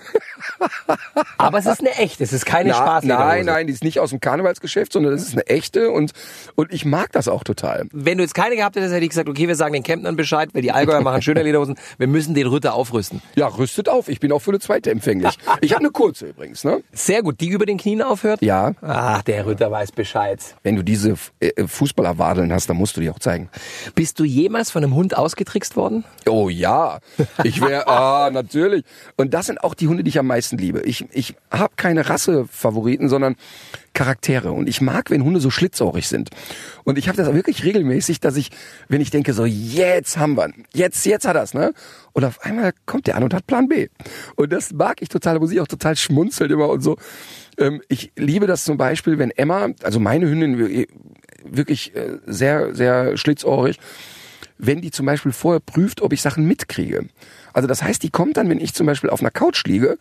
Aber 1.37 1.57
es 1.57 1.65
ist 1.65 1.79
eine 1.79 1.91
echte, 1.95 2.23
es 2.23 2.33
ist 2.33 2.45
keine 2.45 2.73
Spaß. 2.73 3.03
Nein, 3.05 3.45
nein, 3.45 3.67
die 3.67 3.73
ist 3.73 3.83
nicht 3.83 3.99
aus 3.99 4.09
dem 4.09 4.19
Karnevalsgeschäft, 4.19 4.93
sondern 4.93 5.13
das 5.13 5.23
ist 5.23 5.33
eine 5.33 5.47
echte 5.47 5.91
und, 5.91 6.11
und 6.55 6.73
ich 6.73 6.85
mag 6.85 7.11
das 7.11 7.27
auch 7.27 7.43
total. 7.43 7.87
Wenn 7.91 8.17
du 8.17 8.23
jetzt 8.23 8.35
keine 8.35 8.55
gehabt 8.55 8.75
hättest, 8.75 8.93
hätte 8.93 9.03
ich 9.03 9.09
gesagt, 9.09 9.29
okay, 9.29 9.47
wir 9.47 9.55
sagen 9.55 9.73
den 9.73 9.83
Kempnern 9.83 10.15
Bescheid, 10.15 10.49
weil 10.53 10.61
die 10.61 10.71
Allgäuer 10.71 11.01
machen 11.01 11.21
schöne 11.21 11.43
Lederhosen, 11.43 11.75
wir 11.97 12.07
müssen 12.07 12.33
den 12.33 12.47
Ritter 12.47 12.73
aufrüsten. 12.73 13.21
Ja, 13.35 13.47
rüstet 13.47 13.89
auf, 13.89 14.07
ich 14.07 14.19
bin 14.19 14.31
auch 14.31 14.39
für 14.39 14.51
eine 14.51 14.59
zweite 14.59 14.91
empfänglich. 14.91 15.37
Ich 15.61 15.71
habe 15.73 15.81
eine 15.81 15.91
kurze 15.91 16.27
übrigens, 16.27 16.63
ne? 16.63 16.81
Sehr 16.93 17.23
gut, 17.23 17.39
die 17.39 17.49
über 17.49 17.65
den 17.65 17.77
Knien 17.77 18.01
aufhört? 18.01 18.41
Ja. 18.41 18.73
Ach, 18.81 19.21
der 19.23 19.47
Ritter 19.47 19.71
weiß 19.71 19.91
Bescheid. 19.91 20.39
Wenn 20.63 20.75
du 20.75 20.83
diese 20.83 21.15
äh, 21.39 21.67
Fußballerwadeln 21.67 22.51
hast, 22.53 22.69
dann 22.69 22.77
musst 22.77 22.97
du 22.97 23.01
die 23.01 23.09
auch 23.09 23.19
zeigen. 23.19 23.49
Bist 23.95 24.19
du 24.19 24.23
jemals 24.23 24.71
von 24.71 24.83
einem 24.83 24.95
Hund 24.95 25.17
ausgetrickst 25.17 25.75
worden? 25.75 26.03
Oh 26.27 26.49
ja, 26.49 26.99
ich 27.43 27.61
wäre, 27.61 27.87
ah, 27.87 28.29
natürlich. 28.31 28.83
Und 29.15 29.33
das 29.33 29.47
sind 29.47 29.63
auch 29.63 29.73
die 29.73 29.87
Hunde, 29.87 30.03
die 30.03 30.09
ich 30.09 30.19
am 30.19 30.27
meisten 30.27 30.54
liebe. 30.57 30.81
Ich, 30.81 31.05
ich 31.11 31.35
habe 31.51 31.73
keine 31.75 32.09
Rassefavoriten, 32.09 33.09
sondern 33.09 33.35
Charaktere. 33.93 34.51
Und 34.51 34.67
ich 34.67 34.81
mag, 34.81 35.09
wenn 35.09 35.23
Hunde 35.23 35.39
so 35.39 35.49
schlitzohrig 35.49 36.07
sind. 36.07 36.29
Und 36.83 36.97
ich 36.97 37.07
habe 37.07 37.17
das 37.17 37.33
wirklich 37.33 37.63
regelmäßig, 37.63 38.19
dass 38.19 38.35
ich, 38.35 38.51
wenn 38.89 39.01
ich 39.01 39.09
denke, 39.09 39.33
so 39.33 39.45
jetzt 39.45 40.17
haben 40.17 40.35
wir, 40.35 40.51
jetzt, 40.73 41.05
jetzt 41.05 41.27
hat 41.27 41.35
er's, 41.35 41.53
ne? 41.53 41.73
Und 42.13 42.25
auf 42.25 42.41
einmal 42.43 42.73
kommt 42.85 43.07
der 43.07 43.15
an 43.15 43.23
und 43.23 43.33
hat 43.33 43.47
Plan 43.47 43.67
B. 43.67 43.87
Und 44.35 44.51
das 44.51 44.71
mag 44.73 45.01
ich 45.01 45.09
total, 45.09 45.39
muss 45.39 45.51
ich 45.51 45.59
auch 45.61 45.67
total 45.67 45.95
schmunzeln 45.95 46.51
immer 46.51 46.69
und 46.69 46.81
so. 46.81 46.97
Ähm, 47.57 47.81
ich 47.87 48.11
liebe 48.15 48.47
das 48.47 48.63
zum 48.63 48.77
Beispiel, 48.77 49.17
wenn 49.17 49.31
Emma, 49.31 49.69
also 49.81 49.99
meine 49.99 50.29
Hündin, 50.29 50.87
wirklich 51.43 51.95
äh, 51.95 52.17
sehr, 52.25 52.75
sehr 52.75 53.17
schlitzohrig, 53.17 53.79
wenn 54.57 54.81
die 54.81 54.91
zum 54.91 55.05
Beispiel 55.05 55.31
vorher 55.31 55.59
prüft, 55.59 56.01
ob 56.01 56.13
ich 56.13 56.21
Sachen 56.21 56.45
mitkriege. 56.45 57.07
Also 57.53 57.67
das 57.67 57.83
heißt, 57.83 58.03
die 58.03 58.09
kommt 58.09 58.37
dann, 58.37 58.49
wenn 58.49 58.59
ich 58.59 58.73
zum 58.73 58.85
Beispiel 58.85 59.09
auf 59.09 59.21
einer 59.21 59.31
Couch 59.31 59.65
liege 59.65 59.97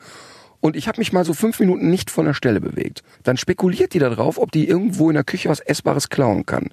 und 0.64 0.77
ich 0.77 0.88
habe 0.88 0.98
mich 0.98 1.12
mal 1.12 1.27
so 1.27 1.35
fünf 1.35 1.61
Minuten 1.61 1.90
nicht 1.90 2.11
von 2.11 2.24
der 2.24 2.33
Stelle 2.33 2.59
bewegt. 2.59 3.03
Dann 3.22 3.37
spekuliert 3.37 3.92
die 3.92 3.98
darauf, 3.98 4.38
ob 4.38 4.50
die 4.50 4.66
irgendwo 4.66 5.11
in 5.11 5.14
der 5.14 5.22
Küche 5.22 5.50
was 5.50 5.61
Essbares 5.61 6.09
klauen 6.09 6.46
kann. 6.46 6.70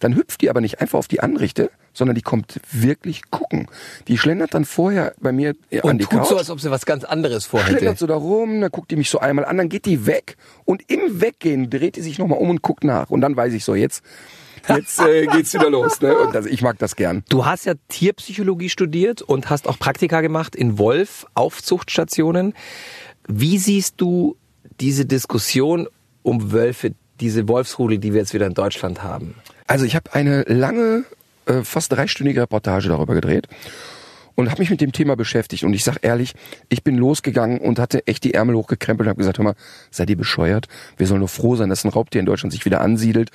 Dann 0.00 0.16
hüpft 0.16 0.40
die 0.40 0.48
aber 0.48 0.62
nicht 0.62 0.80
einfach 0.80 0.98
auf 0.98 1.08
die 1.08 1.20
Anrichte, 1.20 1.70
sondern 1.92 2.14
die 2.14 2.22
kommt 2.22 2.58
wirklich 2.72 3.30
gucken. 3.30 3.66
Die 4.08 4.16
schlendert 4.16 4.54
dann 4.54 4.64
vorher 4.64 5.12
bei 5.20 5.30
mir 5.30 5.52
äh, 5.68 5.82
an 5.82 5.90
Und 5.90 5.98
die 5.98 6.04
tut 6.04 6.20
Couch. 6.20 6.28
so, 6.28 6.38
als 6.38 6.48
ob 6.48 6.58
sie 6.58 6.70
was 6.70 6.86
ganz 6.86 7.04
anderes 7.04 7.44
vorhätte. 7.44 7.72
schlendert 7.72 7.98
so 7.98 8.06
da 8.06 8.16
rum, 8.16 8.62
dann 8.62 8.70
guckt 8.70 8.90
die 8.90 8.96
mich 8.96 9.10
so 9.10 9.18
einmal 9.18 9.44
an, 9.44 9.58
dann 9.58 9.68
geht 9.68 9.84
die 9.84 10.06
weg 10.06 10.38
und 10.64 10.80
im 10.90 11.20
Weggehen 11.20 11.68
dreht 11.68 11.96
die 11.96 12.00
sich 12.00 12.18
nochmal 12.18 12.38
um 12.38 12.48
und 12.48 12.62
guckt 12.62 12.82
nach. 12.82 13.10
Und 13.10 13.20
dann 13.20 13.36
weiß 13.36 13.52
ich 13.52 13.62
so, 13.62 13.74
jetzt, 13.74 14.02
jetzt 14.70 14.98
äh, 15.00 15.26
geht's 15.32 15.52
wieder 15.52 15.68
los. 15.68 16.00
Ne? 16.00 16.16
Und 16.16 16.34
das, 16.34 16.46
ich 16.46 16.62
mag 16.62 16.78
das 16.78 16.96
gern. 16.96 17.22
Du 17.28 17.44
hast 17.44 17.66
ja 17.66 17.74
Tierpsychologie 17.88 18.70
studiert 18.70 19.20
und 19.20 19.50
hast 19.50 19.68
auch 19.68 19.78
Praktika 19.78 20.22
gemacht 20.22 20.56
in 20.56 20.78
Wolf 20.78 21.26
Aufzuchtstationen. 21.34 22.54
Wie 23.26 23.58
siehst 23.58 24.00
du 24.00 24.36
diese 24.80 25.06
Diskussion 25.06 25.88
um 26.22 26.52
Wölfe, 26.52 26.94
diese 27.20 27.48
Wolfsrudel, 27.48 27.98
die 27.98 28.12
wir 28.12 28.20
jetzt 28.20 28.34
wieder 28.34 28.46
in 28.46 28.54
Deutschland 28.54 29.02
haben? 29.02 29.34
Also 29.66 29.84
ich 29.84 29.94
habe 29.94 30.12
eine 30.12 30.42
lange, 30.42 31.04
äh, 31.46 31.62
fast 31.62 31.92
dreistündige 31.92 32.42
Reportage 32.42 32.88
darüber 32.88 33.14
gedreht 33.14 33.48
und 34.34 34.50
habe 34.50 34.60
mich 34.60 34.70
mit 34.70 34.80
dem 34.80 34.92
Thema 34.92 35.16
beschäftigt. 35.16 35.64
Und 35.64 35.74
ich 35.74 35.84
sag 35.84 35.98
ehrlich, 36.02 36.34
ich 36.68 36.82
bin 36.82 36.96
losgegangen 36.96 37.58
und 37.58 37.78
hatte 37.78 38.06
echt 38.06 38.24
die 38.24 38.34
Ärmel 38.34 38.56
hochgekrempelt 38.56 39.06
und 39.06 39.10
habe 39.10 39.18
gesagt, 39.18 39.38
hör 39.38 39.44
mal, 39.44 39.54
seid 39.90 40.10
ihr 40.10 40.16
bescheuert? 40.16 40.66
Wir 40.96 41.06
sollen 41.06 41.20
nur 41.20 41.28
froh 41.28 41.56
sein, 41.56 41.68
dass 41.68 41.84
ein 41.84 41.90
Raubtier 41.90 42.20
in 42.20 42.26
Deutschland 42.26 42.52
sich 42.52 42.64
wieder 42.64 42.80
ansiedelt, 42.80 43.30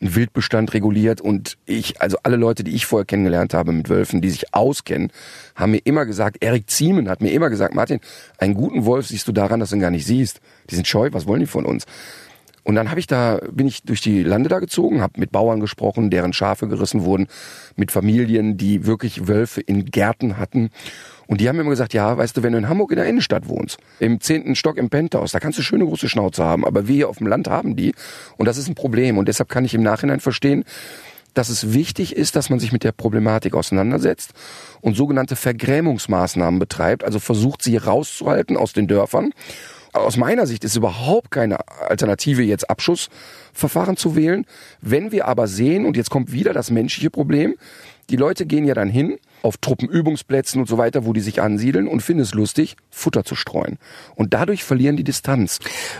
ein 0.00 0.14
Wildbestand 0.14 0.74
reguliert. 0.74 1.20
Und 1.20 1.56
ich, 1.66 2.00
also 2.00 2.18
alle 2.22 2.36
Leute, 2.36 2.64
die 2.64 2.74
ich 2.74 2.86
vorher 2.86 3.06
kennengelernt 3.06 3.54
habe 3.54 3.72
mit 3.72 3.88
Wölfen, 3.88 4.20
die 4.20 4.30
sich 4.30 4.54
auskennen, 4.54 5.10
haben 5.54 5.72
mir 5.72 5.80
immer 5.84 6.06
gesagt, 6.06 6.42
Erik 6.42 6.70
Ziemen 6.70 7.08
hat 7.08 7.20
mir 7.20 7.32
immer 7.32 7.50
gesagt, 7.50 7.74
Martin, 7.74 8.00
einen 8.38 8.54
guten 8.54 8.84
Wolf 8.84 9.06
siehst 9.06 9.26
du 9.28 9.32
daran, 9.32 9.60
dass 9.60 9.70
du 9.70 9.76
ihn 9.76 9.80
gar 9.80 9.90
nicht 9.90 10.06
siehst. 10.06 10.40
Die 10.70 10.74
sind 10.74 10.86
scheu, 10.86 11.08
was 11.12 11.26
wollen 11.26 11.40
die 11.40 11.46
von 11.46 11.64
uns? 11.64 11.86
Und 12.66 12.74
dann 12.74 12.90
habe 12.90 12.98
ich 12.98 13.06
da 13.06 13.38
bin 13.52 13.68
ich 13.68 13.84
durch 13.84 14.00
die 14.00 14.24
Lande 14.24 14.48
da 14.48 14.58
gezogen, 14.58 15.00
habe 15.00 15.20
mit 15.20 15.30
Bauern 15.30 15.60
gesprochen, 15.60 16.10
deren 16.10 16.32
Schafe 16.32 16.66
gerissen 16.66 17.04
wurden, 17.04 17.28
mit 17.76 17.92
Familien, 17.92 18.56
die 18.56 18.86
wirklich 18.86 19.28
Wölfe 19.28 19.60
in 19.60 19.84
Gärten 19.84 20.36
hatten. 20.36 20.70
Und 21.28 21.40
die 21.40 21.48
haben 21.48 21.60
immer 21.60 21.70
gesagt, 21.70 21.94
ja, 21.94 22.18
weißt 22.18 22.36
du, 22.36 22.42
wenn 22.42 22.50
du 22.50 22.58
in 22.58 22.68
Hamburg 22.68 22.90
in 22.90 22.96
der 22.96 23.06
Innenstadt 23.06 23.46
wohnst, 23.46 23.78
im 24.00 24.20
zehnten 24.20 24.56
Stock 24.56 24.78
im 24.78 24.90
Penthouse, 24.90 25.30
da 25.30 25.38
kannst 25.38 25.60
du 25.60 25.62
schöne 25.62 25.84
große 25.84 26.08
Schnauze 26.08 26.42
haben, 26.42 26.64
aber 26.64 26.88
wir 26.88 26.96
hier 26.96 27.08
auf 27.08 27.18
dem 27.18 27.28
Land 27.28 27.48
haben 27.48 27.76
die. 27.76 27.94
Und 28.36 28.46
das 28.46 28.58
ist 28.58 28.66
ein 28.66 28.74
Problem. 28.74 29.16
Und 29.16 29.28
deshalb 29.28 29.48
kann 29.48 29.64
ich 29.64 29.72
im 29.72 29.84
Nachhinein 29.84 30.18
verstehen, 30.18 30.64
dass 31.34 31.50
es 31.50 31.72
wichtig 31.72 32.16
ist, 32.16 32.34
dass 32.34 32.50
man 32.50 32.58
sich 32.58 32.72
mit 32.72 32.82
der 32.82 32.90
Problematik 32.90 33.54
auseinandersetzt 33.54 34.32
und 34.80 34.96
sogenannte 34.96 35.36
Vergrämungsmaßnahmen 35.36 36.58
betreibt, 36.58 37.04
also 37.04 37.20
versucht, 37.20 37.62
sie 37.62 37.76
rauszuhalten 37.76 38.56
aus 38.56 38.72
den 38.72 38.88
Dörfern. 38.88 39.30
Aus 39.96 40.16
meiner 40.16 40.46
Sicht 40.46 40.64
ist 40.64 40.76
überhaupt 40.76 41.30
keine 41.30 41.58
Alternative, 41.88 42.42
jetzt 42.42 42.68
Abschussverfahren 42.70 43.96
zu 43.96 44.16
wählen. 44.16 44.46
Wenn 44.80 45.12
wir 45.12 45.26
aber 45.26 45.46
sehen, 45.46 45.86
und 45.86 45.96
jetzt 45.96 46.10
kommt 46.10 46.32
wieder 46.32 46.52
das 46.52 46.70
menschliche 46.70 47.10
Problem, 47.10 47.56
die 48.10 48.16
Leute 48.16 48.46
gehen 48.46 48.64
ja 48.64 48.74
dann 48.74 48.88
hin 48.88 49.18
auf 49.42 49.56
Truppenübungsplätzen 49.56 50.60
und 50.60 50.68
so 50.68 50.78
weiter, 50.78 51.06
wo 51.06 51.12
die 51.12 51.20
sich 51.20 51.42
ansiedeln 51.42 51.88
und 51.88 52.00
finden 52.00 52.22
es 52.22 52.34
lustig, 52.34 52.76
Futter 52.90 53.24
zu 53.24 53.34
streuen. 53.34 53.78
Und 54.14 54.34
dadurch 54.34 54.64
verlieren 54.64 54.96
die 54.96 55.04
Distanz. 55.04 55.58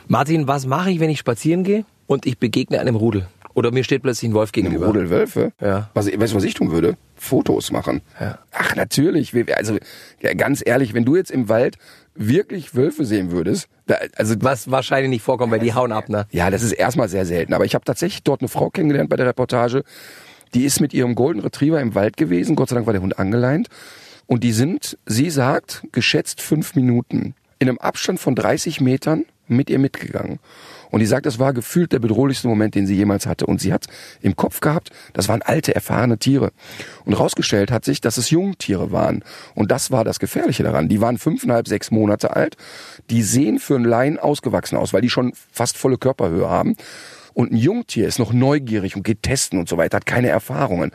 Martin, 0.09 0.47
was 0.47 0.67
mache 0.67 0.91
ich, 0.91 1.01
wenn 1.01 1.11
ich 1.11 1.19
spazieren 1.19 1.65
gehe 1.65 1.85
und 2.07 2.27
ich 2.27 2.39
begegne 2.39 2.81
einem 2.81 2.97
Rudel? 2.97 3.27
Oder 3.55 3.73
mir 3.73 3.85
steht 3.85 4.03
plötzlich 4.03 4.31
ein 4.31 4.35
Wolf 4.35 4.53
gegenüber. 4.53 4.89
Rudel 4.89 5.09
Wölfe? 5.09 5.53
Ja. 5.63 5.89
Was, 5.95 6.07
weißt 6.07 6.33
du, 6.33 6.37
was 6.37 6.45
ich 6.45 6.53
tun 6.53 6.73
würde? 6.73 6.99
Fotos 7.15 7.73
machen. 7.73 8.03
Ja. 8.21 8.39
Ach, 8.53 8.77
natürlich. 8.77 9.33
Also, 9.57 9.79
ja, 10.21 10.35
ganz 10.35 10.63
ehrlich, 10.65 10.93
wenn 10.93 11.07
du 11.07 11.17
jetzt 11.17 11.31
im 11.31 11.49
Wald 11.49 11.79
wirklich 12.17 12.75
Wölfe 12.75 13.05
sehen 13.05 13.31
würdest, 13.31 13.69
da, 13.87 13.97
also 14.17 14.35
Was 14.41 14.71
wahrscheinlich 14.71 15.11
nicht 15.11 15.23
vorkommt, 15.23 15.53
weil 15.53 15.61
die 15.61 15.75
hauen 15.75 15.93
ab, 15.93 16.09
ne? 16.09 16.27
Ja, 16.31 16.51
das 16.51 16.63
ist 16.63 16.73
erstmal 16.73 17.09
sehr 17.09 17.25
selten. 17.25 17.55
Aber 17.55 17.65
ich 17.65 17.75
habe 17.75 17.85
tatsächlich 17.85 18.23
dort 18.23 18.41
eine 18.41 18.49
Frau 18.49 18.71
kennengelernt 18.71 19.09
bei 19.11 19.17
der 19.17 19.27
Reportage. 19.27 19.85
Die 20.55 20.65
ist 20.65 20.81
mit 20.81 20.93
ihrem 20.95 21.15
Golden 21.15 21.41
Retriever 21.41 21.81
im 21.81 21.95
Wald 21.95 22.17
gewesen. 22.17 22.57
Gott 22.57 22.69
sei 22.69 22.75
Dank 22.75 22.87
war 22.87 22.93
der 22.93 23.03
Hund 23.03 23.19
angeleint. 23.19 23.69
Und 24.27 24.43
die 24.43 24.53
sind, 24.53 24.99
sie 25.07 25.31
sagt, 25.31 25.87
geschätzt 25.93 26.41
fünf 26.41 26.75
Minuten 26.75 27.35
in 27.59 27.69
einem 27.69 27.79
Abstand 27.79 28.21
von 28.21 28.35
30 28.35 28.81
Metern 28.81 29.25
mit 29.49 29.71
ihr 29.71 29.79
mitgegangen. 29.79 30.39
Und 30.91 31.01
die 31.01 31.07
sagt, 31.07 31.27
das 31.27 31.39
war 31.39 31.53
gefühlt 31.53 31.93
der 31.93 31.99
bedrohlichste 31.99 32.49
Moment, 32.49 32.75
den 32.75 32.87
sie 32.87 32.95
jemals 32.95 33.27
hatte. 33.27 33.47
Und 33.47 33.61
sie 33.61 33.73
hat 33.73 33.87
im 34.21 34.37
Kopf 34.37 34.61
gehabt, 34.61 34.91
das 35.13 35.29
waren 35.29 35.43
alte, 35.43 35.75
erfahrene 35.75 36.19
Tiere. 36.19 36.53
Und 37.05 37.15
rausgestellt 37.15 37.71
hat 37.71 37.85
sich, 37.85 38.01
dass 38.01 38.17
es 38.17 38.31
Jungtiere 38.31 38.93
waren. 38.93 39.25
Und 39.55 39.71
das 39.71 39.91
war 39.91 40.05
das 40.05 40.21
Gefährliche 40.21 40.63
daran. 40.63 40.89
Die 40.89 41.01
waren 41.01 41.19
fünfeinhalb, 41.19 41.69
sechs 41.69 41.91
Monate 41.91 42.35
alt. 42.37 42.57
Die 43.11 43.23
sehen 43.23 43.59
für 43.59 43.77
einen 43.77 43.85
Laien 43.85 44.19
ausgewachsen 44.19 44.77
aus, 44.77 44.93
weil 44.93 45.03
die 45.03 45.11
schon 45.11 45.33
fast 45.53 45.77
volle 45.77 45.99
Körperhöhe 45.99 46.49
haben. 46.49 46.77
Und 47.35 47.53
ein 47.53 47.57
Jungtier 47.57 48.07
ist 48.07 48.19
noch 48.19 48.33
neugierig 48.33 48.97
und 48.97 49.03
geht 49.03 49.23
testen 49.23 49.59
und 49.59 49.69
so 49.69 49.77
weiter, 49.77 49.97
hat 49.97 50.07
keine 50.07 50.29
Erfahrungen. 50.29 50.93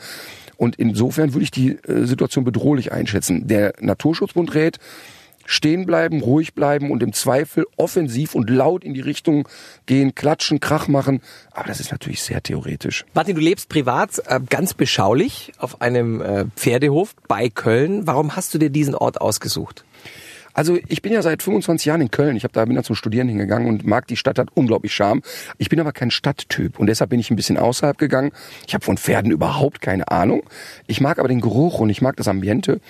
Und 0.58 0.76
insofern 0.76 1.34
würde 1.34 1.44
ich 1.44 1.52
die 1.52 1.72
äh, 1.88 2.06
Situation 2.06 2.44
bedrohlich 2.44 2.92
einschätzen. 2.92 3.48
Der 3.48 3.74
Naturschutzbund 3.80 4.54
rät, 4.54 4.78
stehen 5.52 5.86
bleiben, 5.86 6.22
ruhig 6.22 6.54
bleiben 6.54 6.92
und 6.92 7.04
im 7.04 7.14
Zweifel 7.14 7.66
offensiv 7.76 8.36
und 8.36 8.50
laut 8.50 8.84
in 8.84 8.94
die 8.94 9.02
Richtung 9.02 9.48
gehen, 9.86 10.16
klatschen, 10.16 10.60
Krach 10.60 10.88
machen. 10.88 11.22
Aber 11.52 11.68
das 11.68 11.80
ist 11.80 11.92
natürlich 11.92 12.24
sehr 12.24 12.42
theoretisch. 12.42 13.06
Martin, 13.14 13.36
du 13.36 13.42
lebst 13.42 13.70
privat 13.70 14.22
äh, 14.28 14.40
ganz 14.50 14.74
beschaulich 14.74 15.52
auf 15.58 15.82
einem 15.82 16.22
äh, 16.22 16.46
Pferdehof 16.56 17.16
bei 17.28 17.50
Köln. 17.50 18.08
Warum 18.08 18.36
hast 18.36 18.54
du 18.54 18.58
dir 18.58 18.70
diesen 18.70 18.96
Ort 18.96 19.20
ausgesucht? 19.20 19.84
Also 20.54 20.78
ich 20.88 21.02
bin 21.02 21.14
ja 21.14 21.22
seit 21.22 21.44
25 21.44 21.86
Jahren 21.86 22.02
in 22.02 22.12
Köln. 22.12 22.36
Ich 22.36 22.44
habe 22.44 22.54
da 22.54 22.66
bin 22.66 22.76
da 22.76 22.84
zum 22.84 22.96
Studieren 22.96 23.28
hingegangen 23.28 23.68
und 23.68 23.86
mag 23.86 24.08
die 24.08 24.18
Stadt 24.18 24.40
hat 24.40 24.50
unglaublich 24.54 24.94
Charme. 24.94 25.22
Ich 25.58 25.70
bin 25.70 25.80
aber 25.80 25.92
kein 25.92 26.12
Stadttyp 26.12 26.80
und 26.80 26.88
deshalb 26.88 27.10
bin 27.10 27.20
ich 27.20 27.30
ein 27.32 27.36
bisschen 27.36 27.58
außerhalb 27.58 27.98
gegangen. 27.98 28.32
Ich 28.68 28.74
habe 28.74 28.84
von 28.84 28.98
Pferden 28.98 29.32
überhaupt 29.32 29.82
keine 29.82 30.10
Ahnung. 30.10 30.44
Ich 30.88 31.02
mag 31.02 31.20
aber 31.20 31.28
den 31.28 31.42
Geruch 31.42 31.80
und 31.80 31.90
ich 31.90 32.02
mag 32.02 32.18
das 32.18 32.28
Ambiente. 32.28 32.82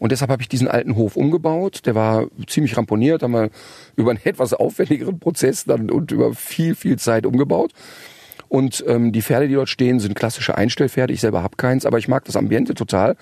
Und 0.00 0.10
deshalb 0.10 0.30
habe 0.30 0.42
ich 0.42 0.48
diesen 0.48 0.66
alten 0.66 0.96
Hof 0.96 1.14
umgebaut. 1.14 1.82
Der 1.84 1.94
war 1.94 2.26
ziemlich 2.48 2.76
ramponiert, 2.76 3.22
haben 3.22 3.32
wir 3.32 3.50
über 3.94 4.10
einen 4.10 4.20
etwas 4.24 4.54
aufwendigeren 4.54 5.20
Prozess 5.20 5.64
dann 5.64 5.90
und 5.90 6.10
über 6.10 6.34
viel, 6.34 6.74
viel 6.74 6.98
Zeit 6.98 7.26
umgebaut. 7.26 7.72
Und 8.48 8.82
ähm, 8.88 9.12
die 9.12 9.22
Pferde, 9.22 9.46
die 9.46 9.54
dort 9.54 9.68
stehen, 9.68 10.00
sind 10.00 10.16
klassische 10.16 10.56
Einstellpferde. 10.56 11.12
Ich 11.12 11.20
selber 11.20 11.44
habe 11.44 11.56
keins, 11.56 11.86
aber 11.86 11.98
ich 11.98 12.08
mag 12.08 12.24
das 12.24 12.34
Ambiente 12.34 12.74
total 12.74 13.16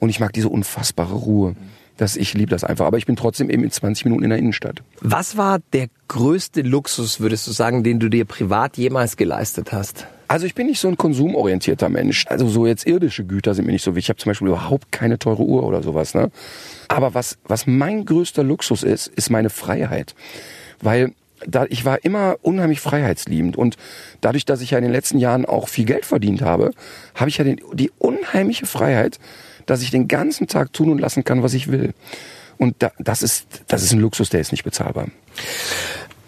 und 0.00 0.08
ich 0.08 0.18
mag 0.18 0.32
diese 0.32 0.48
unfassbare 0.48 1.14
Ruhe. 1.14 1.54
Das, 1.98 2.16
ich 2.16 2.34
liebe 2.34 2.50
das 2.50 2.64
einfach. 2.64 2.86
Aber 2.86 2.98
ich 2.98 3.06
bin 3.06 3.14
trotzdem 3.14 3.48
eben 3.48 3.62
in 3.62 3.70
20 3.70 4.06
Minuten 4.06 4.24
in 4.24 4.30
der 4.30 4.38
Innenstadt. 4.38 4.82
Was 5.00 5.36
war 5.36 5.60
der 5.72 5.88
größte 6.08 6.62
Luxus, 6.62 7.20
würdest 7.20 7.46
du 7.46 7.52
sagen, 7.52 7.84
den 7.84 8.00
du 8.00 8.08
dir 8.08 8.24
privat 8.24 8.76
jemals 8.76 9.16
geleistet 9.16 9.72
hast? 9.72 10.08
Also 10.32 10.46
ich 10.46 10.54
bin 10.54 10.66
nicht 10.66 10.80
so 10.80 10.88
ein 10.88 10.96
konsumorientierter 10.96 11.90
Mensch. 11.90 12.24
Also 12.26 12.48
so 12.48 12.66
jetzt 12.66 12.86
irdische 12.86 13.22
Güter 13.22 13.52
sind 13.52 13.66
mir 13.66 13.72
nicht 13.72 13.84
so 13.84 13.94
wichtig. 13.94 14.06
Ich 14.06 14.08
habe 14.08 14.18
zum 14.18 14.30
Beispiel 14.30 14.48
überhaupt 14.48 14.90
keine 14.90 15.18
teure 15.18 15.42
Uhr 15.42 15.62
oder 15.62 15.82
sowas. 15.82 16.14
Ne? 16.14 16.30
Aber 16.88 17.12
was, 17.12 17.36
was 17.44 17.66
mein 17.66 18.06
größter 18.06 18.42
Luxus 18.42 18.82
ist, 18.82 19.08
ist 19.08 19.28
meine 19.28 19.50
Freiheit. 19.50 20.14
Weil 20.80 21.12
da, 21.46 21.66
ich 21.68 21.84
war 21.84 22.02
immer 22.02 22.36
unheimlich 22.40 22.80
freiheitsliebend 22.80 23.58
und 23.58 23.76
dadurch, 24.22 24.46
dass 24.46 24.62
ich 24.62 24.70
ja 24.70 24.78
in 24.78 24.84
den 24.84 24.92
letzten 24.92 25.18
Jahren 25.18 25.44
auch 25.44 25.68
viel 25.68 25.84
Geld 25.84 26.06
verdient 26.06 26.40
habe, 26.40 26.70
habe 27.14 27.28
ich 27.28 27.36
ja 27.36 27.44
den, 27.44 27.60
die 27.74 27.90
unheimliche 27.98 28.64
Freiheit, 28.64 29.18
dass 29.66 29.82
ich 29.82 29.90
den 29.90 30.08
ganzen 30.08 30.46
Tag 30.46 30.72
tun 30.72 30.88
und 30.88 30.98
lassen 30.98 31.24
kann, 31.24 31.42
was 31.42 31.52
ich 31.52 31.70
will. 31.70 31.92
Und 32.56 32.76
da, 32.78 32.90
das 32.98 33.22
ist 33.22 33.46
das 33.68 33.82
ist 33.82 33.92
ein 33.92 34.00
Luxus, 34.00 34.30
der 34.30 34.40
ist 34.40 34.52
nicht 34.52 34.64
bezahlbar. 34.64 35.08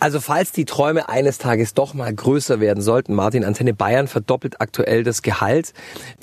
Also 0.05 0.21
falls 0.21 0.53
die 0.53 0.67
Träume 0.67 1.09
eines 1.09 1.39
Tages 1.39 1.73
doch 1.73 1.95
mal 1.95 2.13
größer 2.13 2.61
werden 2.61 2.83
sollten, 2.83 3.15
Martin, 3.15 3.43
Antenne 3.43 3.73
Bayern 3.73 4.07
verdoppelt 4.07 4.61
aktuell 4.61 5.03
das 5.03 5.23
Gehalt. 5.23 5.73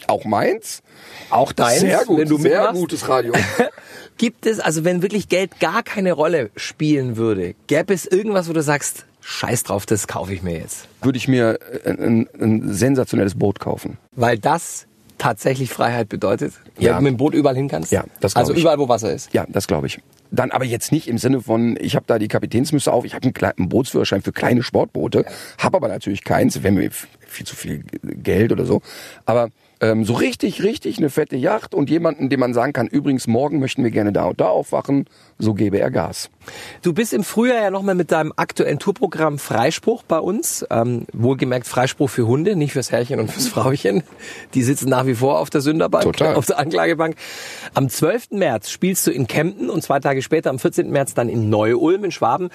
Auch 0.05 0.23
meins? 0.23 0.83
Auch 1.31 1.51
deins, 1.51 1.79
sehr 1.79 2.05
gut, 2.05 2.19
wenn 2.19 2.29
du 2.29 2.37
sehr 2.37 2.57
mitmachst. 2.57 2.79
gutes 2.79 3.09
Radio. 3.09 3.33
Gibt 4.19 4.45
es, 4.45 4.59
also 4.59 4.83
wenn 4.83 5.01
wirklich 5.01 5.29
Geld 5.29 5.59
gar 5.59 5.81
keine 5.81 6.11
Rolle 6.11 6.51
spielen 6.55 7.17
würde, 7.17 7.55
gäbe 7.65 7.91
es 7.91 8.05
irgendwas, 8.05 8.47
wo 8.47 8.53
du 8.53 8.61
sagst, 8.61 9.07
scheiß 9.21 9.63
drauf, 9.63 9.87
das 9.87 10.05
kaufe 10.05 10.31
ich 10.31 10.43
mir 10.43 10.59
jetzt? 10.59 10.87
Würde 11.01 11.17
ich 11.17 11.27
mir 11.27 11.57
ein, 11.83 12.29
ein 12.39 12.71
sensationelles 12.71 13.33
Boot 13.33 13.59
kaufen. 13.59 13.97
Weil 14.15 14.37
das 14.37 14.85
tatsächlich 15.21 15.69
Freiheit 15.69 16.09
bedeutet? 16.09 16.53
Ja. 16.79 16.91
Wenn 16.91 16.95
du 16.97 17.01
mit 17.03 17.11
dem 17.13 17.17
Boot 17.17 17.33
überall 17.35 17.55
hin 17.55 17.67
kannst? 17.67 17.91
Ja, 17.91 18.03
das 18.19 18.33
glaub 18.33 18.41
Also 18.41 18.53
ich. 18.53 18.61
überall, 18.61 18.79
wo 18.79 18.89
Wasser 18.89 19.13
ist? 19.13 19.31
Ja, 19.33 19.45
das 19.47 19.67
glaube 19.67 19.85
ich. 19.87 19.99
Dann 20.31 20.49
aber 20.51 20.65
jetzt 20.65 20.91
nicht 20.91 21.07
im 21.07 21.17
Sinne 21.17 21.41
von, 21.41 21.77
ich 21.79 21.95
habe 21.95 22.05
da 22.07 22.17
die 22.17 22.27
Kapitänsmütze 22.29 22.91
auf, 22.91 23.05
ich 23.05 23.13
habe 23.13 23.23
einen, 23.23 23.33
kleinen- 23.33 23.57
einen 23.59 23.69
Bootsführerschein 23.69 24.21
für 24.21 24.31
kleine 24.31 24.63
Sportboote, 24.63 25.25
habe 25.59 25.77
aber 25.77 25.89
natürlich 25.89 26.23
keins, 26.23 26.63
wäre 26.63 26.73
mir 26.73 26.85
f- 26.85 27.07
viel 27.19 27.45
zu 27.45 27.55
viel 27.55 27.83
Geld 28.01 28.51
oder 28.51 28.65
so. 28.65 28.81
Aber 29.25 29.49
ähm, 29.81 30.05
so 30.05 30.13
richtig, 30.13 30.63
richtig 30.63 30.99
eine 30.99 31.09
fette 31.09 31.35
Yacht 31.35 31.73
und 31.73 31.89
jemanden, 31.89 32.29
dem 32.29 32.39
man 32.39 32.53
sagen 32.53 32.71
kann, 32.71 32.87
übrigens 32.87 33.27
morgen 33.27 33.59
möchten 33.59 33.83
wir 33.83 33.89
gerne 33.89 34.13
da 34.13 34.25
und 34.25 34.39
da 34.39 34.47
aufwachen, 34.47 35.05
so 35.39 35.55
gebe 35.55 35.79
er 35.79 35.89
Gas. 35.89 36.29
Du 36.83 36.93
bist 36.93 37.13
im 37.13 37.23
Frühjahr 37.23 37.61
ja 37.61 37.71
nochmal 37.71 37.95
mit 37.95 38.11
deinem 38.11 38.31
aktuellen 38.35 38.77
Tourprogramm 38.77 39.39
Freispruch 39.39 40.03
bei 40.03 40.19
uns. 40.19 40.65
Ähm, 40.69 41.07
wohlgemerkt 41.13 41.67
Freispruch 41.67 42.09
für 42.09 42.27
Hunde, 42.27 42.55
nicht 42.55 42.73
fürs 42.73 42.91
Herrchen 42.91 43.19
und 43.19 43.31
fürs 43.31 43.47
Frauchen. 43.47 44.03
Die 44.53 44.63
sitzen 44.63 44.89
nach 44.89 45.07
wie 45.07 45.15
vor 45.15 45.39
auf 45.39 45.49
der 45.49 45.61
Sünderbank, 45.61 46.03
Total. 46.03 46.35
auf 46.35 46.45
der 46.45 46.59
Anklagebank. 46.59 47.15
Am 47.73 47.89
12. 47.89 48.31
März 48.31 48.69
spielst 48.69 49.07
du 49.07 49.11
in 49.11 49.27
Kempten 49.27 49.69
und 49.69 49.81
zwei 49.81 49.99
Tage 49.99 50.21
später, 50.21 50.51
am 50.51 50.59
14. 50.59 50.91
März, 50.91 51.15
dann 51.15 51.27
in 51.27 51.49
Neu-Ulm 51.49 52.03
in 52.03 52.11
Schwaben. 52.11 52.49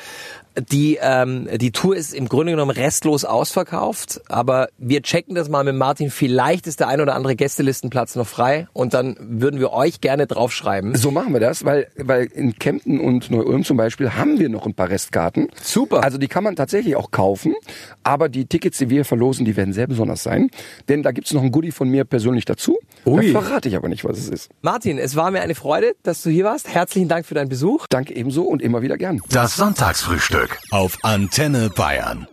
Die, 0.58 0.98
ähm, 1.02 1.48
die 1.58 1.70
Tour 1.70 1.96
ist 1.96 2.14
im 2.14 2.28
Grunde 2.28 2.52
genommen 2.52 2.70
restlos 2.70 3.26
ausverkauft, 3.26 4.22
aber 4.28 4.68
wir 4.78 5.02
checken 5.02 5.34
das 5.34 5.50
mal 5.50 5.64
mit 5.64 5.74
Martin. 5.74 6.10
Vielleicht 6.10 6.66
ist 6.66 6.80
der 6.80 6.88
ein 6.88 7.02
oder 7.02 7.14
andere 7.14 7.36
Gästelistenplatz 7.36 8.16
noch 8.16 8.26
frei 8.26 8.66
und 8.72 8.94
dann 8.94 9.16
würden 9.20 9.60
wir 9.60 9.72
euch 9.72 10.00
gerne 10.00 10.26
draufschreiben. 10.26 10.94
So 10.94 11.10
machen 11.10 11.34
wir 11.34 11.40
das, 11.40 11.66
weil, 11.66 11.88
weil 11.96 12.24
in 12.24 12.58
Kempten 12.58 13.00
und 13.00 13.30
Neu-Ulm 13.30 13.64
zum 13.64 13.76
Beispiel 13.76 14.14
haben 14.14 14.38
wir 14.38 14.48
noch 14.48 14.64
ein 14.64 14.72
paar 14.72 14.88
Restkarten. 14.88 15.48
Super. 15.62 16.02
Also 16.02 16.16
die 16.16 16.28
kann 16.28 16.42
man 16.42 16.56
tatsächlich 16.56 16.96
auch 16.96 17.10
kaufen, 17.10 17.54
aber 18.02 18.30
die 18.30 18.46
Tickets, 18.46 18.78
die 18.78 18.88
wir 18.88 19.04
verlosen, 19.04 19.44
die 19.44 19.56
werden 19.56 19.74
sehr 19.74 19.86
besonders 19.86 20.22
sein. 20.22 20.48
Denn 20.88 21.02
da 21.02 21.12
gibt's 21.12 21.34
noch 21.34 21.42
ein 21.42 21.52
Goodie 21.52 21.72
von 21.72 21.90
mir 21.90 22.04
persönlich 22.04 22.46
dazu. 22.46 22.78
Ui. 23.04 23.32
Da 23.32 23.42
verrate 23.42 23.68
ich 23.68 23.76
aber 23.76 23.88
nicht, 23.88 24.04
was 24.06 24.16
es 24.16 24.30
ist. 24.30 24.48
Martin, 24.62 24.98
es 24.98 25.16
war 25.16 25.30
mir 25.30 25.42
eine 25.42 25.54
Freude, 25.54 25.94
dass 26.02 26.22
du 26.22 26.30
hier 26.30 26.44
warst. 26.44 26.72
Herzlichen 26.72 27.08
Dank 27.08 27.26
für 27.26 27.34
deinen 27.34 27.50
Besuch. 27.50 27.86
Danke 27.88 28.16
ebenso 28.16 28.44
und 28.44 28.62
immer 28.62 28.80
wieder 28.80 28.96
gern. 28.96 29.20
Das 29.30 29.56
Sonntagsfrühstück 29.56 30.45
auf 30.70 30.98
Antenne 31.02 31.70
Bayern. 31.70 32.26